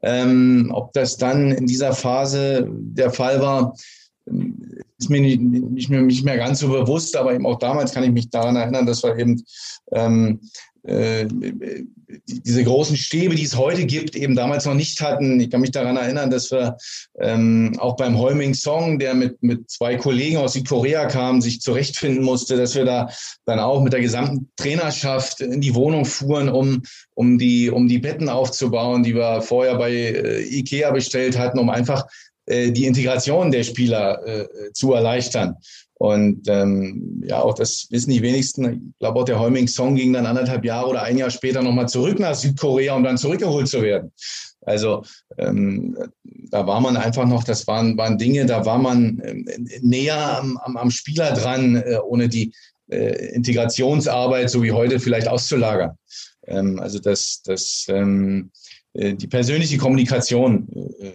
Ähm, 0.02 0.72
ob 0.74 0.94
das 0.94 1.18
dann 1.18 1.52
in 1.52 1.66
dieser 1.66 1.92
Phase 1.92 2.70
der 2.72 3.12
Fall 3.12 3.42
war, 3.42 3.76
ist 4.98 5.10
mir 5.10 5.22
nicht, 5.22 5.42
nicht, 5.42 5.90
mehr, 5.90 6.02
nicht 6.02 6.24
mehr 6.24 6.38
ganz 6.38 6.60
so 6.60 6.70
bewusst, 6.70 7.16
aber 7.16 7.34
eben 7.34 7.46
auch 7.46 7.60
damals 7.60 7.94
kann 7.94 8.04
ich 8.04 8.12
mich 8.12 8.30
daran 8.30 8.56
erinnern, 8.56 8.86
dass 8.86 9.04
wir 9.04 9.18
eben 9.18 9.44
ähm, 9.92 10.40
äh, 10.84 11.28
diese 12.28 12.64
großen 12.64 12.96
Stäbe, 12.96 13.36
die 13.36 13.44
es 13.44 13.58
heute 13.58 13.86
gibt, 13.86 14.16
eben 14.16 14.36
damals 14.36 14.66
noch 14.66 14.76
nicht 14.76 15.02
hatten. 15.02 15.40
Ich 15.40 15.50
kann 15.50 15.62
mich 15.62 15.72
daran 15.72 15.98
erinnern, 15.98 16.30
dass 16.30 16.52
wir 16.52 16.78
ähm, 17.20 17.76
auch 17.80 17.96
beim 17.96 18.18
Heuming 18.18 18.54
Song, 18.54 19.00
der 19.00 19.16
mit, 19.16 19.42
mit 19.42 19.70
zwei 19.70 19.96
Kollegen 19.96 20.38
aus 20.38 20.54
Südkorea 20.54 21.08
kam, 21.08 21.42
sich 21.42 21.62
zurechtfinden 21.62 22.24
musste, 22.24 22.56
dass 22.58 22.76
wir 22.76 22.86
da 22.86 23.10
dann 23.46 23.60
auch 23.60 23.82
mit 23.82 23.94
der 23.94 24.02
gesamten 24.02 24.52
Trainerschaft 24.56 25.42
in 25.42 25.62
die 25.62 25.74
Wohnung 25.74 26.06
fuhren, 26.06 26.50
um, 26.50 26.84
um, 27.16 27.40
die, 27.40 27.72
um 27.72 27.88
die 27.88 28.00
Betten 28.00 28.30
aufzubauen, 28.30 29.02
die 29.02 29.16
wir 29.16 29.42
vorher 29.42 29.76
bei 29.76 29.92
äh, 29.92 30.44
Ikea 30.44 30.92
bestellt 30.92 31.38
hatten, 31.38 31.58
um 31.58 31.70
einfach 31.70 32.06
die 32.48 32.86
Integration 32.86 33.50
der 33.52 33.64
Spieler 33.64 34.22
äh, 34.28 34.72
zu 34.74 34.94
erleichtern. 34.94 35.56
Und 35.98 36.48
ähm, 36.50 37.24
ja, 37.26 37.42
auch 37.42 37.56
das 37.56 37.88
wissen 37.90 38.12
die 38.12 38.22
wenigsten. 38.22 38.66
Ich 38.66 39.00
glaube, 39.00 39.20
auch 39.20 39.26
der 39.26 39.40
Heuming 39.40 39.68
Song 39.68 39.96
ging 39.96 40.12
dann 40.12 40.26
anderthalb 40.26 40.66
Jahre 40.66 40.90
oder 40.90 41.04
ein 41.04 41.18
Jahr 41.18 41.32
später 41.32 41.64
nochmal 41.64 41.88
zurück 41.88 42.20
nach 42.20 42.36
Südkorea, 42.36 42.96
um 42.96 43.04
dann 43.04 43.18
zurückgeholt 43.18 43.70
zu 43.70 43.82
werden. 43.82 44.12
Also 44.62 45.04
ähm, 45.38 45.98
da 46.24 46.68
war 46.68 46.82
man 46.82 46.98
einfach 46.98 47.26
noch, 47.26 47.44
das 47.44 47.66
waren, 47.68 47.98
waren 47.98 48.18
Dinge, 48.18 48.46
da 48.46 48.66
war 48.66 48.78
man 48.78 49.22
ähm, 49.24 49.46
näher 49.82 50.40
am, 50.40 50.58
am, 50.58 50.76
am 50.76 50.92
Spieler 50.92 51.34
dran, 51.34 51.78
äh, 51.78 51.98
ohne 52.04 52.28
die 52.28 52.52
äh, 52.90 53.34
Integrationsarbeit, 53.34 54.50
so 54.50 54.64
wie 54.64 54.72
heute, 54.72 55.00
vielleicht 55.00 55.28
auszulagern. 55.28 55.98
Ähm, 56.46 56.80
also 56.80 57.00
das, 57.00 57.42
das, 57.44 57.86
ähm, 57.90 58.52
äh, 58.94 59.14
die 59.14 59.28
persönliche 59.28 59.78
Kommunikation 59.78 60.68
äh, 61.00 61.14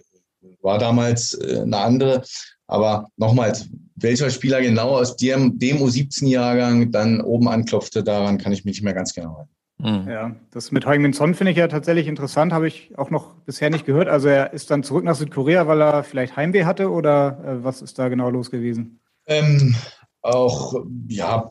war 0.63 0.79
damals 0.79 1.35
äh, 1.35 1.61
eine 1.61 1.79
andere. 1.79 2.23
Aber 2.67 3.09
nochmals, 3.17 3.69
welcher 3.97 4.31
Spieler 4.31 4.63
genau 4.63 4.91
aus 4.91 5.17
dem, 5.17 5.59
dem 5.59 5.79
U17-Jahrgang 5.79 6.93
dann 6.93 7.21
oben 7.21 7.49
anklopfte, 7.49 8.05
daran 8.05 8.39
kann 8.39 8.53
ich 8.53 8.65
mich 8.65 8.77
nicht 8.77 8.85
mehr 8.85 8.95
ganz 8.95 9.13
genau 9.13 9.31
erinnern. 9.33 9.49
Mhm. 9.83 10.09
Ja, 10.09 10.37
das 10.51 10.73
mit 10.73 10.87
Heung-Min 10.87 11.13
Son 11.13 11.35
finde 11.35 11.53
ich 11.53 11.59
ja 11.59 11.67
tatsächlich 11.67 12.07
interessant, 12.07 12.53
habe 12.53 12.69
ich 12.69 12.97
auch 12.99 13.11
noch 13.11 13.35
bisher 13.47 13.71
nicht 13.71 13.87
gehört. 13.87 14.09
Also 14.09 14.29
er 14.29 14.53
ist 14.53 14.71
dann 14.71 14.83
zurück 14.83 15.05
nach 15.05 15.15
Südkorea, 15.15 15.67
weil 15.67 15.81
er 15.81 16.05
vielleicht 16.05 16.37
Heimweh 16.37 16.65
hatte 16.65 16.91
oder 16.91 17.39
äh, 17.45 17.65
was 17.65 17.81
ist 17.81 17.99
da 17.99 18.09
genau 18.09 18.31
los 18.31 18.51
gewesen? 18.51 19.01
Ähm, 19.27 19.75
auch, 20.23 20.75
ja, 21.09 21.49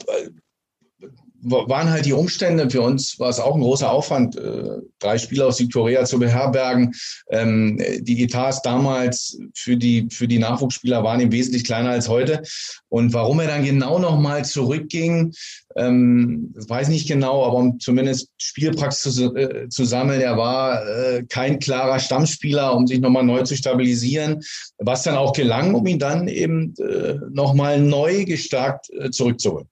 waren 1.42 1.90
halt 1.90 2.06
die 2.06 2.14
Umstände. 2.14 2.70
Für 2.70 2.82
uns 2.82 3.20
war 3.20 3.30
es 3.30 3.40
auch 3.40 3.56
ein 3.56 3.62
großer 3.62 3.92
Aufwand, 3.92 4.36
äh, 4.36 4.64
drei 5.00 5.18
Spieler 5.18 5.48
aus 5.48 5.58
Südkorea 5.58 6.06
zu 6.06 6.20
beherbergen. 6.20 6.94
Ähm, 7.30 7.82
die 8.02 8.24
Etats 8.24 8.62
damals 8.62 9.40
für 9.54 9.78
die, 9.78 10.08
für 10.12 10.28
die 10.28 10.40
Nachwuchsspieler 10.40 11.04
waren 11.04 11.20
im 11.22 11.32
Wesentlichen 11.32 11.66
kleiner 11.66 11.92
als 11.92 12.10
heute. 12.10 12.42
Und 12.90 13.14
warum 13.14 13.40
er 13.40 13.48
dann 13.48 13.64
genau 13.64 14.00
nochmal 14.00 14.44
zurückging, 14.46 15.34
ähm, 15.76 16.54
weiß 16.56 16.90
nicht 16.90 17.08
genau, 17.08 17.46
aber 17.46 17.58
um 17.58 17.80
zumindest 17.80 18.30
Spielpraxis 18.38 19.16
zu, 19.16 19.36
äh, 19.36 19.70
zu 19.70 19.86
sammeln, 19.86 20.22
er 20.22 20.38
war 20.38 20.86
äh, 20.86 21.24
kein 21.30 21.60
klarer 21.60 22.00
Stammspieler, 22.00 22.76
um 22.76 22.88
sich 22.88 23.00
nochmal 23.00 23.24
neu 23.24 23.44
zu 23.44 23.56
stabilisieren, 23.56 24.42
was 24.78 25.04
dann 25.04 25.16
auch 25.16 25.34
gelang, 25.34 25.74
um 25.76 25.86
ihn 25.86 26.00
dann 26.00 26.28
eben 26.28 26.74
nochmal 27.32 27.80
neu 27.80 28.26
gestärkt 28.26 28.90
zurückzuholen. 29.12 29.68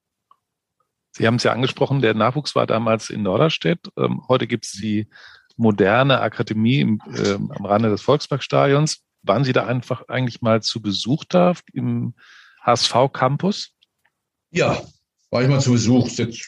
Sie 1.18 1.26
haben 1.26 1.36
es 1.36 1.43
ja 1.43 1.51
angesprochen, 1.51 2.01
der 2.01 2.13
Nachwuchs 2.13 2.53
war 2.53 2.68
damals 2.68 3.09
in 3.09 3.24
Norderstedt. 3.24 3.80
Ähm, 3.97 4.22
heute 4.28 4.45
gibt 4.45 4.65
es 4.65 4.74
die 4.74 5.07
moderne 5.55 6.22
Akademie 6.22 6.82
im, 6.82 7.01
äh, 7.11 7.34
am 7.34 7.65
Rande 7.65 7.89
des 7.89 8.03
Volksparkstadions. 8.03 8.99
Waren 9.24 9.43
Sie 9.43 9.51
da 9.51 9.65
einfach 9.65 10.07
eigentlich 10.09 10.43
mal 10.43 10.61
zu 10.61 10.80
Besuch 10.80 11.24
da 11.28 11.55
im 11.74 12.13
HSV-Campus? 12.61 13.72
Ja, 14.51 14.80
war 15.32 15.41
ich 15.41 15.49
mal 15.49 15.59
zu 15.59 15.72
Besuch. 15.72 16.05
Ist 16.05 16.20
jetzt 16.20 16.47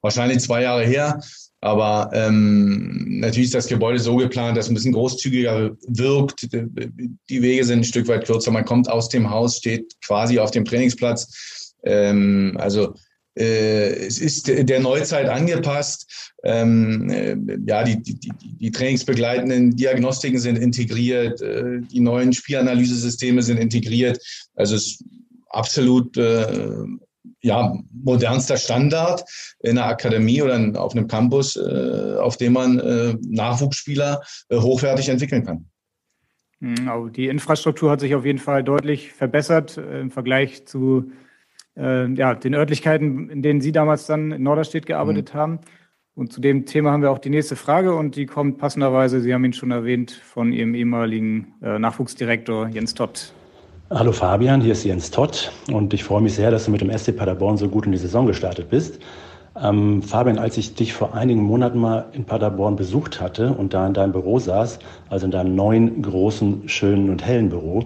wahrscheinlich 0.00 0.40
zwei 0.40 0.62
Jahre 0.62 0.86
her. 0.86 1.20
Aber 1.60 2.08
ähm, 2.14 3.20
natürlich 3.20 3.48
ist 3.48 3.54
das 3.54 3.66
Gebäude 3.66 3.98
so 3.98 4.16
geplant, 4.16 4.56
dass 4.56 4.64
es 4.64 4.70
ein 4.70 4.74
bisschen 4.74 4.94
großzügiger 4.94 5.76
wirkt. 5.88 6.48
Die 6.50 7.42
Wege 7.42 7.64
sind 7.66 7.80
ein 7.80 7.84
Stück 7.84 8.08
weit 8.08 8.24
kürzer. 8.24 8.50
Man 8.50 8.64
kommt 8.64 8.88
aus 8.88 9.10
dem 9.10 9.28
Haus, 9.28 9.58
steht 9.58 9.92
quasi 10.02 10.38
auf 10.38 10.50
dem 10.50 10.64
Trainingsplatz. 10.64 11.74
Ähm, 11.84 12.56
also 12.58 12.94
es 13.34 14.18
ist 14.18 14.48
der 14.48 14.80
Neuzeit 14.80 15.28
angepasst. 15.28 16.32
Ähm, 16.42 17.10
äh, 17.10 17.36
ja, 17.66 17.84
die, 17.84 18.02
die, 18.02 18.32
die 18.32 18.70
trainingsbegleitenden 18.70 19.76
Diagnostiken 19.76 20.38
sind 20.38 20.56
integriert, 20.56 21.40
äh, 21.40 21.80
die 21.80 22.00
neuen 22.00 22.32
Spielanalysesysteme 22.32 23.42
sind 23.42 23.58
integriert. 23.58 24.18
Also 24.54 24.76
es 24.76 24.86
ist 24.86 25.04
absolut 25.50 26.16
ja, 27.42 27.74
modernster 27.92 28.56
Standard 28.56 29.24
in 29.60 29.78
einer 29.78 29.86
Akademie 29.86 30.40
oder 30.42 30.80
auf 30.80 30.92
einem 30.92 31.08
Campus, 31.08 31.56
auf 31.56 32.36
dem 32.36 32.52
man 32.52 33.18
Nachwuchsspieler 33.28 34.22
hochwertig 34.52 35.08
entwickeln 35.08 35.44
kann. 35.44 35.64
Hm, 36.60 37.12
die 37.12 37.26
Infrastruktur 37.26 37.90
hat 37.90 37.98
sich 37.98 38.14
auf 38.14 38.24
jeden 38.24 38.38
Fall 38.38 38.62
deutlich 38.62 39.12
verbessert 39.12 39.76
im 39.76 40.12
Vergleich 40.12 40.66
zu 40.66 41.10
äh, 41.76 42.06
ja, 42.14 42.34
den 42.34 42.54
Örtlichkeiten, 42.54 43.30
in 43.30 43.42
denen 43.42 43.60
Sie 43.60 43.72
damals 43.72 44.06
dann 44.06 44.32
in 44.32 44.42
Norderstedt 44.42 44.86
gearbeitet 44.86 45.34
mhm. 45.34 45.38
haben. 45.38 45.58
Und 46.14 46.32
zu 46.32 46.40
dem 46.40 46.66
Thema 46.66 46.90
haben 46.92 47.02
wir 47.02 47.10
auch 47.10 47.18
die 47.18 47.30
nächste 47.30 47.56
Frage 47.56 47.94
und 47.94 48.16
die 48.16 48.26
kommt 48.26 48.58
passenderweise, 48.58 49.20
Sie 49.20 49.32
haben 49.32 49.44
ihn 49.44 49.52
schon 49.52 49.70
erwähnt, 49.70 50.10
von 50.10 50.52
Ihrem 50.52 50.74
ehemaligen 50.74 51.54
äh, 51.62 51.78
Nachwuchsdirektor 51.78 52.68
Jens 52.68 52.94
Todt. 52.94 53.32
Hallo 53.90 54.12
Fabian, 54.12 54.60
hier 54.60 54.72
ist 54.72 54.84
Jens 54.84 55.10
Todt 55.10 55.50
und 55.72 55.94
ich 55.94 56.04
freue 56.04 56.20
mich 56.20 56.34
sehr, 56.34 56.50
dass 56.50 56.66
du 56.66 56.70
mit 56.70 56.80
dem 56.80 56.96
SC 56.96 57.16
Paderborn 57.16 57.56
so 57.56 57.68
gut 57.68 57.86
in 57.86 57.92
die 57.92 57.98
Saison 57.98 58.26
gestartet 58.26 58.70
bist. 58.70 59.00
Ähm, 59.60 60.02
Fabian, 60.02 60.38
als 60.38 60.56
ich 60.58 60.74
dich 60.74 60.92
vor 60.92 61.14
einigen 61.14 61.42
Monaten 61.42 61.78
mal 61.78 62.06
in 62.12 62.24
Paderborn 62.24 62.76
besucht 62.76 63.20
hatte 63.20 63.52
und 63.52 63.74
da 63.74 63.86
in 63.86 63.94
deinem 63.94 64.12
Büro 64.12 64.38
saß, 64.38 64.78
also 65.08 65.24
in 65.24 65.32
deinem 65.32 65.56
neuen, 65.56 66.02
großen, 66.02 66.68
schönen 66.68 67.10
und 67.10 67.26
hellen 67.26 67.48
Büro, 67.48 67.84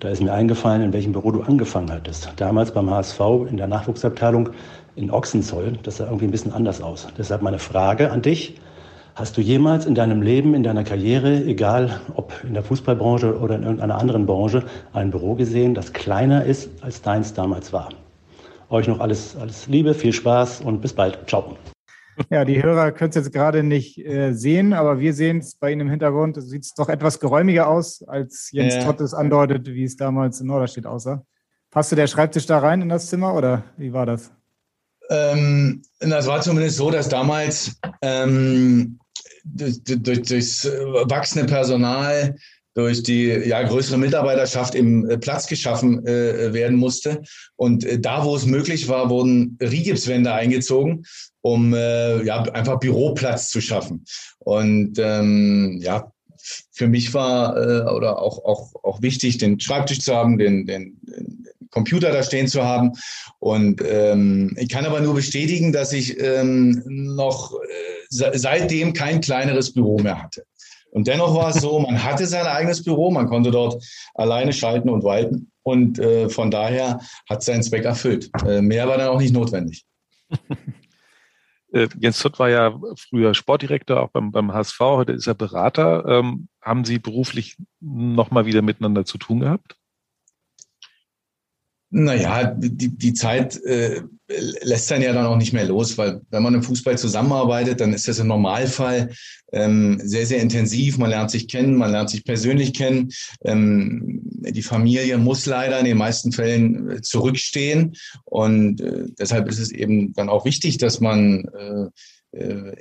da 0.00 0.08
ist 0.08 0.22
mir 0.22 0.32
eingefallen, 0.32 0.82
in 0.82 0.92
welchem 0.92 1.12
Büro 1.12 1.30
du 1.30 1.42
angefangen 1.42 1.90
hattest. 1.90 2.30
Damals 2.36 2.72
beim 2.72 2.90
HSV 2.90 3.20
in 3.48 3.56
der 3.56 3.66
Nachwuchsabteilung 3.66 4.50
in 4.94 5.10
Ochsenzoll. 5.10 5.78
Das 5.82 5.98
sah 5.98 6.04
irgendwie 6.04 6.26
ein 6.26 6.30
bisschen 6.30 6.52
anders 6.52 6.82
aus. 6.82 7.06
Deshalb 7.16 7.42
meine 7.42 7.58
Frage 7.58 8.10
an 8.10 8.22
dich. 8.22 8.58
Hast 9.14 9.38
du 9.38 9.40
jemals 9.40 9.86
in 9.86 9.94
deinem 9.94 10.20
Leben, 10.20 10.52
in 10.52 10.62
deiner 10.62 10.84
Karriere, 10.84 11.42
egal 11.44 12.00
ob 12.14 12.34
in 12.46 12.52
der 12.52 12.62
Fußballbranche 12.62 13.38
oder 13.38 13.54
in 13.56 13.62
irgendeiner 13.62 13.98
anderen 13.98 14.26
Branche, 14.26 14.64
ein 14.92 15.10
Büro 15.10 15.34
gesehen, 15.34 15.72
das 15.74 15.94
kleiner 15.94 16.44
ist, 16.44 16.68
als 16.82 17.00
deins 17.00 17.32
damals 17.32 17.72
war? 17.72 17.88
Euch 18.68 18.88
noch 18.88 19.00
alles, 19.00 19.34
alles 19.36 19.68
Liebe, 19.68 19.94
viel 19.94 20.12
Spaß 20.12 20.60
und 20.60 20.82
bis 20.82 20.92
bald. 20.92 21.18
Ciao. 21.26 21.56
Ja, 22.30 22.44
die 22.44 22.62
Hörer 22.62 22.92
können 22.92 23.10
es 23.10 23.16
jetzt 23.16 23.32
gerade 23.32 23.62
nicht 23.62 23.98
äh, 23.98 24.32
sehen, 24.32 24.72
aber 24.72 24.98
wir 24.98 25.14
sehen 25.14 25.38
es 25.38 25.54
bei 25.54 25.72
Ihnen 25.72 25.82
im 25.82 25.90
Hintergrund. 25.90 26.36
Es 26.36 26.48
sieht 26.48 26.66
doch 26.76 26.88
etwas 26.88 27.20
geräumiger 27.20 27.68
aus, 27.68 28.02
als 28.06 28.50
Jens 28.52 28.74
ja. 28.74 28.84
Tott 28.84 29.00
es 29.00 29.14
andeutet, 29.14 29.66
wie 29.66 29.84
es 29.84 29.96
damals 29.96 30.40
in 30.40 30.46
Norderstedt 30.46 30.86
aussah. 30.86 31.24
Passte 31.70 31.96
der 31.96 32.06
Schreibtisch 32.06 32.46
da 32.46 32.58
rein 32.58 32.82
in 32.82 32.88
das 32.88 33.08
Zimmer 33.08 33.34
oder 33.34 33.64
wie 33.76 33.92
war 33.92 34.06
das? 34.06 34.32
Ähm, 35.10 35.82
das 36.00 36.26
war 36.26 36.40
zumindest 36.40 36.76
so, 36.76 36.90
dass 36.90 37.08
damals 37.08 37.78
ähm, 38.02 38.98
durch, 39.44 39.82
durch, 39.84 40.22
durchs 40.22 40.64
wachsende 40.64 41.46
Personal 41.46 42.34
durch 42.76 43.02
die 43.02 43.28
ja, 43.28 43.62
größere 43.62 43.96
Mitarbeiterschaft 43.96 44.74
eben 44.74 45.08
äh, 45.08 45.16
Platz 45.16 45.46
geschaffen 45.46 46.06
äh, 46.06 46.52
werden 46.52 46.76
musste. 46.76 47.22
Und 47.56 47.84
äh, 47.84 47.98
da, 47.98 48.22
wo 48.22 48.36
es 48.36 48.44
möglich 48.44 48.86
war, 48.86 49.08
wurden 49.08 49.56
Rigipswände 49.62 50.30
eingezogen, 50.32 51.06
um 51.40 51.72
äh, 51.72 52.22
ja, 52.22 52.42
einfach 52.42 52.78
Büroplatz 52.78 53.48
zu 53.48 53.62
schaffen. 53.62 54.04
Und 54.40 54.98
ähm, 54.98 55.80
ja, 55.82 56.12
für 56.70 56.86
mich 56.86 57.14
war 57.14 57.56
äh, 57.56 57.90
oder 57.90 58.20
auch, 58.20 58.44
auch, 58.44 58.74
auch 58.84 59.00
wichtig, 59.00 59.38
den 59.38 59.58
Schreibtisch 59.58 60.00
zu 60.00 60.14
haben, 60.14 60.36
den, 60.36 60.66
den, 60.66 60.98
den 61.00 61.46
Computer 61.70 62.12
da 62.12 62.22
stehen 62.22 62.46
zu 62.46 62.62
haben. 62.62 62.92
Und 63.38 63.82
ähm, 63.82 64.54
ich 64.58 64.68
kann 64.68 64.84
aber 64.84 65.00
nur 65.00 65.14
bestätigen, 65.14 65.72
dass 65.72 65.94
ich 65.94 66.20
ähm, 66.20 66.82
noch 66.86 67.54
äh, 67.54 68.38
seitdem 68.38 68.92
kein 68.92 69.22
kleineres 69.22 69.72
Büro 69.72 69.98
mehr 69.98 70.22
hatte. 70.22 70.44
Und 70.90 71.06
dennoch 71.08 71.34
war 71.34 71.50
es 71.50 71.60
so, 71.60 71.78
man 71.78 72.02
hatte 72.02 72.26
sein 72.26 72.46
eigenes 72.46 72.82
Büro, 72.82 73.10
man 73.10 73.28
konnte 73.28 73.50
dort 73.50 73.84
alleine 74.14 74.52
schalten 74.52 74.88
und 74.88 75.04
walten. 75.04 75.50
Und 75.62 75.98
äh, 75.98 76.28
von 76.28 76.50
daher 76.50 77.00
hat 77.28 77.42
seinen 77.42 77.62
Zweck 77.62 77.84
erfüllt. 77.84 78.30
Äh, 78.46 78.62
mehr 78.62 78.88
war 78.88 78.96
dann 78.98 79.08
auch 79.08 79.20
nicht 79.20 79.34
notwendig. 79.34 79.84
Äh, 81.72 81.88
Jens 81.98 82.18
Zott 82.18 82.38
war 82.38 82.48
ja 82.48 82.78
früher 82.96 83.34
Sportdirektor, 83.34 84.00
auch 84.00 84.10
beim, 84.10 84.30
beim 84.30 84.52
HSV, 84.54 84.78
heute 84.80 85.12
ist 85.12 85.26
er 85.26 85.34
Berater. 85.34 86.06
Ähm, 86.06 86.48
haben 86.62 86.84
Sie 86.84 87.00
beruflich 87.00 87.56
nochmal 87.80 88.46
wieder 88.46 88.62
miteinander 88.62 89.04
zu 89.04 89.18
tun 89.18 89.40
gehabt? 89.40 89.76
Naja, 91.90 92.52
die, 92.56 92.88
die 92.88 93.14
Zeit 93.14 93.62
äh, 93.64 94.02
lässt 94.62 94.90
dann 94.90 95.02
ja 95.02 95.12
dann 95.12 95.26
auch 95.26 95.36
nicht 95.36 95.52
mehr 95.52 95.66
los, 95.66 95.96
weil 95.96 96.20
wenn 96.30 96.42
man 96.42 96.54
im 96.54 96.62
Fußball 96.62 96.98
zusammenarbeitet, 96.98 97.80
dann 97.80 97.92
ist 97.92 98.08
das 98.08 98.18
im 98.18 98.26
Normalfall 98.26 99.10
ähm, 99.52 100.00
sehr, 100.02 100.26
sehr 100.26 100.40
intensiv. 100.40 100.98
Man 100.98 101.10
lernt 101.10 101.30
sich 101.30 101.46
kennen, 101.46 101.76
man 101.76 101.92
lernt 101.92 102.10
sich 102.10 102.24
persönlich 102.24 102.74
kennen. 102.74 103.10
Ähm, 103.44 104.20
die 104.24 104.62
Familie 104.62 105.16
muss 105.18 105.46
leider 105.46 105.78
in 105.78 105.84
den 105.84 105.96
meisten 105.96 106.32
Fällen 106.32 106.90
äh, 106.90 107.02
zurückstehen. 107.02 107.94
Und 108.24 108.80
äh, 108.80 109.04
deshalb 109.18 109.48
ist 109.48 109.60
es 109.60 109.70
eben 109.70 110.12
dann 110.14 110.28
auch 110.28 110.44
wichtig, 110.44 110.78
dass 110.78 111.00
man 111.00 111.44
äh, 111.54 112.38
äh 112.38 112.72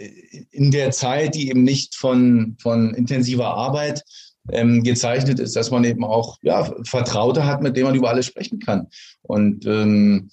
in 0.49 0.71
der 0.71 0.91
Zeit, 0.91 1.35
die 1.35 1.49
eben 1.49 1.63
nicht 1.63 1.95
von, 1.95 2.57
von 2.59 2.95
intensiver 2.95 3.53
Arbeit 3.53 4.03
ähm, 4.51 4.83
gezeichnet 4.83 5.39
ist, 5.39 5.55
dass 5.55 5.71
man 5.71 5.83
eben 5.83 6.03
auch 6.03 6.37
ja, 6.41 6.71
Vertraute 6.83 7.45
hat, 7.45 7.61
mit 7.61 7.75
denen 7.75 7.87
man 7.87 7.95
über 7.95 8.09
alles 8.09 8.25
sprechen 8.25 8.59
kann. 8.59 8.87
Und 9.21 9.65
ähm, 9.65 10.29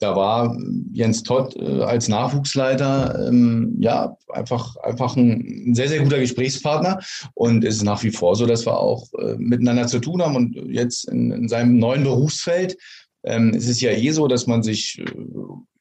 da 0.00 0.16
war 0.16 0.56
Jens 0.92 1.22
Todd 1.22 1.54
äh, 1.56 1.82
als 1.82 2.08
Nachwuchsleiter 2.08 3.28
ähm, 3.28 3.76
ja 3.80 4.16
einfach 4.30 4.76
einfach 4.76 5.14
ein, 5.14 5.74
sehr 5.74 5.88
sehr 5.88 6.02
guter 6.02 6.18
Gesprächspartner 6.18 7.00
und 7.34 7.64
es 7.64 7.76
ist 7.76 7.84
nach 7.84 8.02
wie 8.02 8.10
vor 8.10 8.34
so, 8.34 8.46
dass 8.46 8.66
wir 8.66 8.78
auch 8.78 9.06
äh, 9.18 9.36
miteinander 9.36 9.86
zu 9.86 9.98
tun 9.98 10.22
haben 10.22 10.36
und 10.36 10.56
jetzt 10.70 11.06
in, 11.08 11.30
in 11.32 11.48
seinem 11.48 11.78
neuen 11.78 12.04
Berufsfeld 12.04 12.78
ähm, 13.24 13.52
es 13.54 13.68
ist 13.68 13.82
ja 13.82 13.90
eh 13.90 14.10
so, 14.10 14.26
dass 14.26 14.46
man 14.46 14.62
sich 14.62 14.98
äh, 14.98 15.04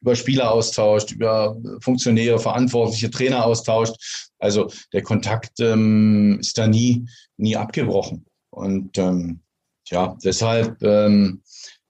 über 0.02 0.16
Spieler 0.16 0.52
austauscht, 0.52 1.12
über 1.12 1.58
Funktionäre, 1.82 2.40
Verantwortliche, 2.40 3.10
Trainer 3.10 3.46
austauscht. 3.46 3.96
Also 4.40 4.72
der 4.94 5.04
Kontakt 5.04 5.60
ähm, 5.60 6.38
ist 6.40 6.58
da 6.58 6.68
nie, 6.68 7.06
nie 7.38 7.56
abgebrochen. 7.56 8.26
Und 8.50 8.98
ähm, 8.98 9.42
ja, 9.90 10.18
deshalb 10.24 10.82
ähm, 10.84 11.42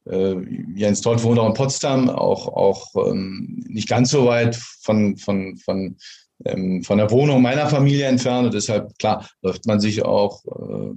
äh, 0.05 0.35
Jens 0.75 1.01
Todd 1.01 1.23
wohnt 1.23 1.39
auch 1.39 1.47
in 1.47 1.53
Potsdam, 1.53 2.09
auch, 2.09 2.47
auch 2.47 2.87
ähm, 3.07 3.63
nicht 3.67 3.87
ganz 3.87 4.11
so 4.11 4.25
weit 4.25 4.55
von, 4.55 5.17
von, 5.17 5.57
von, 5.57 5.97
ähm, 6.45 6.83
von 6.83 6.97
der 6.97 7.11
Wohnung 7.11 7.41
meiner 7.41 7.67
Familie 7.67 8.07
entfernt. 8.07 8.47
Und 8.47 8.53
deshalb, 8.53 8.97
klar, 8.97 9.27
läuft 9.41 9.65
man 9.67 9.79
sich 9.79 10.03
auch 10.03 10.43
äh, 10.45 10.93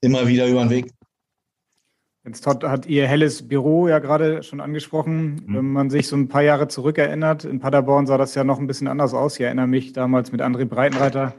immer 0.00 0.26
wieder 0.26 0.46
über 0.48 0.64
den 0.64 0.70
Weg. 0.70 0.92
Jens 2.24 2.40
Todd 2.40 2.62
hat 2.64 2.86
Ihr 2.86 3.08
helles 3.08 3.48
Büro 3.48 3.88
ja 3.88 3.98
gerade 3.98 4.42
schon 4.42 4.60
angesprochen. 4.60 5.42
Mhm. 5.46 5.56
Wenn 5.56 5.72
man 5.72 5.90
sich 5.90 6.06
so 6.06 6.16
ein 6.16 6.28
paar 6.28 6.42
Jahre 6.42 6.68
zurückerinnert, 6.68 7.44
in 7.44 7.58
Paderborn 7.58 8.06
sah 8.06 8.16
das 8.16 8.34
ja 8.34 8.44
noch 8.44 8.58
ein 8.60 8.68
bisschen 8.68 8.86
anders 8.86 9.12
aus. 9.12 9.36
Ich 9.36 9.44
erinnere 9.44 9.66
mich 9.66 9.92
damals 9.92 10.30
mit 10.30 10.40
André 10.40 10.64
Breitenreiter 10.64 11.34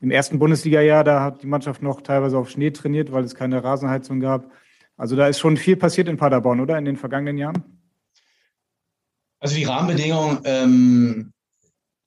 im 0.00 0.10
ersten 0.10 0.38
Bundesliga-Jahr, 0.38 1.04
da 1.04 1.22
hat 1.22 1.42
die 1.42 1.46
Mannschaft 1.46 1.82
noch 1.82 2.02
teilweise 2.02 2.36
auf 2.36 2.50
Schnee 2.50 2.70
trainiert, 2.70 3.12
weil 3.12 3.24
es 3.24 3.34
keine 3.34 3.64
Rasenheizung 3.64 4.20
gab. 4.20 4.50
Also 4.98 5.16
da 5.16 5.26
ist 5.26 5.38
schon 5.38 5.56
viel 5.56 5.76
passiert 5.76 6.08
in 6.08 6.18
Paderborn, 6.18 6.60
oder 6.60 6.76
in 6.76 6.84
den 6.84 6.96
vergangenen 6.96 7.38
Jahren? 7.38 7.64
Also 9.40 9.56
die 9.56 9.64
Rahmenbedingungen 9.64 10.40
ähm, 10.44 11.32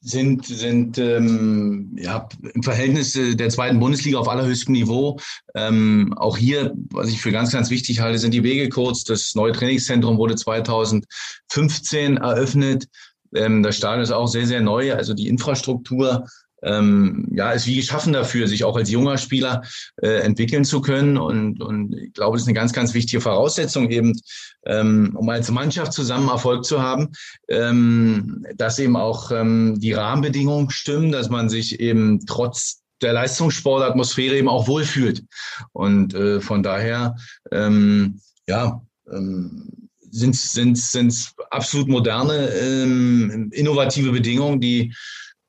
sind, 0.01 0.45
sind 0.45 0.97
ähm, 0.97 1.95
ja, 1.99 2.27
im 2.53 2.63
Verhältnis 2.63 3.13
der 3.13 3.49
zweiten 3.49 3.79
Bundesliga 3.79 4.17
auf 4.17 4.29
allerhöchstem 4.29 4.73
Niveau. 4.73 5.19
Ähm, 5.55 6.13
auch 6.17 6.37
hier, 6.37 6.73
was 6.91 7.09
ich 7.09 7.21
für 7.21 7.31
ganz, 7.31 7.51
ganz 7.51 7.69
wichtig 7.69 7.99
halte, 7.99 8.17
sind 8.17 8.33
die 8.33 8.43
Wege 8.43 8.69
kurz. 8.69 9.03
Das 9.03 9.35
neue 9.35 9.51
Trainingszentrum 9.51 10.17
wurde 10.17 10.35
2015 10.35 12.17
eröffnet. 12.17 12.87
Ähm, 13.35 13.61
das 13.61 13.75
Stadion 13.75 14.03
ist 14.03 14.11
auch 14.11 14.27
sehr, 14.27 14.47
sehr 14.47 14.61
neu. 14.61 14.93
Also 14.93 15.13
die 15.13 15.27
Infrastruktur 15.27 16.25
ähm, 16.63 17.27
ja, 17.31 17.51
ist 17.51 17.67
wie 17.67 17.77
geschaffen 17.77 18.13
dafür, 18.13 18.47
sich 18.47 18.63
auch 18.63 18.75
als 18.75 18.89
junger 18.89 19.17
Spieler 19.17 19.63
äh, 20.01 20.21
entwickeln 20.21 20.65
zu 20.65 20.81
können. 20.81 21.17
Und, 21.17 21.61
und 21.61 21.95
ich 21.95 22.13
glaube, 22.13 22.35
das 22.35 22.43
ist 22.43 22.47
eine 22.47 22.55
ganz, 22.55 22.73
ganz 22.73 22.93
wichtige 22.93 23.21
Voraussetzung 23.21 23.89
eben, 23.89 24.19
ähm, 24.65 25.15
um 25.15 25.29
als 25.29 25.51
Mannschaft 25.51 25.93
zusammen 25.93 26.29
Erfolg 26.29 26.65
zu 26.65 26.81
haben, 26.81 27.09
ähm, 27.47 28.45
dass 28.55 28.79
eben 28.79 28.95
auch 28.95 29.31
ähm, 29.31 29.79
die 29.79 29.93
Rahmenbedingungen 29.93 30.69
stimmen, 30.69 31.11
dass 31.11 31.29
man 31.29 31.49
sich 31.49 31.79
eben 31.79 32.25
trotz 32.25 32.81
der 33.01 33.13
Leistungssportatmosphäre 33.13 34.37
eben 34.37 34.49
auch 34.49 34.67
wohlfühlt. 34.67 35.23
Und 35.71 36.13
äh, 36.13 36.41
von 36.41 36.63
daher, 36.63 37.15
ähm, 37.51 38.19
ja, 38.47 38.81
ähm, 39.11 39.89
sind 40.11 40.35
sind 40.77 41.31
absolut 41.51 41.87
moderne, 41.87 42.49
ähm, 42.49 43.51
innovative 43.53 44.11
Bedingungen, 44.11 44.59
die 44.59 44.93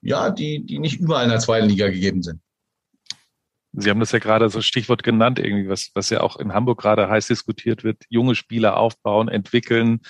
ja, 0.02 0.30
die, 0.30 0.64
die 0.64 0.78
nicht 0.78 1.00
überall 1.00 1.24
in 1.24 1.30
der 1.30 1.40
zweiten 1.40 1.68
Liga 1.68 1.88
gegeben 1.88 2.22
sind. 2.22 2.40
Sie 3.72 3.88
haben 3.88 4.00
das 4.00 4.10
ja 4.10 4.18
gerade 4.18 4.48
so 4.48 4.60
Stichwort 4.62 5.04
genannt, 5.04 5.38
irgendwie, 5.38 5.68
was, 5.68 5.90
was 5.94 6.10
ja 6.10 6.22
auch 6.22 6.36
in 6.38 6.52
Hamburg 6.52 6.80
gerade 6.80 7.08
heiß 7.08 7.28
diskutiert 7.28 7.84
wird, 7.84 8.02
junge 8.08 8.34
Spieler 8.34 8.76
aufbauen, 8.76 9.28
entwickeln. 9.28 10.00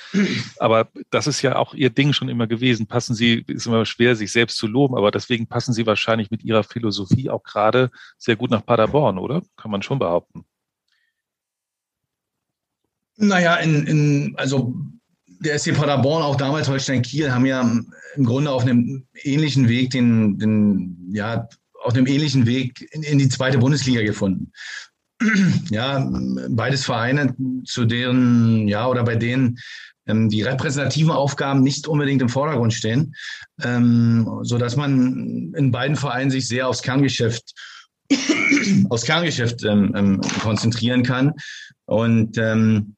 Aber 0.59 0.89
das 1.11 1.27
ist 1.27 1.43
ja 1.43 1.57
auch 1.57 1.75
Ihr 1.75 1.91
Ding 1.91 2.15
schon 2.15 2.31
immer 2.31 2.47
gewesen. 2.47 2.87
Passen 2.87 3.15
Sie, 3.15 3.45
ist 3.47 3.67
immer 3.67 3.85
schwer, 3.85 4.17
sich 4.17 4.33
selbst 4.33 4.57
zu 4.57 4.67
loben, 4.67 4.97
aber 4.97 5.11
deswegen 5.11 5.47
passen 5.47 5.75
Sie 5.75 5.85
wahrscheinlich 5.85 6.31
mit 6.31 6.43
Ihrer 6.43 6.65
Philosophie 6.65 7.29
auch 7.29 7.43
gerade 7.43 7.91
sehr 8.17 8.37
gut 8.37 8.51
nach 8.51 8.65
Paderborn, 8.65 9.19
oder? 9.19 9.43
Kann 9.59 9.71
man 9.71 9.83
schon 9.83 9.99
behaupten. 9.99 10.47
Naja, 13.17 13.57
in, 13.57 13.87
in, 13.87 14.35
also 14.39 14.75
der 15.41 15.59
SC 15.59 15.75
Paderborn, 15.75 16.23
auch 16.23 16.37
damals 16.37 16.69
Holstein 16.69 17.03
Kiel, 17.03 17.33
haben 17.33 17.47
ja 17.47 17.61
im 18.17 18.25
Grunde 18.25 18.51
auf 18.51 18.63
einem 18.63 19.07
ähnlichen 19.23 19.69
Weg 19.69 19.91
den, 19.91 20.39
den 20.39 21.11
ja, 21.13 21.49
auf 21.83 21.95
einem 21.95 22.07
ähnlichen 22.07 22.47
Weg 22.47 22.87
in, 22.93 23.03
in 23.03 23.19
die 23.19 23.29
zweite 23.29 23.59
Bundesliga 23.59 24.03
gefunden. 24.03 24.53
Ja, 25.71 26.11
beides 26.49 26.85
Vereine, 26.85 27.37
zu 27.65 27.85
deren, 27.85 28.67
ja, 28.69 28.89
oder 28.89 29.05
bei 29.05 29.17
denen 29.17 29.59
ähm, 30.07 30.31
die 30.31 30.43
repräsentativen 30.43 31.11
Aufgaben 31.11 31.63
nicht 31.63 31.87
unbedingt 31.87 32.23
im 32.23 32.31
Vordergrund 32.31 32.73
stehen, 32.73 33.15
ähm, 33.63 34.41
so 34.43 34.57
dass 34.57 34.77
man 34.77 35.53
in 35.55 35.71
beiden 35.71 35.97
Vereinen 35.97 36.31
sich 36.31 36.49
sehr 36.49 36.69
aufs 36.69 36.83
Kerngeschäft 36.83 37.53
aufs 38.89 39.05
Kerngeschäft 39.05 39.63
ähm, 39.65 39.93
ähm, 39.95 40.21
konzentrieren 40.43 41.03
kann. 41.03 41.35
Und 41.87 42.39
ähm, 42.39 42.97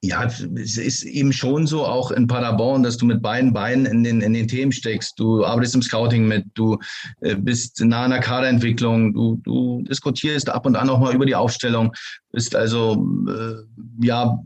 ja, 0.00 0.24
es 0.24 0.78
ist 0.78 1.02
eben 1.02 1.32
schon 1.32 1.66
so, 1.66 1.84
auch 1.84 2.12
in 2.12 2.28
Paderborn, 2.28 2.84
dass 2.84 2.96
du 2.96 3.04
mit 3.04 3.20
beiden 3.20 3.52
Beinen 3.52 3.84
in 3.84 4.04
den, 4.04 4.20
in 4.20 4.32
den 4.32 4.46
Themen 4.46 4.70
steckst. 4.70 5.18
Du 5.18 5.44
arbeitest 5.44 5.74
im 5.74 5.82
Scouting 5.82 6.28
mit, 6.28 6.44
du 6.54 6.78
äh, 7.20 7.34
bist 7.34 7.80
nah 7.84 8.04
an 8.04 8.12
der 8.12 8.20
Kaderentwicklung, 8.20 9.12
du, 9.12 9.40
du 9.42 9.82
diskutierst 9.82 10.50
ab 10.50 10.66
und 10.66 10.76
an 10.76 10.88
auch 10.88 11.00
mal 11.00 11.14
über 11.14 11.26
die 11.26 11.34
Aufstellung, 11.34 11.92
bist 12.30 12.54
also, 12.54 13.04
äh, 13.28 14.06
ja, 14.06 14.38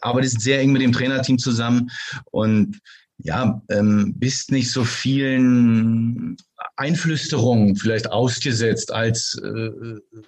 arbeitest 0.00 0.42
sehr 0.42 0.60
eng 0.60 0.70
mit 0.70 0.82
dem 0.82 0.92
Trainerteam 0.92 1.38
zusammen 1.38 1.90
und 2.30 2.78
ja, 3.22 3.60
ähm, 3.68 4.14
bist 4.16 4.50
nicht 4.50 4.70
so 4.70 4.84
vielen 4.84 6.36
Einflüsterungen 6.76 7.76
vielleicht 7.76 8.10
ausgesetzt 8.10 8.92
als 8.92 9.40
äh, 9.42 9.70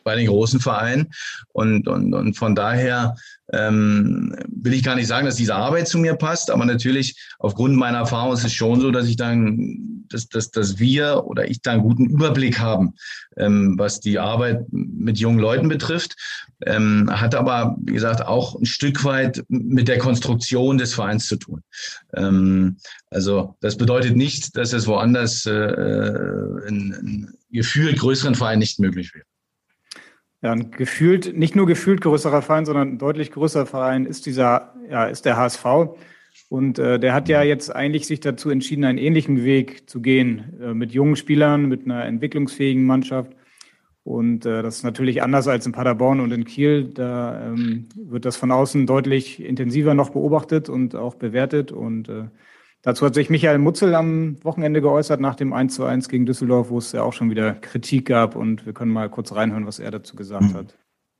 bei 0.05 0.17
den 0.17 0.27
großen 0.27 0.61
Vereinen. 0.61 1.11
Und, 1.53 1.89
und, 1.89 2.15
und 2.15 2.35
von 2.35 2.55
daher 2.55 3.17
ähm, 3.53 4.35
will 4.49 4.75
ich 4.75 4.83
gar 4.83 4.95
nicht 4.95 5.09
sagen, 5.09 5.27
dass 5.27 5.37
diese 5.37 5.55
Arbeit 5.55 5.89
zu 5.89 5.99
mir 5.99 6.15
passt, 6.15 6.51
aber 6.51 6.65
natürlich 6.65 7.17
aufgrund 7.39 7.77
meiner 7.77 7.99
Erfahrung 7.99 8.33
ist 8.33 8.45
es 8.45 8.53
schon 8.53 8.81
so, 8.81 8.91
dass 8.91 9.07
ich 9.07 9.17
dann, 9.17 10.05
dass, 10.09 10.29
dass, 10.29 10.51
dass 10.51 10.79
wir 10.79 11.25
oder 11.25 11.49
ich 11.51 11.61
da 11.61 11.73
einen 11.73 11.83
guten 11.83 12.07
Überblick 12.07 12.59
haben, 12.59 12.95
ähm, 13.37 13.79
was 13.79 14.01
die 14.01 14.19
Arbeit 14.19 14.65
mit 14.71 15.19
jungen 15.19 15.39
Leuten 15.39 15.69
betrifft. 15.69 16.17
Ähm, 16.65 17.11
hat 17.11 17.35
aber, 17.35 17.77
wie 17.83 17.95
gesagt, 17.95 18.25
auch 18.25 18.55
ein 18.55 18.67
Stück 18.67 19.05
weit 19.05 19.45
mit 19.49 19.89
der 19.89 19.99
Konstruktion 19.99 20.79
des 20.79 20.95
Vereins 20.95 21.27
zu 21.27 21.37
tun. 21.37 21.63
Ähm, 22.15 22.77
also 23.11 23.57
das 23.61 23.77
bedeutet 23.77 24.17
nicht, 24.17 24.57
dass 24.57 24.73
es 24.73 24.87
woanders 24.87 25.45
äh, 25.47 25.51
in, 25.51 26.93
in 26.93 27.35
gefühlt 27.51 27.99
größeren 27.99 28.35
Vereinen 28.35 28.61
nicht 28.61 28.79
möglich 28.79 29.13
wäre. 29.15 29.25
Ja, 30.43 30.53
ein 30.53 30.73
gefühlt, 30.73 31.37
nicht 31.39 31.55
nur 31.55 31.67
gefühlt 31.67 32.01
größerer 32.01 32.43
Verein, 32.43 32.67
sondern 32.67 32.89
ein 32.89 32.99
deutlich 32.99 33.31
größerer 33.31 33.67
Verein 33.67 34.07
ist 34.07 34.27
dieser, 34.27 34.75
ja, 34.91 35.05
ist 35.05 35.25
der 35.25 35.37
HSV. 35.37 35.65
Und 36.49 36.79
äh, 36.79 36.99
der 36.99 37.15
hat 37.15 37.29
ja 37.29 37.43
jetzt 37.43 37.75
eigentlich 37.75 38.07
sich 38.07 38.21
dazu 38.21 38.51
entschieden, 38.51 38.85
einen 38.85 38.99
ähnlichen 38.99 39.45
Weg 39.45 39.89
zu 39.89 40.01
gehen, 40.03 40.59
äh, 40.61 40.75
mit 40.75 40.93
jungen 40.93 41.17
Spielern, 41.17 41.67
mit 41.67 41.85
einer 41.85 42.05
entwicklungsfähigen 42.05 42.85
Mannschaft. 42.85 43.33
Und 44.05 44.45
äh, 44.45 44.63
das 44.63 44.79
ist 44.79 44.83
natürlich 44.83 45.23
anders 45.23 45.47
als 45.47 45.65
in 45.65 45.73
Paderborn 45.73 46.21
und 46.21 46.33
in 46.33 46.45
Kiel. 46.45 46.91
Da 46.93 47.47
ähm, 47.47 47.89
wird 47.95 48.25
das 48.25 48.37
von 48.37 48.51
außen 48.51 48.87
deutlich 48.87 49.43
intensiver 49.45 49.95
noch 49.95 50.11
beobachtet 50.11 50.69
und 50.69 50.97
auch 50.97 51.15
bewertet. 51.15 51.71
Und 51.71 52.09
äh, 52.09 52.25
Dazu 52.85 53.07
hat 53.07 53.15
sich 53.15 53.31
Michael 53.31 53.59
Mutzel 53.59 53.95
am 53.95 54.43
Wochenende 54.43 54.81
geäußert 54.81 55.21
nach 55.21 55.37
dem 55.37 55.53
1 55.53 55.75
zu 55.75 55.85
1 55.85 56.09
gegen 56.09 56.27
Düsseldorf, 56.27 56.69
wo 56.69 56.79
es 56.79 56.91
ja 56.91 57.05
auch 57.05 57.13
schon 57.13 57.31
wieder 57.31 57.53
Kritik 57.53 58.07
gab. 58.07 58.35
Und 58.35 58.67
wir 58.67 58.73
können 58.73 58.91
mal 58.91 59.09
kurz 59.09 59.33
reinhören, 59.33 59.67
was 59.67 59.79
er 59.79 59.93
dazu 59.93 60.17
gesagt 60.17 60.53
mhm. 60.53 60.55
hat. 60.55 60.75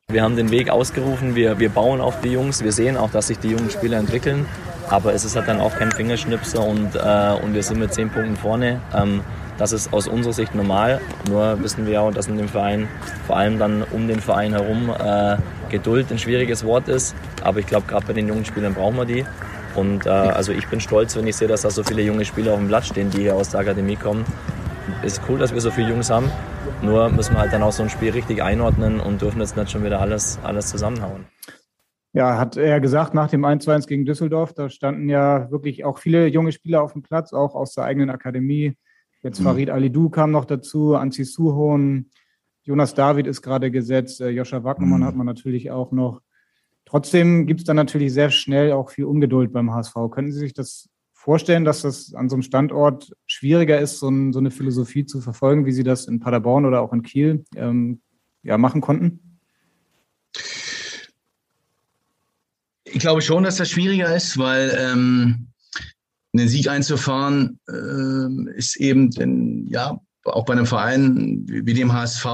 Wir 0.09 0.25
haben 0.25 0.35
den 0.35 0.51
Weg 0.51 0.69
ausgerufen, 0.69 1.37
wir, 1.37 1.61
wir 1.61 1.69
bauen 1.69 2.01
auf 2.01 2.21
die 2.21 2.33
Jungs, 2.33 2.65
wir 2.65 2.73
sehen 2.73 2.97
auch, 2.97 3.11
dass 3.11 3.29
sich 3.29 3.39
die 3.39 3.49
jungen 3.49 3.71
Spieler 3.71 3.99
entwickeln, 3.99 4.45
aber 4.91 5.15
es 5.15 5.25
ist 5.25 5.37
halt 5.37 5.49
dann 5.49 5.61
auch 5.61 5.75
kein 5.77 5.91
Fingerschnipser 5.91 6.67
und, 6.67 6.97
äh, 6.97 7.43
und 7.43 7.55
wir 7.55 7.63
sind 7.63 7.79
mit 7.79 7.95
zehn 7.95 8.11
Punkten 8.11 8.37
vorne. 8.37 8.81
Ähm, 8.95 9.21
das 9.57 9.73
ist 9.73 9.93
aus 9.93 10.09
unserer 10.09 10.35
Sicht 10.35 10.55
normal, 10.55 11.01
nur 11.31 11.63
wissen 11.63 11.87
wir 11.87 12.03
auch, 12.03 12.13
dass 12.13 12.27
in 12.27 12.37
dem 12.37 12.49
Verein, 12.49 12.89
vor 13.27 13.37
allem 13.37 13.59
dann 13.59 13.85
um 13.91 14.07
den 14.09 14.21
Verein 14.21 14.53
herum, 14.53 14.91
äh, 14.91 15.37
Geduld 15.71 16.11
ein 16.11 16.19
schwieriges 16.19 16.65
Wort 16.65 16.89
ist, 16.89 17.15
aber 17.43 17.61
ich 17.61 17.67
glaube, 17.67 17.87
gerade 17.87 18.05
bei 18.05 18.13
den 18.13 18.29
jungen 18.29 18.45
Spielern 18.45 18.75
brauchen 18.75 18.97
wir 18.97 19.07
die 19.07 19.25
und 19.77 20.07
äh, 20.07 20.11
also 20.11 20.53
ich 20.53 20.69
bin 20.69 20.81
stolz, 20.81 21.17
wenn 21.17 21.27
ich 21.27 21.37
sehe, 21.37 21.49
dass 21.49 21.63
da 21.63 21.71
so 21.71 21.83
viele 21.83 22.03
junge 22.03 22.25
Spieler 22.25 22.53
auf 22.53 22.59
dem 22.59 22.69
Blatt 22.69 22.87
stehen, 22.87 23.11
die 23.11 23.23
hier 23.23 23.35
aus 23.35 23.51
der 23.51 23.61
Akademie 23.61 23.97
kommen. 23.97 24.25
Es 25.03 25.15
ist 25.15 25.23
cool, 25.29 25.39
dass 25.39 25.53
wir 25.53 25.61
so 25.61 25.71
viele 25.71 25.89
Jungs 25.91 26.11
haben. 26.11 26.31
Nur 26.83 27.09
müssen 27.11 27.35
wir 27.35 27.41
halt 27.41 27.53
dann 27.53 27.63
auch 27.63 27.73
so 27.73 27.83
ein 27.83 27.91
Spiel 27.91 28.11
richtig 28.11 28.43
einordnen 28.43 29.01
und 29.01 29.23
dürfen 29.23 29.41
jetzt 29.41 29.57
nicht 29.57 29.71
schon 29.71 29.85
wieder 29.85 30.01
alles, 30.01 30.39
alles 30.43 30.69
zusammenhauen. 30.69 31.27
Ja, 32.13 32.39
hat 32.39 32.57
er 32.57 32.81
gesagt, 32.81 33.15
nach 33.15 33.31
dem 33.31 33.45
1-1 33.45 33.87
gegen 33.87 34.05
Düsseldorf, 34.05 34.53
da 34.53 34.69
standen 34.69 35.09
ja 35.09 35.51
wirklich 35.51 35.85
auch 35.85 35.99
viele 35.99 36.27
junge 36.27 36.53
Spieler 36.53 36.83
auf 36.83 36.93
dem 36.93 37.03
Platz, 37.03 37.33
auch 37.33 37.55
aus 37.55 37.75
der 37.75 37.85
eigenen 37.85 38.11
Akademie. 38.11 38.77
Jetzt 39.23 39.41
mhm. 39.41 39.45
Farid 39.45 39.71
Alidou 39.71 40.11
kam 40.11 40.31
noch 40.31 40.45
dazu, 40.45 40.95
Anzi 40.95 41.25
Suhon, 41.25 42.11
Jonas 42.65 42.95
David 42.95 43.27
ist 43.27 43.43
gerade 43.43 43.71
gesetzt, 43.71 44.21
äh, 44.21 44.29
Joscha 44.29 44.63
Wagnermann 44.63 45.01
mhm. 45.01 45.07
hat 45.07 45.17
man 45.17 45.27
natürlich 45.27 45.71
auch 45.71 45.91
noch. 45.91 46.21
Trotzdem 46.93 47.47
gibt 47.47 47.61
es 47.61 47.65
dann 47.65 47.77
natürlich 47.77 48.13
sehr 48.13 48.31
schnell 48.31 48.73
auch 48.73 48.91
viel 48.91 49.07
Ungeduld 49.07 49.51
beim 49.51 49.73
HSV. 49.73 49.95
Können 50.11 50.31
Sie 50.31 50.39
sich 50.39 50.53
das 50.53 50.91
vorstellen, 51.15 51.65
dass 51.65 51.81
das 51.81 52.13
an 52.13 52.29
so 52.29 52.37
einem 52.37 52.43
Standort 52.43 53.17
schwieriger 53.27 53.81
ist, 53.81 53.99
so, 53.99 54.11
ein, 54.11 54.35
so 54.35 54.41
eine 54.41 54.51
Philosophie 54.51 55.07
zu 55.07 55.23
verfolgen, 55.23 55.65
wie 55.65 55.73
Sie 55.73 55.85
das 55.85 56.07
in 56.07 56.21
Paderborn 56.21 56.67
oder 56.67 56.83
auch 56.83 56.93
in 56.93 57.03
Kiel 57.03 57.47
ähm, 57.57 58.03
ja, 58.43 58.59
machen 58.59 58.83
konnten? 58.83 59.41
Ich 62.85 62.99
glaube 62.99 63.23
schon, 63.23 63.45
dass 63.45 63.57
das 63.57 63.71
schwieriger 63.71 64.15
ist, 64.15 64.37
weil 64.37 64.77
ähm, 64.79 65.47
einen 66.35 66.49
Sieg 66.49 66.69
einzufahren 66.69 67.59
äh, 67.71 68.59
ist 68.59 68.77
eben, 68.77 69.11
denn, 69.13 69.67
ja, 69.67 69.99
auch 70.25 70.45
bei 70.45 70.53
einem 70.53 70.67
Verein 70.67 71.47
wie 71.47 71.73
dem 71.73 71.95
HSV 71.95 72.27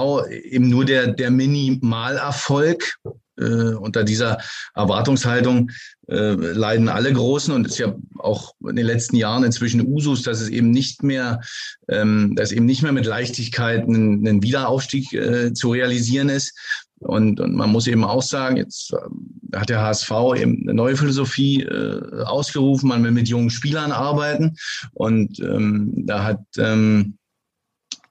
eben 0.43 0.69
nur 0.69 0.85
der, 0.85 1.13
der 1.13 1.31
Minimalerfolg 1.31 2.99
äh, 3.39 3.75
unter 3.75 4.05
dieser 4.05 4.39
Erwartungshaltung 4.75 5.71
äh, 6.09 6.35
leiden 6.35 6.89
alle 6.89 7.13
Großen 7.13 7.53
und 7.55 7.67
es 7.67 7.73
ist 7.73 7.79
ja 7.79 7.95
auch 8.19 8.55
in 8.69 8.77
den 8.77 8.87
letzten 8.87 9.17
Jahren 9.17 9.45
inzwischen 9.45 9.87
Usus, 9.87 10.23
dass 10.23 10.41
es 10.41 10.49
eben 10.49 10.71
nicht 10.71 11.03
mehr, 11.03 11.41
ähm, 11.89 12.35
dass 12.35 12.53
eben 12.53 12.67
nicht 12.67 12.83
mehr 12.83 12.93
mit 12.93 13.07
Leichtigkeit 13.07 13.87
ein, 13.87 14.27
ein 14.27 14.43
Wiederaufstieg 14.43 15.13
äh, 15.13 15.53
zu 15.53 15.71
realisieren 15.71 16.29
ist. 16.29 16.55
Und, 17.01 17.39
und 17.41 17.55
man 17.55 17.71
muss 17.71 17.87
eben 17.87 18.05
auch 18.05 18.23
sagen, 18.23 18.57
jetzt 18.57 18.93
äh, 18.93 19.57
hat 19.57 19.69
der 19.69 19.83
HSV 19.83 20.11
eben 20.37 20.63
eine 20.63 20.75
neue 20.75 20.97
Philosophie 20.97 21.63
äh, 21.63 22.23
ausgerufen, 22.25 22.89
man 22.89 23.05
will 23.05 23.13
mit 23.13 23.29
jungen 23.29 23.51
Spielern 23.51 23.93
arbeiten. 23.93 24.57
Und 24.95 25.39
ähm, 25.41 25.93
da 25.95 26.25
hat 26.25 26.41
ähm, 26.59 27.18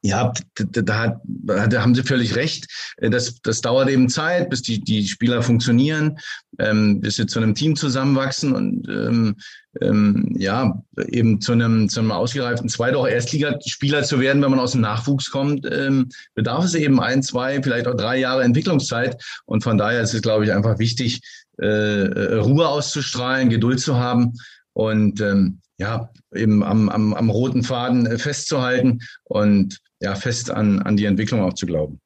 Ja, 0.04 0.32
da, 0.56 1.20
da, 1.26 1.82
haben 1.82 1.96
Sie 1.96 2.04
völlig 2.04 2.36
recht. 2.36 2.68
Äh, 2.98 3.10
das, 3.10 3.42
das 3.42 3.62
dauert 3.62 3.90
eben 3.90 4.10
Zeit, 4.10 4.50
bis 4.50 4.62
die, 4.62 4.80
die 4.80 5.08
Spieler 5.08 5.42
funktionieren, 5.42 6.20
ähm, 6.60 7.02
bis 7.02 7.16
sie 7.16 7.26
zu 7.26 7.40
einem 7.40 7.56
Team 7.56 7.76
zusammenwachsen 7.76 8.54
und 8.54 8.88
ähm, 8.88 9.36
ähm, 9.82 10.34
ja, 10.38 10.82
eben 11.10 11.42
zu 11.42 11.52
einem, 11.52 11.90
zu 11.90 12.00
einem 12.00 12.12
ausgereiften 12.12 12.70
Zweit- 12.70 12.96
auch 12.96 13.08
Erstligaspieler 13.08 14.04
zu 14.04 14.20
werden, 14.20 14.42
wenn 14.42 14.52
man 14.52 14.60
aus 14.60 14.72
dem 14.72 14.82
Nachwuchs 14.82 15.30
kommt, 15.30 15.68
ähm, 15.72 16.10
bedarf 16.36 16.66
es 16.66 16.74
eben 16.76 17.00
ein, 17.00 17.22
zwei, 17.24 17.62
vielleicht 17.62 17.88
auch 17.88 17.96
drei 17.96 18.18
Jahre 18.18 18.44
Entwicklungszeit. 18.44 19.22
Und 19.46 19.64
von 19.64 19.78
daher 19.78 20.02
ist 20.02 20.14
es, 20.14 20.22
glaube 20.22 20.46
ich, 20.46 20.54
einfach 20.54 20.80
wichtig, 20.80 21.22
äh, 21.60 21.66
äh 21.66 22.36
Ruhe 22.36 22.68
auszustrahlen, 22.68 23.50
Geduld 23.50 23.80
zu 23.80 23.98
haben 23.98 24.34
und 24.74 25.22
ähm, 25.22 25.60
ja, 25.80 26.10
eben 26.34 26.64
am, 26.64 26.90
am, 26.90 27.14
am 27.14 27.30
roten 27.30 27.64
Faden 27.64 28.06
äh, 28.06 28.18
festzuhalten 28.18 29.00
und 29.24 29.80
ja, 30.00 30.16
fest 30.16 30.52
an, 30.52 30.82
an 30.82 30.98
die 30.98 31.06
Entwicklung 31.06 31.42
auch 31.42 31.54
zu 31.54 31.66
glauben. 31.66 32.00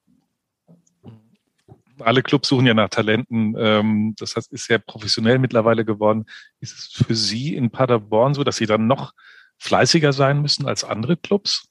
Alle 2.00 2.24
Clubs 2.24 2.50
suchen 2.50 2.66
ja 2.66 2.74
nach 2.74 2.90
Talenten. 2.90 3.56
Ähm, 3.58 4.16
das 4.18 4.36
heißt, 4.36 4.52
ist 4.52 4.66
sehr 4.66 4.80
professionell 4.80 5.38
mittlerweile 5.38 5.86
geworden. 5.86 6.26
Ist 6.60 6.78
es 6.78 6.86
für 7.06 7.16
Sie 7.16 7.56
in 7.56 7.70
Paderborn 7.70 8.34
so, 8.34 8.44
dass 8.44 8.56
Sie 8.56 8.66
dann 8.66 8.88
noch 8.88 9.14
fleißiger 9.58 10.12
sein 10.12 10.42
müssen 10.42 10.66
als 10.66 10.84
andere 10.84 11.16
Clubs? 11.18 11.68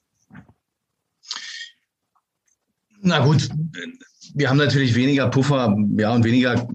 Na 3.01 3.19
gut, 3.19 3.49
wir 4.35 4.49
haben 4.49 4.57
natürlich 4.57 4.95
weniger 4.95 5.27
Puffer, 5.29 5.75
ja, 5.97 6.13
und 6.13 6.23
weniger 6.23 6.67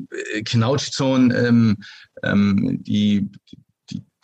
Knautschzonen. 0.44 1.30
Ähm, 1.30 1.76
ähm, 2.22 2.82
die, 2.82 3.30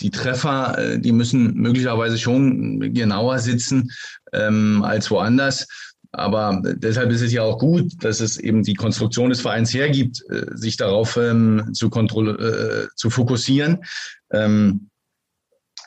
die 0.02 0.10
Treffer, 0.10 0.78
äh, 0.78 0.98
die 0.98 1.12
müssen 1.12 1.54
möglicherweise 1.54 2.18
schon 2.18 2.92
genauer 2.92 3.38
sitzen 3.38 3.90
ähm, 4.32 4.82
als 4.84 5.10
woanders. 5.10 5.66
Aber 6.14 6.60
deshalb 6.62 7.10
ist 7.10 7.22
es 7.22 7.32
ja 7.32 7.42
auch 7.42 7.58
gut, 7.58 7.92
dass 8.04 8.20
es 8.20 8.36
eben 8.36 8.62
die 8.62 8.74
Konstruktion 8.74 9.30
des 9.30 9.40
Vereins 9.40 9.72
hergibt, 9.72 10.22
äh, 10.30 10.44
sich 10.54 10.76
darauf 10.76 11.16
ähm, 11.16 11.70
zu, 11.72 11.86
äh, 11.88 12.86
zu 12.94 13.08
fokussieren. 13.08 13.82
Ähm, 14.30 14.90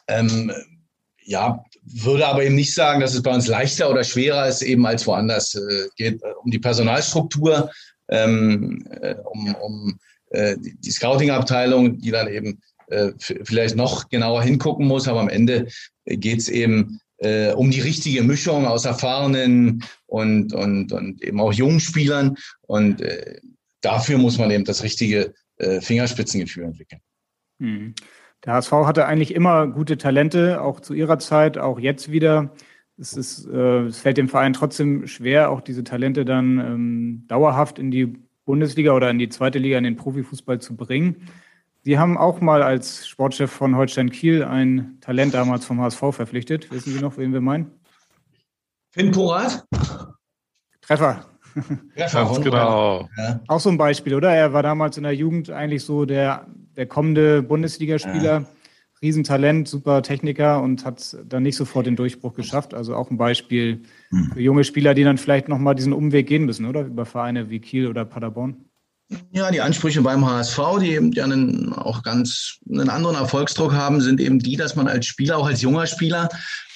ähm, 0.08 0.52
ja, 1.24 1.64
würde 1.84 2.26
aber 2.28 2.44
eben 2.44 2.56
nicht 2.56 2.74
sagen, 2.74 3.02
dass 3.02 3.14
es 3.14 3.22
bei 3.22 3.34
uns 3.34 3.48
leichter 3.48 3.90
oder 3.90 4.04
schwerer 4.04 4.48
ist, 4.48 4.64
eben 4.64 4.86
als 4.88 5.06
woanders. 5.06 5.54
Äh, 5.54 5.88
geht 5.96 6.22
um 6.44 6.50
die 6.50 6.60
Personalstruktur, 6.60 7.70
ähm, 8.10 8.86
äh, 9.02 9.16
um, 9.24 9.56
um 9.56 10.00
die 10.34 10.92
Scouting-Abteilung, 10.92 12.00
die 12.00 12.12
dann 12.12 12.28
eben 12.28 12.60
äh, 12.88 13.12
vielleicht 13.18 13.76
noch 13.76 14.10
genauer 14.10 14.44
hingucken 14.44 14.88
muss, 14.88 15.08
aber 15.08 15.20
am 15.20 15.30
Ende 15.30 15.68
geht 16.06 16.40
es 16.40 16.50
eben 16.50 17.00
äh, 17.18 17.54
um 17.54 17.72
die 17.72 17.82
richtige 17.82 18.24
Mischung 18.24 18.66
aus 18.66 18.86
erfahrenen 18.86 19.84
und, 20.06 20.54
und, 20.54 20.92
und 20.92 21.24
eben 21.24 21.40
auch 21.40 21.54
jungen 21.54 21.80
Spielern. 21.80 22.36
Und 22.62 23.02
äh, 23.02 23.40
dafür 23.82 24.18
muss 24.18 24.38
man 24.38 24.52
eben 24.52 24.66
das 24.66 24.84
richtige 24.84 25.34
äh, 25.58 25.82
Fingerspitzengefühl 25.82 26.66
entwickeln. 26.66 27.02
Hm. 27.60 27.96
Der 28.44 28.54
HSV 28.54 28.72
hatte 28.72 29.06
eigentlich 29.06 29.34
immer 29.34 29.68
gute 29.68 29.98
Talente, 29.98 30.62
auch 30.62 30.80
zu 30.80 30.94
ihrer 30.94 31.18
Zeit, 31.20 31.58
auch 31.58 31.80
jetzt 31.80 32.12
wieder. 32.12 32.54
Es, 32.98 33.14
ist, 33.14 33.48
äh, 33.48 33.86
es 33.86 34.00
fällt 34.00 34.18
dem 34.18 34.30
Verein 34.30 34.54
trotzdem 34.54 35.08
schwer, 35.08 35.50
auch 35.50 35.62
diese 35.62 35.84
Talente 35.84 36.26
dann 36.26 36.60
ähm, 36.60 37.24
dauerhaft 37.28 37.80
in 37.80 37.92
die 37.92 38.14
Bundesliga 38.46 38.94
oder 38.94 39.10
in 39.10 39.18
die 39.18 39.30
zweite 39.30 39.58
Liga, 39.58 39.78
in 39.78 39.84
den 39.84 39.96
Profifußball 39.96 40.60
zu 40.62 40.76
bringen. 40.76 41.28
Sie 41.86 42.00
haben 42.00 42.18
auch 42.18 42.42
mal 42.42 42.64
als 42.64 43.08
Sportchef 43.08 43.52
von 43.52 43.78
Holstein 43.78 44.10
Kiel 44.10 44.44
ein 44.44 44.98
Talent 45.02 45.36
damals 45.36 45.66
vom 45.66 45.80
HSV 45.80 46.00
verpflichtet. 46.16 46.72
Wissen 46.72 46.92
Sie 46.92 47.00
noch, 47.00 47.16
wen 47.20 47.32
wir 47.32 47.42
meinen? 47.42 47.70
Finn 48.90 49.12
Porat? 49.12 49.64
Treffer. 50.82 51.28
Treffer, 51.96 52.40
genau. 52.42 53.08
Ja. 53.16 53.40
Auch 53.48 53.60
so 53.60 53.70
ein 53.70 53.78
Beispiel, 53.78 54.16
oder? 54.16 54.34
Er 54.34 54.52
war 54.52 54.64
damals 54.64 54.98
in 54.98 55.04
der 55.04 55.14
Jugend 55.14 55.52
eigentlich 55.52 55.84
so 55.84 56.06
der, 56.06 56.48
der 56.76 56.88
kommende 56.88 57.44
Bundesligaspieler. 57.44 58.40
Ja. 58.40 58.46
Riesentalent, 59.04 59.68
super 59.68 60.02
Techniker 60.02 60.64
und 60.64 60.86
hat 60.86 61.16
dann 61.24 61.44
nicht 61.44 61.56
sofort 61.56 61.86
den 61.86 61.96
Durchbruch 61.96 62.34
geschafft. 62.34 62.74
Also 62.74 62.96
auch 62.96 63.12
ein 63.12 63.18
Beispiel 63.18 63.84
hm. 64.10 64.32
für 64.34 64.42
junge 64.42 64.64
Spieler, 64.64 64.96
die 64.96 65.04
dann 65.04 65.20
vielleicht 65.20 65.50
nochmal 65.50 65.76
diesen 65.76 65.94
Umweg 65.94 66.26
gehen 66.26 66.46
müssen, 66.46 66.66
oder? 66.66 66.82
Über 66.82 67.06
Vereine 67.06 67.52
wie 67.52 67.60
Kiel 67.60 67.86
oder 67.86 68.06
Paderborn. 68.06 68.66
Ja, 69.32 69.52
die 69.52 69.62
Ansprüche 69.62 70.02
beim 70.02 70.26
HSV, 70.26 70.60
die 70.82 70.92
eben 70.92 71.12
ja 71.12 71.26
einen, 71.26 71.74
auch 71.74 72.02
ganz 72.02 72.58
einen 72.68 72.90
anderen 72.90 73.16
Erfolgsdruck 73.16 73.74
haben, 73.74 74.02
sind 74.02 74.20
eben 74.20 74.40
die, 74.40 74.56
dass 74.56 74.76
man 74.76 74.88
als 74.88 75.06
Spieler, 75.06 75.38
auch 75.38 75.46
als 75.46 75.62
junger 75.62 75.86
Spieler, 75.86 76.30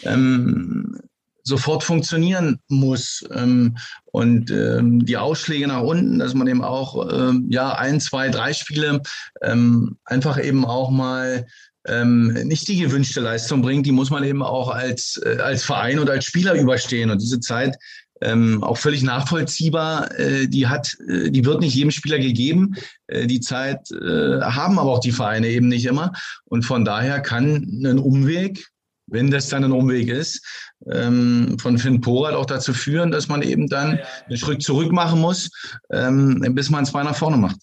ähm, 0.03 0.99
sofort 1.43 1.83
funktionieren 1.83 2.59
muss. 2.67 3.25
Ähm, 3.33 3.77
und 4.05 4.51
ähm, 4.51 5.05
die 5.05 5.17
Ausschläge 5.17 5.67
nach 5.67 5.81
unten, 5.81 6.19
dass 6.19 6.35
man 6.35 6.47
eben 6.47 6.63
auch 6.63 7.11
ähm, 7.11 7.47
ja 7.49 7.73
ein, 7.73 7.99
zwei, 7.99 8.29
drei 8.29 8.53
Spiele 8.53 9.01
ähm, 9.41 9.97
einfach 10.05 10.41
eben 10.43 10.65
auch 10.65 10.91
mal 10.91 11.47
ähm, 11.87 12.33
nicht 12.45 12.67
die 12.67 12.77
gewünschte 12.77 13.21
Leistung 13.21 13.61
bringt, 13.61 13.85
die 13.85 13.91
muss 13.91 14.11
man 14.11 14.23
eben 14.23 14.43
auch 14.43 14.69
als, 14.69 15.19
äh, 15.25 15.37
als 15.39 15.63
Verein 15.63 15.99
oder 15.99 16.13
als 16.13 16.25
Spieler 16.25 16.53
überstehen. 16.53 17.09
Und 17.09 17.21
diese 17.21 17.39
Zeit 17.39 17.77
ähm, 18.21 18.63
auch 18.63 18.77
völlig 18.77 19.03
nachvollziehbar. 19.03 20.17
Äh, 20.19 20.47
die 20.47 20.67
hat, 20.67 20.97
äh, 21.07 21.29
die 21.29 21.45
wird 21.45 21.61
nicht 21.61 21.75
jedem 21.75 21.91
Spieler 21.91 22.19
gegeben. 22.19 22.75
Äh, 23.07 23.27
die 23.27 23.39
Zeit 23.39 23.91
äh, 23.91 24.41
haben 24.41 24.79
aber 24.79 24.91
auch 24.91 24.99
die 24.99 25.11
Vereine 25.11 25.47
eben 25.47 25.67
nicht 25.67 25.85
immer. 25.85 26.11
Und 26.45 26.63
von 26.63 26.85
daher 26.85 27.21
kann 27.21 27.83
ein 27.83 27.99
Umweg, 27.99 28.67
wenn 29.07 29.31
das 29.31 29.49
dann 29.49 29.63
ein 29.63 29.71
Umweg 29.71 30.07
ist, 30.09 30.45
ähm, 30.91 31.57
von 31.59 31.77
Finn 31.77 32.01
Porat 32.01 32.35
auch 32.35 32.45
dazu 32.45 32.73
führen, 32.73 33.11
dass 33.11 33.27
man 33.27 33.41
eben 33.41 33.67
dann 33.67 33.99
einen 34.27 34.37
Schritt 34.37 34.61
zurück 34.61 34.91
machen 34.91 35.19
muss, 35.19 35.49
ähm, 35.91 36.43
bis 36.49 36.69
man 36.69 36.85
zwei 36.85 37.03
nach 37.03 37.15
vorne 37.15 37.37
macht. 37.37 37.57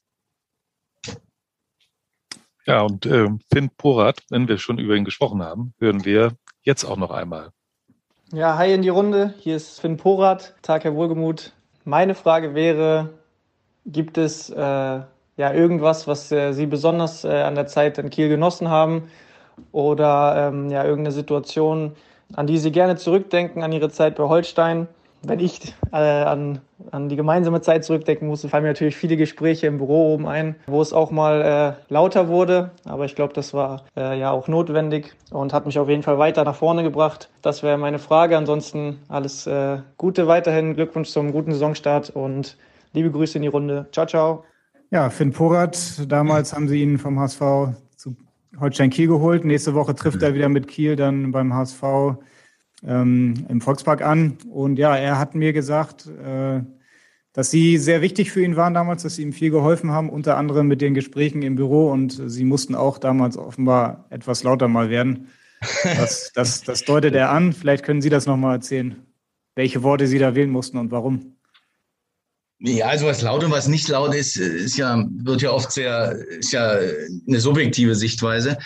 Ja, 2.66 2.80
und 2.80 3.06
äh, 3.06 3.28
Finn 3.52 3.70
Porat, 3.76 4.22
wenn 4.28 4.48
wir 4.48 4.58
schon 4.58 4.78
über 4.78 4.96
ihn 4.96 5.04
gesprochen 5.04 5.40
haben, 5.40 5.72
hören 5.78 6.04
wir 6.04 6.36
jetzt 6.62 6.84
auch 6.84 6.96
noch 6.96 7.12
einmal. 7.12 7.50
Ja, 8.32 8.58
hi 8.58 8.74
in 8.74 8.82
die 8.82 8.88
Runde. 8.88 9.34
Hier 9.38 9.54
ist 9.54 9.80
Finn 9.80 9.98
Porat. 9.98 10.54
Tag, 10.62 10.82
Herr 10.82 10.96
Wohlgemuth. 10.96 11.52
Meine 11.84 12.16
Frage 12.16 12.56
wäre, 12.56 13.10
gibt 13.84 14.18
es 14.18 14.50
äh, 14.50 14.56
ja 14.56 15.06
irgendwas, 15.36 16.08
was 16.08 16.32
äh, 16.32 16.50
Sie 16.52 16.66
besonders 16.66 17.24
äh, 17.24 17.42
an 17.42 17.54
der 17.54 17.68
Zeit 17.68 17.98
in 17.98 18.10
Kiel 18.10 18.28
genossen 18.28 18.68
haben? 18.68 19.08
Oder 19.70 20.48
ähm, 20.48 20.70
ja, 20.70 20.82
irgendeine 20.82 21.12
Situation, 21.12 21.92
an 22.34 22.48
die 22.48 22.58
Sie 22.58 22.72
gerne 22.72 22.96
zurückdenken, 22.96 23.62
an 23.62 23.70
Ihre 23.70 23.90
Zeit 23.90 24.16
bei 24.16 24.24
Holstein? 24.24 24.88
Wenn 25.28 25.40
ich 25.40 25.74
äh, 25.92 25.96
an, 25.96 26.60
an 26.90 27.08
die 27.08 27.16
gemeinsame 27.16 27.60
Zeit 27.60 27.84
zurückdenken 27.84 28.28
musste, 28.28 28.48
fallen 28.48 28.62
mir 28.62 28.70
natürlich 28.70 28.96
viele 28.96 29.16
Gespräche 29.16 29.66
im 29.66 29.78
Büro 29.78 30.14
oben 30.14 30.26
ein, 30.26 30.56
wo 30.66 30.80
es 30.80 30.92
auch 30.92 31.10
mal 31.10 31.76
äh, 31.88 31.92
lauter 31.92 32.28
wurde. 32.28 32.70
Aber 32.84 33.04
ich 33.04 33.14
glaube, 33.14 33.32
das 33.34 33.54
war 33.54 33.84
äh, 33.96 34.18
ja 34.18 34.30
auch 34.30 34.48
notwendig 34.48 35.14
und 35.30 35.52
hat 35.52 35.66
mich 35.66 35.78
auf 35.78 35.88
jeden 35.88 36.02
Fall 36.02 36.18
weiter 36.18 36.44
nach 36.44 36.56
vorne 36.56 36.82
gebracht. 36.82 37.28
Das 37.42 37.62
wäre 37.62 37.78
meine 37.78 37.98
Frage. 37.98 38.36
Ansonsten 38.36 38.98
alles 39.08 39.46
äh, 39.46 39.78
Gute 39.96 40.26
weiterhin. 40.26 40.74
Glückwunsch 40.74 41.08
zum 41.08 41.32
guten 41.32 41.52
Saisonstart 41.52 42.10
und 42.10 42.56
liebe 42.92 43.10
Grüße 43.10 43.38
in 43.38 43.42
die 43.42 43.48
Runde. 43.48 43.86
Ciao, 43.92 44.06
ciao. 44.06 44.44
Ja, 44.90 45.10
Finn 45.10 45.32
Porat, 45.32 46.02
damals 46.08 46.52
haben 46.52 46.68
sie 46.68 46.80
ihn 46.80 46.98
vom 46.98 47.18
HSV 47.18 47.40
zu 47.96 48.16
Holstein 48.60 48.90
Kiel 48.90 49.08
geholt. 49.08 49.44
Nächste 49.44 49.74
Woche 49.74 49.94
trifft 49.94 50.22
er 50.22 50.34
wieder 50.34 50.48
mit 50.48 50.68
Kiel 50.68 50.94
dann 50.94 51.32
beim 51.32 51.52
HSV 51.52 51.82
ähm, 52.84 53.46
im 53.48 53.60
Volkspark 53.60 54.02
an. 54.02 54.38
Und 54.50 54.78
ja, 54.78 54.96
er 54.96 55.18
hat 55.18 55.34
mir 55.34 55.52
gesagt, 55.52 56.06
äh, 56.06 56.60
dass 57.32 57.50
sie 57.50 57.76
sehr 57.76 58.00
wichtig 58.00 58.32
für 58.32 58.42
ihn 58.42 58.56
waren 58.56 58.74
damals, 58.74 59.02
dass 59.02 59.16
sie 59.16 59.22
ihm 59.22 59.32
viel 59.32 59.50
geholfen 59.50 59.90
haben, 59.90 60.08
unter 60.08 60.36
anderem 60.36 60.68
mit 60.68 60.80
den 60.80 60.94
Gesprächen 60.94 61.42
im 61.42 61.56
Büro. 61.56 61.90
Und 61.90 62.20
sie 62.26 62.44
mussten 62.44 62.74
auch 62.74 62.98
damals 62.98 63.36
offenbar 63.36 64.06
etwas 64.10 64.42
lauter 64.42 64.68
mal 64.68 64.90
werden. 64.90 65.28
Das, 65.84 66.32
das, 66.34 66.62
das 66.62 66.84
deutet 66.84 67.14
er 67.14 67.30
an. 67.30 67.52
Vielleicht 67.52 67.84
können 67.84 68.02
Sie 68.02 68.10
das 68.10 68.26
nochmal 68.26 68.56
erzählen, 68.56 68.96
welche 69.54 69.82
Worte 69.82 70.06
Sie 70.06 70.18
da 70.18 70.34
wählen 70.34 70.50
mussten 70.50 70.78
und 70.78 70.90
warum. 70.90 71.35
Ja, 72.58 72.86
also 72.86 73.06
was 73.06 73.20
laut 73.20 73.44
und 73.44 73.50
was 73.50 73.68
nicht 73.68 73.86
laut 73.88 74.14
ist, 74.14 74.36
ist 74.36 74.78
ja, 74.78 75.04
wird 75.10 75.42
ja 75.42 75.50
oft 75.50 75.70
sehr, 75.70 76.12
ist 76.38 76.52
ja 76.52 76.78
eine 77.28 77.40
subjektive 77.40 77.94
Sichtweise. 77.94 78.56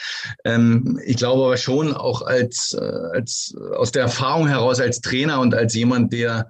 Ähm, 0.45 1.01
ich 1.05 1.17
glaube 1.17 1.45
aber 1.45 1.57
schon 1.57 1.93
auch 1.93 2.23
als, 2.23 2.73
äh, 2.73 2.85
als, 3.13 3.53
aus 3.75 3.91
der 3.91 4.03
Erfahrung 4.03 4.47
heraus 4.47 4.81
als 4.81 5.01
Trainer 5.01 5.41
und 5.41 5.55
als 5.55 5.75
jemand, 5.75 6.13
der 6.13 6.49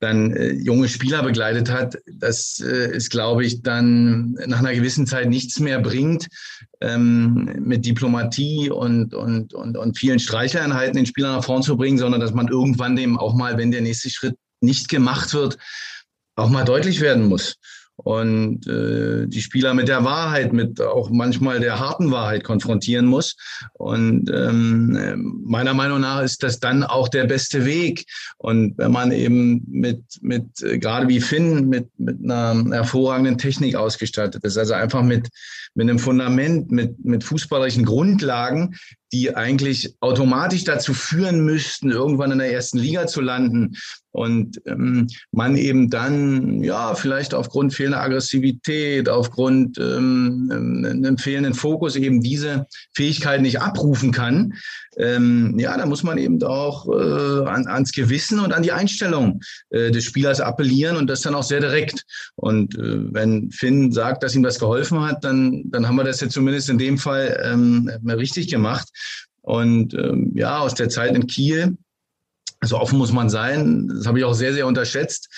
dann 0.00 0.32
äh, 0.32 0.52
junge 0.52 0.88
Spieler 0.88 1.22
begleitet 1.22 1.70
hat, 1.70 1.96
dass 2.06 2.58
äh, 2.60 2.90
es, 2.90 3.08
glaube 3.08 3.44
ich, 3.44 3.62
dann 3.62 4.32
nach 4.46 4.58
einer 4.58 4.74
gewissen 4.74 5.06
Zeit 5.06 5.28
nichts 5.28 5.60
mehr 5.60 5.80
bringt, 5.80 6.26
ähm, 6.80 7.56
mit 7.60 7.86
Diplomatie 7.86 8.70
und, 8.70 9.14
und, 9.14 9.54
und, 9.54 9.76
und 9.76 9.96
vielen 9.96 10.18
Streicheinheiten 10.18 10.96
den 10.96 11.06
Spieler 11.06 11.36
nach 11.36 11.44
vorn 11.44 11.62
zu 11.62 11.76
bringen, 11.76 11.98
sondern 11.98 12.20
dass 12.20 12.34
man 12.34 12.48
irgendwann 12.48 12.96
dem 12.96 13.16
auch 13.16 13.34
mal, 13.34 13.56
wenn 13.58 13.70
der 13.70 13.80
nächste 13.80 14.10
Schritt 14.10 14.34
nicht 14.60 14.88
gemacht 14.88 15.32
wird, 15.34 15.56
auch 16.36 16.50
mal 16.50 16.64
deutlich 16.64 17.00
werden 17.00 17.28
muss. 17.28 17.56
und 17.96 18.66
äh, 18.66 19.26
die 19.28 19.40
Spieler 19.40 19.72
mit 19.72 19.86
der 19.88 20.04
Wahrheit, 20.04 20.52
mit 20.52 20.80
auch 20.80 21.10
manchmal 21.10 21.60
der 21.60 21.78
harten 21.78 22.10
Wahrheit 22.10 22.42
konfrontieren 22.42 23.06
muss. 23.06 23.36
Und 23.74 24.30
ähm, 24.34 25.42
meiner 25.44 25.74
Meinung 25.74 26.00
nach 26.00 26.22
ist 26.22 26.42
das 26.42 26.58
dann 26.58 26.82
auch 26.82 27.08
der 27.08 27.24
beste 27.24 27.64
Weg. 27.64 28.04
Und 28.38 28.76
wenn 28.78 28.90
man 28.90 29.12
eben 29.12 29.62
mit, 29.68 30.02
mit 30.22 30.60
äh, 30.62 30.78
gerade 30.78 31.08
wie 31.08 31.20
Finn, 31.20 31.68
mit, 31.68 31.88
mit 31.96 32.18
einer 32.22 32.64
hervorragenden 32.72 33.38
Technik 33.38 33.76
ausgestattet 33.76 34.42
ist, 34.42 34.58
also 34.58 34.74
einfach 34.74 35.02
mit, 35.02 35.28
mit 35.74 35.88
einem 35.88 36.00
Fundament, 36.00 36.72
mit, 36.72 37.04
mit 37.04 37.22
fußballerischen 37.22 37.84
Grundlagen, 37.84 38.74
die 39.14 39.36
eigentlich 39.36 39.94
automatisch 40.00 40.64
dazu 40.64 40.92
führen 40.92 41.44
müssten, 41.44 41.92
irgendwann 41.92 42.32
in 42.32 42.38
der 42.38 42.52
ersten 42.52 42.78
Liga 42.78 43.06
zu 43.06 43.20
landen. 43.20 43.76
Und 44.10 44.60
ähm, 44.66 45.08
man 45.32 45.56
eben 45.56 45.90
dann, 45.90 46.62
ja, 46.62 46.94
vielleicht 46.94 47.34
aufgrund 47.34 47.74
fehlender 47.74 48.00
Aggressivität, 48.00 49.08
aufgrund 49.08 49.78
ähm, 49.78 50.48
einem 50.50 51.18
fehlenden 51.18 51.54
Fokus 51.54 51.96
eben 51.96 52.20
diese 52.20 52.66
Fähigkeit 52.94 53.40
nicht 53.40 53.60
abrufen 53.60 54.12
kann, 54.12 54.54
ähm, 54.96 55.58
ja, 55.58 55.76
da 55.76 55.86
muss 55.86 56.02
man 56.02 56.18
eben 56.18 56.42
auch 56.42 56.88
äh, 56.88 57.48
an, 57.48 57.66
ans 57.66 57.92
Gewissen 57.92 58.40
und 58.40 58.52
an 58.52 58.62
die 58.62 58.72
Einstellung 58.72 59.40
äh, 59.70 59.90
des 59.90 60.04
Spielers 60.04 60.40
appellieren 60.40 60.96
und 60.96 61.08
das 61.08 61.22
dann 61.22 61.34
auch 61.34 61.42
sehr 61.42 61.60
direkt. 61.60 62.04
Und 62.36 62.74
äh, 62.76 63.12
wenn 63.12 63.50
Finn 63.50 63.92
sagt, 63.92 64.22
dass 64.22 64.34
ihm 64.34 64.42
das 64.42 64.58
geholfen 64.58 65.00
hat, 65.00 65.24
dann, 65.24 65.64
dann 65.66 65.86
haben 65.88 65.96
wir 65.96 66.04
das 66.04 66.20
jetzt 66.20 66.34
zumindest 66.34 66.70
in 66.70 66.78
dem 66.78 66.98
Fall 66.98 67.40
ähm, 67.44 67.90
richtig 68.06 68.48
gemacht. 68.48 68.88
Und 69.42 69.94
ähm, 69.94 70.32
ja, 70.34 70.58
aus 70.58 70.74
der 70.74 70.88
Zeit 70.88 71.14
in 71.14 71.26
Kiel, 71.26 71.76
so 72.66 72.78
offen 72.78 72.98
muss 72.98 73.12
man 73.12 73.28
sein. 73.28 73.88
Das 73.88 74.06
habe 74.06 74.18
ich 74.18 74.24
auch 74.24 74.34
sehr, 74.34 74.54
sehr 74.54 74.66
unterschätzt. 74.66 75.28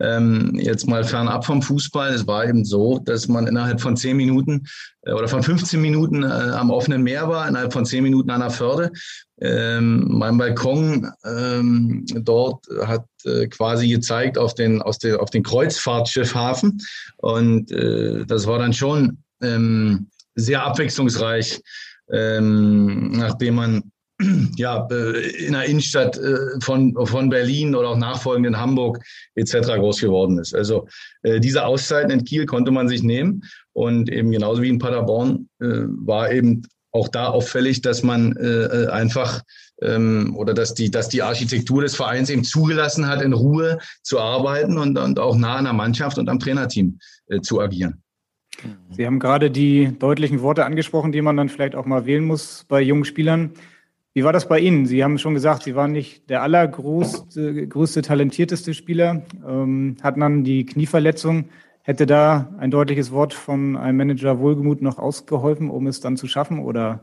Ähm, 0.00 0.58
jetzt 0.58 0.88
mal 0.88 1.04
fernab 1.04 1.44
vom 1.44 1.62
Fußball. 1.62 2.12
Es 2.12 2.26
war 2.26 2.44
eben 2.44 2.64
so, 2.64 2.98
dass 2.98 3.28
man 3.28 3.46
innerhalb 3.46 3.80
von 3.80 3.96
zehn 3.96 4.16
Minuten 4.16 4.66
äh, 5.02 5.12
oder 5.12 5.28
von 5.28 5.42
15 5.42 5.80
Minuten 5.80 6.22
äh, 6.22 6.26
am 6.26 6.70
offenen 6.70 7.02
Meer 7.02 7.28
war, 7.28 7.48
innerhalb 7.48 7.72
von 7.72 7.86
zehn 7.86 8.02
Minuten 8.02 8.30
an 8.30 8.40
der 8.40 8.50
Förde. 8.50 8.90
Ähm, 9.40 10.06
mein 10.08 10.38
Balkon 10.38 11.10
ähm, 11.24 12.04
dort 12.14 12.66
hat 12.84 13.06
äh, 13.24 13.46
quasi 13.48 13.88
gezeigt 13.88 14.38
auf 14.38 14.54
den, 14.54 14.82
aus 14.82 14.98
der, 14.98 15.20
auf 15.20 15.30
den 15.30 15.42
Kreuzfahrtschiffhafen. 15.42 16.80
Und 17.18 17.70
äh, 17.70 18.24
das 18.26 18.46
war 18.46 18.58
dann 18.58 18.72
schon 18.72 19.18
ähm, 19.40 20.08
sehr 20.34 20.64
abwechslungsreich 20.64 21.60
ähm, 22.12 23.12
nachdem 23.12 23.54
man 23.54 23.92
ja, 24.56 24.86
äh, 24.90 25.46
in 25.46 25.52
der 25.52 25.64
Innenstadt 25.64 26.16
äh, 26.18 26.36
von, 26.60 26.94
von 27.06 27.28
Berlin 27.28 27.74
oder 27.74 27.90
auch 27.90 27.96
nachfolgend 27.96 28.46
in 28.46 28.58
Hamburg 28.58 29.02
etc. 29.34 29.74
groß 29.76 30.00
geworden 30.00 30.38
ist. 30.38 30.54
Also 30.54 30.86
äh, 31.22 31.40
diese 31.40 31.64
Auszeiten 31.64 32.10
in 32.10 32.24
Kiel 32.24 32.46
konnte 32.46 32.70
man 32.70 32.88
sich 32.88 33.02
nehmen 33.02 33.42
und 33.72 34.10
eben 34.10 34.30
genauso 34.30 34.62
wie 34.62 34.68
in 34.68 34.78
Paderborn 34.78 35.48
war 35.58 36.30
eben 36.30 36.62
auch 36.90 37.08
da 37.08 37.28
auffällig, 37.28 37.80
dass 37.80 38.02
man 38.02 38.36
einfach 38.36 39.40
ähm, 39.80 40.36
oder 40.36 40.52
dass 40.52 40.74
die, 40.74 40.90
dass 40.90 41.08
die 41.08 41.22
Architektur 41.22 41.80
des 41.80 41.96
Vereins 41.96 42.28
eben 42.28 42.44
zugelassen 42.44 43.06
hat, 43.06 43.22
in 43.22 43.32
Ruhe 43.32 43.78
zu 44.02 44.20
arbeiten 44.20 44.76
und, 44.76 44.98
und 44.98 45.18
auch 45.18 45.36
nah 45.36 45.56
an 45.56 45.64
der 45.64 45.72
Mannschaft 45.72 46.18
und 46.18 46.28
am 46.28 46.38
Trainerteam 46.38 46.98
zu 47.40 47.62
agieren. 47.62 48.01
Sie 48.90 49.06
haben 49.06 49.18
gerade 49.18 49.50
die 49.50 49.96
deutlichen 49.98 50.42
Worte 50.42 50.64
angesprochen, 50.64 51.12
die 51.12 51.22
man 51.22 51.36
dann 51.36 51.48
vielleicht 51.48 51.74
auch 51.74 51.86
mal 51.86 52.06
wählen 52.06 52.24
muss 52.24 52.64
bei 52.68 52.80
jungen 52.80 53.04
Spielern. 53.04 53.50
Wie 54.14 54.24
war 54.24 54.32
das 54.32 54.46
bei 54.46 54.60
Ihnen? 54.60 54.84
Sie 54.86 55.02
haben 55.02 55.18
schon 55.18 55.34
gesagt, 55.34 55.62
Sie 55.62 55.74
waren 55.74 55.92
nicht 55.92 56.28
der 56.28 56.42
allergrößte, 56.42 57.66
größte, 57.66 58.02
talentierteste 58.02 58.74
Spieler, 58.74 59.22
ähm, 59.46 59.96
hatten 60.02 60.20
dann 60.20 60.44
die 60.44 60.66
Knieverletzung. 60.66 61.46
Hätte 61.84 62.06
da 62.06 62.54
ein 62.58 62.70
deutliches 62.70 63.10
Wort 63.10 63.34
von 63.34 63.76
einem 63.76 63.96
Manager 63.96 64.38
Wohlgemut 64.38 64.82
noch 64.82 64.98
ausgeholfen, 64.98 65.68
um 65.70 65.86
es 65.86 66.00
dann 66.00 66.16
zu 66.16 66.28
schaffen? 66.28 66.60
Oder 66.60 67.00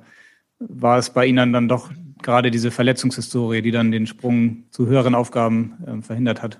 war 0.60 0.97
es 0.97 1.10
bei 1.10 1.26
Ihnen 1.26 1.52
dann 1.52 1.68
doch 1.68 1.89
gerade 2.22 2.52
diese 2.52 2.72
Verletzungshistorie, 2.72 3.62
die 3.62 3.72
dann 3.72 3.91
den 3.91 4.08
Sprung 4.08 4.66
zu 4.70 4.88
höheren 4.88 5.16
Aufgaben 5.16 5.74
äh, 5.86 6.02
verhindert 6.02 6.43
hat? 6.43 6.60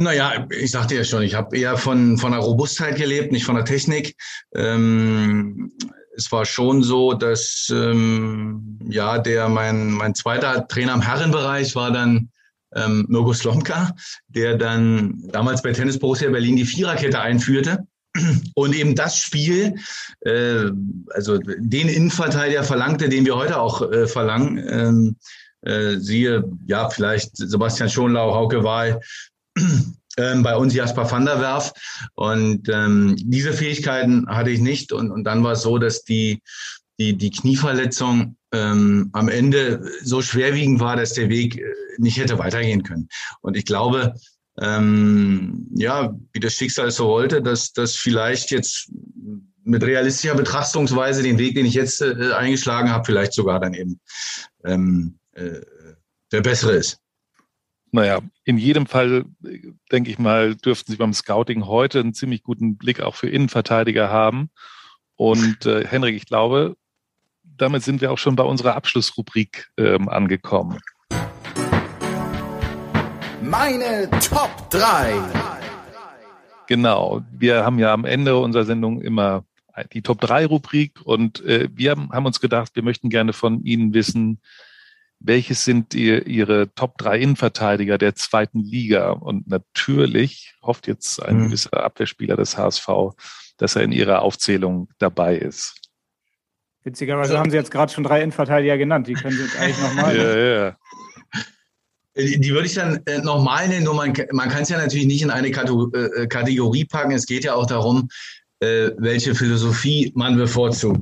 Naja, 0.00 0.46
ich 0.48 0.70
sagte 0.70 0.94
ja 0.94 1.04
schon, 1.04 1.22
ich 1.22 1.34
habe 1.34 1.54
eher 1.54 1.76
von, 1.76 2.16
von 2.16 2.32
der 2.32 2.40
Robustheit 2.40 2.96
gelebt, 2.96 3.32
nicht 3.32 3.44
von 3.44 3.56
der 3.56 3.66
Technik. 3.66 4.16
Ähm, 4.54 5.72
es 6.16 6.32
war 6.32 6.46
schon 6.46 6.82
so, 6.82 7.12
dass 7.12 7.70
ähm, 7.70 8.78
ja 8.88 9.18
der 9.18 9.50
mein 9.50 9.90
mein 9.90 10.14
zweiter 10.14 10.66
Trainer 10.68 10.94
im 10.94 11.02
Herrenbereich 11.02 11.76
war 11.76 11.92
dann 11.92 12.30
ähm, 12.74 13.04
Mirko 13.10 13.34
Slomka, 13.34 13.94
der 14.28 14.56
dann 14.56 15.22
damals 15.32 15.60
bei 15.60 15.72
Tennis 15.72 15.98
Borussia 15.98 16.30
Berlin 16.30 16.56
die 16.56 16.64
Viererkette 16.64 17.20
einführte 17.20 17.86
und 18.54 18.74
eben 18.74 18.94
das 18.94 19.18
Spiel, 19.18 19.74
äh, 20.20 20.64
also 21.10 21.36
den 21.36 21.88
Innenverteidiger 21.90 22.64
verlangte, 22.64 23.10
den 23.10 23.26
wir 23.26 23.36
heute 23.36 23.60
auch 23.60 23.82
äh, 23.92 24.06
verlangen. 24.06 24.66
Ähm, 24.66 25.16
äh, 25.62 25.98
siehe, 25.98 26.44
ja, 26.66 26.88
vielleicht 26.88 27.36
Sebastian 27.36 27.90
Schonlau, 27.90 28.34
Hauke 28.34 28.64
Wahl, 28.64 29.00
ähm, 30.16 30.42
bei 30.42 30.56
uns 30.56 30.74
Jasper 30.74 31.10
van 31.10 31.24
der 31.24 31.40
Werf. 31.40 31.72
Und 32.14 32.68
ähm, 32.68 33.16
diese 33.18 33.52
Fähigkeiten 33.52 34.26
hatte 34.28 34.50
ich 34.50 34.60
nicht. 34.60 34.92
Und, 34.92 35.10
und 35.10 35.24
dann 35.24 35.42
war 35.44 35.52
es 35.52 35.62
so, 35.62 35.78
dass 35.78 36.04
die, 36.04 36.42
die, 36.98 37.16
die 37.16 37.30
Knieverletzung 37.30 38.36
ähm, 38.52 39.10
am 39.12 39.28
Ende 39.28 39.88
so 40.02 40.22
schwerwiegend 40.22 40.80
war, 40.80 40.96
dass 40.96 41.14
der 41.14 41.28
Weg 41.28 41.56
äh, 41.56 41.64
nicht 41.98 42.18
hätte 42.18 42.38
weitergehen 42.38 42.82
können. 42.82 43.08
Und 43.40 43.56
ich 43.56 43.64
glaube, 43.64 44.14
ähm, 44.58 45.68
ja, 45.74 46.14
wie 46.32 46.40
das 46.40 46.54
Schicksal 46.54 46.90
so 46.90 47.06
wollte, 47.06 47.42
dass 47.42 47.72
das 47.72 47.94
vielleicht 47.96 48.50
jetzt 48.50 48.90
mit 49.62 49.82
realistischer 49.82 50.34
Betrachtungsweise 50.34 51.22
den 51.22 51.38
Weg, 51.38 51.54
den 51.54 51.66
ich 51.66 51.74
jetzt 51.74 52.02
äh, 52.02 52.32
eingeschlagen 52.32 52.90
habe, 52.90 53.04
vielleicht 53.04 53.32
sogar 53.32 53.60
dann 53.60 53.74
eben 53.74 54.00
ähm, 54.64 55.18
äh, 55.32 55.60
der 56.32 56.40
bessere 56.40 56.72
ist. 56.72 56.98
Naja, 57.92 58.20
in 58.44 58.56
jedem 58.56 58.86
Fall, 58.86 59.24
denke 59.90 60.10
ich 60.10 60.18
mal, 60.18 60.54
dürften 60.54 60.92
Sie 60.92 60.98
beim 60.98 61.12
Scouting 61.12 61.66
heute 61.66 61.98
einen 61.98 62.14
ziemlich 62.14 62.44
guten 62.44 62.76
Blick 62.76 63.00
auch 63.00 63.16
für 63.16 63.28
Innenverteidiger 63.28 64.10
haben. 64.10 64.50
Und 65.16 65.66
äh, 65.66 65.86
Henrik, 65.86 66.14
ich 66.14 66.26
glaube, 66.26 66.76
damit 67.42 67.82
sind 67.82 68.00
wir 68.00 68.12
auch 68.12 68.18
schon 68.18 68.36
bei 68.36 68.44
unserer 68.44 68.76
Abschlussrubrik 68.76 69.70
ähm, 69.76 70.08
angekommen. 70.08 70.78
Meine 73.42 74.08
Top 74.20 74.70
3. 74.70 75.12
Genau, 76.68 77.22
wir 77.32 77.64
haben 77.64 77.80
ja 77.80 77.92
am 77.92 78.04
Ende 78.04 78.38
unserer 78.38 78.64
Sendung 78.64 79.00
immer 79.00 79.44
die 79.92 80.02
Top 80.02 80.20
3 80.20 80.46
Rubrik 80.46 81.00
und 81.02 81.44
äh, 81.44 81.68
wir 81.74 81.92
haben 81.92 82.26
uns 82.26 82.40
gedacht, 82.40 82.76
wir 82.76 82.84
möchten 82.84 83.10
gerne 83.10 83.32
von 83.32 83.64
Ihnen 83.64 83.94
wissen, 83.94 84.40
welches 85.20 85.64
sind 85.64 85.92
die, 85.92 86.18
Ihre 86.18 86.74
Top 86.74 86.96
3 86.98 87.18
Innenverteidiger 87.18 87.98
der 87.98 88.14
zweiten 88.14 88.60
Liga? 88.60 89.10
Und 89.10 89.46
natürlich 89.48 90.54
hofft 90.62 90.86
jetzt 90.86 91.22
ein 91.22 91.38
mhm. 91.38 91.44
gewisser 91.46 91.84
Abwehrspieler 91.84 92.36
des 92.36 92.56
HSV, 92.56 92.88
dass 93.58 93.76
er 93.76 93.82
in 93.82 93.92
Ihrer 93.92 94.22
Aufzählung 94.22 94.88
dabei 94.98 95.36
ist. 95.36 95.74
Witzigerweise 96.82 97.38
haben 97.38 97.50
Sie 97.50 97.56
jetzt 97.56 97.70
gerade 97.70 97.92
schon 97.92 98.04
drei 98.04 98.22
Innenverteidiger 98.22 98.78
genannt. 98.78 99.06
Die 99.06 99.12
können 99.12 99.36
Sie 99.36 99.42
jetzt 99.42 99.58
eigentlich 99.58 99.80
nochmal. 99.80 100.16
ja, 100.16 100.36
ja. 100.36 100.76
Die, 102.16 102.40
die 102.40 102.52
würde 102.52 102.66
ich 102.66 102.74
dann 102.74 103.00
äh, 103.06 103.18
nochmal 103.18 103.68
nennen, 103.68 103.84
nur 103.84 103.94
man, 103.94 104.12
man 104.32 104.48
kann 104.48 104.62
es 104.62 104.68
ja 104.68 104.78
natürlich 104.78 105.06
nicht 105.06 105.22
in 105.22 105.30
eine 105.30 105.48
äh, 105.48 106.26
Kategorie 106.26 106.84
packen. 106.84 107.12
Es 107.12 107.26
geht 107.26 107.44
ja 107.44 107.54
auch 107.54 107.66
darum, 107.66 108.08
äh, 108.60 108.90
welche 108.98 109.34
Philosophie 109.34 110.12
man 110.14 110.36
bevorzugt. 110.36 111.00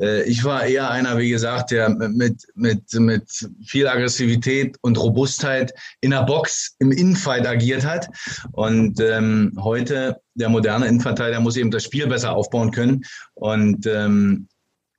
Äh, 0.00 0.22
ich 0.24 0.42
war 0.44 0.64
eher 0.64 0.90
einer, 0.90 1.18
wie 1.18 1.28
gesagt, 1.28 1.70
der 1.70 1.90
mit, 1.90 2.46
mit, 2.54 2.92
mit 2.94 3.48
viel 3.64 3.86
Aggressivität 3.86 4.76
und 4.80 4.98
Robustheit 4.98 5.72
in 6.00 6.10
der 6.10 6.22
Box 6.22 6.74
im 6.78 6.92
Infight 6.92 7.46
agiert 7.46 7.84
hat. 7.84 8.08
Und 8.52 9.00
ähm, 9.00 9.52
heute, 9.60 10.20
der 10.34 10.48
moderne 10.48 10.86
Innenverteidiger 10.86 11.40
muss 11.40 11.56
eben 11.56 11.70
das 11.70 11.84
Spiel 11.84 12.06
besser 12.06 12.32
aufbauen 12.34 12.70
können. 12.70 13.04
Und 13.34 13.86
ähm, 13.86 14.48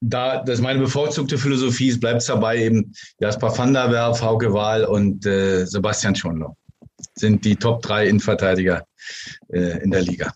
da 0.02 0.44
das 0.44 0.62
meine 0.62 0.80
bevorzugte 0.80 1.38
Philosophie 1.38 1.88
ist, 1.88 2.00
bleibt 2.00 2.22
es 2.22 2.28
dabei 2.28 2.58
eben 2.58 2.94
Jasper 3.20 3.58
van 3.58 3.74
der 3.74 3.92
Werf, 3.92 4.22
Hauke 4.22 4.54
Wahl 4.54 4.86
und 4.86 5.26
äh, 5.26 5.66
Sebastian 5.66 6.16
Schonlau 6.16 6.56
sind 7.16 7.46
die 7.46 7.56
Top 7.56 7.82
3 7.82 8.08
Innenverteidiger 8.08 8.86
äh, 9.50 9.82
in 9.84 9.92
der 9.92 10.02
Liga. 10.02 10.34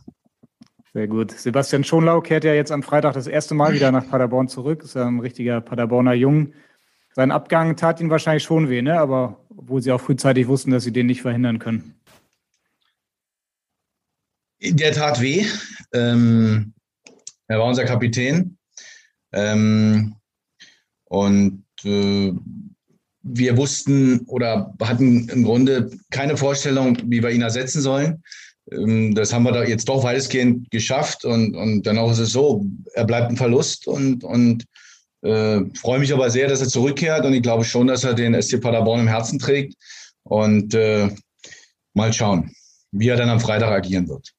Sehr 1.00 1.08
gut. 1.08 1.32
Sebastian 1.32 1.86
Schonlau 1.86 2.20
kehrt 2.20 2.44
ja 2.44 2.54
jetzt 2.54 2.74
am 2.74 2.84
Freitag 2.84 3.14
das 3.14 3.26
erste 3.26 3.54
Mal 3.54 3.74
wieder 3.74 3.90
nach 3.90 4.10
Paderborn 4.10 4.50
zurück. 4.50 4.84
Ist 4.84 4.96
ja 4.96 5.08
ein 5.08 5.22
richtiger 5.22 5.62
Paderborner 5.62 6.12
Jung. 6.12 6.52
Sein 7.16 7.32
Abgang 7.32 7.78
tat 7.78 8.02
ihn 8.02 8.10
wahrscheinlich 8.10 8.44
schon 8.44 8.70
weh, 8.70 8.82
ne? 8.82 9.00
aber 9.00 9.40
obwohl 9.56 9.82
sie 9.82 9.94
auch 9.94 10.02
frühzeitig 10.02 10.50
wussten, 10.50 10.72
dass 10.72 10.84
sie 10.84 10.92
den 10.92 11.06
nicht 11.06 11.22
verhindern 11.22 11.58
können. 11.58 11.96
Der 14.62 14.92
tat 14.92 15.22
weh. 15.22 15.46
Ähm, 15.94 16.74
er 17.48 17.60
war 17.60 17.68
unser 17.68 17.86
Kapitän. 17.86 18.58
Ähm, 19.32 20.16
und 21.06 21.64
äh, 21.86 22.34
wir 23.22 23.56
wussten 23.56 24.26
oder 24.28 24.76
hatten 24.82 25.30
im 25.30 25.44
Grunde 25.44 25.98
keine 26.12 26.36
Vorstellung, 26.36 26.98
wie 27.06 27.24
wir 27.24 27.30
ihn 27.30 27.42
ersetzen 27.42 27.80
sollen. 27.82 28.22
Ähm, 28.72 29.16
das 29.16 29.34
haben 29.34 29.44
wir 29.44 29.52
da 29.52 29.64
jetzt 29.64 29.90
doch 29.90 30.04
weitestgehend 30.04 30.70
geschafft 30.72 31.26
und, 31.26 31.56
und 31.56 31.86
dennoch 31.86 32.12
ist 32.12 32.20
es 32.20 32.32
so, 32.32 32.66
er 32.94 33.06
bleibt 33.06 33.30
ein 33.30 33.38
Verlust 33.38 33.88
und, 33.88 34.24
und 34.24 34.66
äh, 35.22 35.62
freue 35.76 36.00
mich 36.00 36.14
aber 36.14 36.30
sehr, 36.30 36.48
dass 36.48 36.62
er 36.62 36.68
zurückkehrt 36.68 37.26
und 37.26 37.34
ich 37.34 37.42
glaube 37.42 37.66
schon, 37.66 37.88
dass 37.88 38.04
er 38.04 38.14
den 38.14 38.40
SC 38.42 38.62
Paderborn 38.62 39.02
im 39.02 39.08
Herzen 39.08 39.40
trägt 39.40 39.76
und 40.24 40.74
äh, 40.74 41.10
mal 41.94 42.14
schauen, 42.14 42.52
wie 42.92 43.10
er 43.10 43.18
dann 43.18 43.30
am 43.30 43.40
Freitag 43.40 43.72
agieren 43.72 44.08
wird. 44.08 44.34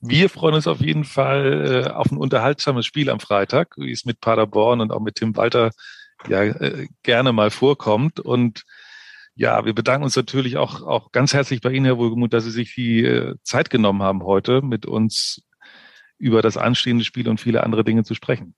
Wir 0.00 0.28
freuen 0.28 0.56
uns 0.56 0.66
auf 0.66 0.80
jeden 0.80 1.04
Fall 1.04 1.86
äh, 1.86 1.90
auf 1.90 2.10
ein 2.10 2.18
unterhaltsames 2.18 2.86
Spiel 2.86 3.08
am 3.08 3.20
Freitag, 3.20 3.76
wie 3.76 3.92
es 3.92 4.04
mit 4.04 4.20
Paderborn 4.20 4.80
und 4.80 4.90
auch 4.90 5.00
mit 5.00 5.14
Tim 5.14 5.36
Walter 5.36 5.70
ja 6.28 6.42
äh, 6.42 6.88
gerne 7.04 7.32
mal 7.32 7.50
vorkommt. 7.50 8.18
Und 8.18 8.64
ja, 9.34 9.64
wir 9.64 9.74
bedanken 9.74 10.04
uns 10.04 10.16
natürlich 10.16 10.56
auch, 10.56 10.82
auch 10.82 11.12
ganz 11.12 11.32
herzlich 11.32 11.60
bei 11.60 11.70
Ihnen, 11.70 11.86
Herr 11.86 11.98
Wohlgemuth, 11.98 12.32
dass 12.32 12.44
Sie 12.44 12.50
sich 12.50 12.74
die 12.74 13.04
äh, 13.04 13.34
Zeit 13.42 13.70
genommen 13.70 14.02
haben, 14.02 14.24
heute 14.24 14.62
mit 14.62 14.86
uns 14.86 15.42
über 16.18 16.42
das 16.42 16.56
anstehende 16.56 17.04
Spiel 17.04 17.28
und 17.28 17.40
viele 17.40 17.64
andere 17.64 17.84
Dinge 17.84 18.04
zu 18.04 18.14
sprechen. 18.14 18.54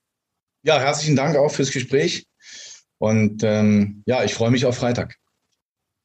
Ja, 0.63 0.79
herzlichen 0.79 1.17
Dank 1.17 1.37
auch 1.37 1.51
fürs 1.51 1.71
Gespräch. 1.71 2.27
Und 2.99 3.43
ähm, 3.43 4.03
ja, 4.07 4.25
ich 4.25 4.35
freue 4.35 4.51
mich 4.51 4.67
auf 4.67 4.77
Freitag. 4.77 5.17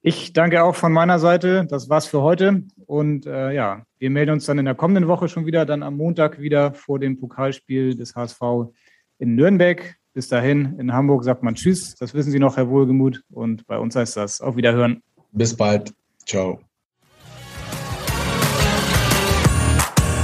Ich 0.01 0.31
danke 0.31 0.63
auch 0.63 0.75
von 0.75 0.93
meiner 0.93 1.19
Seite. 1.19 1.65
Das 1.65 1.89
war's 1.89 2.07
für 2.07 2.21
heute. 2.21 2.63
Und 2.85 3.25
äh, 3.25 3.51
ja, 3.51 3.83
wir 3.97 4.09
melden 4.09 4.31
uns 4.31 4.45
dann 4.45 4.59
in 4.59 4.65
der 4.65 4.75
kommenden 4.75 5.07
Woche 5.07 5.27
schon 5.27 5.45
wieder, 5.45 5.65
dann 5.65 5.83
am 5.83 5.97
Montag 5.97 6.39
wieder 6.39 6.73
vor 6.73 6.99
dem 6.99 7.19
Pokalspiel 7.19 7.95
des 7.95 8.15
HSV 8.15 8.39
in 9.17 9.35
Nürnberg. 9.35 9.98
Bis 10.13 10.27
dahin, 10.27 10.77
in 10.79 10.91
Hamburg 10.93 11.23
sagt 11.23 11.43
man 11.43 11.55
Tschüss. 11.55 11.95
Das 11.95 12.13
wissen 12.13 12.31
Sie 12.31 12.39
noch, 12.39 12.57
Herr 12.57 12.69
Wohlgemuth. 12.69 13.21
Und 13.31 13.65
bei 13.67 13.77
uns 13.77 13.95
heißt 13.95 14.17
das 14.17 14.41
auf 14.41 14.55
Wiederhören. 14.55 15.03
Bis 15.31 15.55
bald. 15.55 15.93
Ciao. 16.25 16.59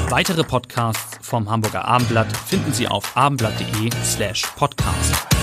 Weitere 0.10 0.44
Podcasts 0.44 1.18
vom 1.22 1.50
Hamburger 1.50 1.86
Abendblatt 1.86 2.36
finden 2.36 2.72
Sie 2.74 2.88
auf 2.88 3.16
abendblatt.de 3.18 3.90
slash 4.04 4.44
podcast. 4.56 5.35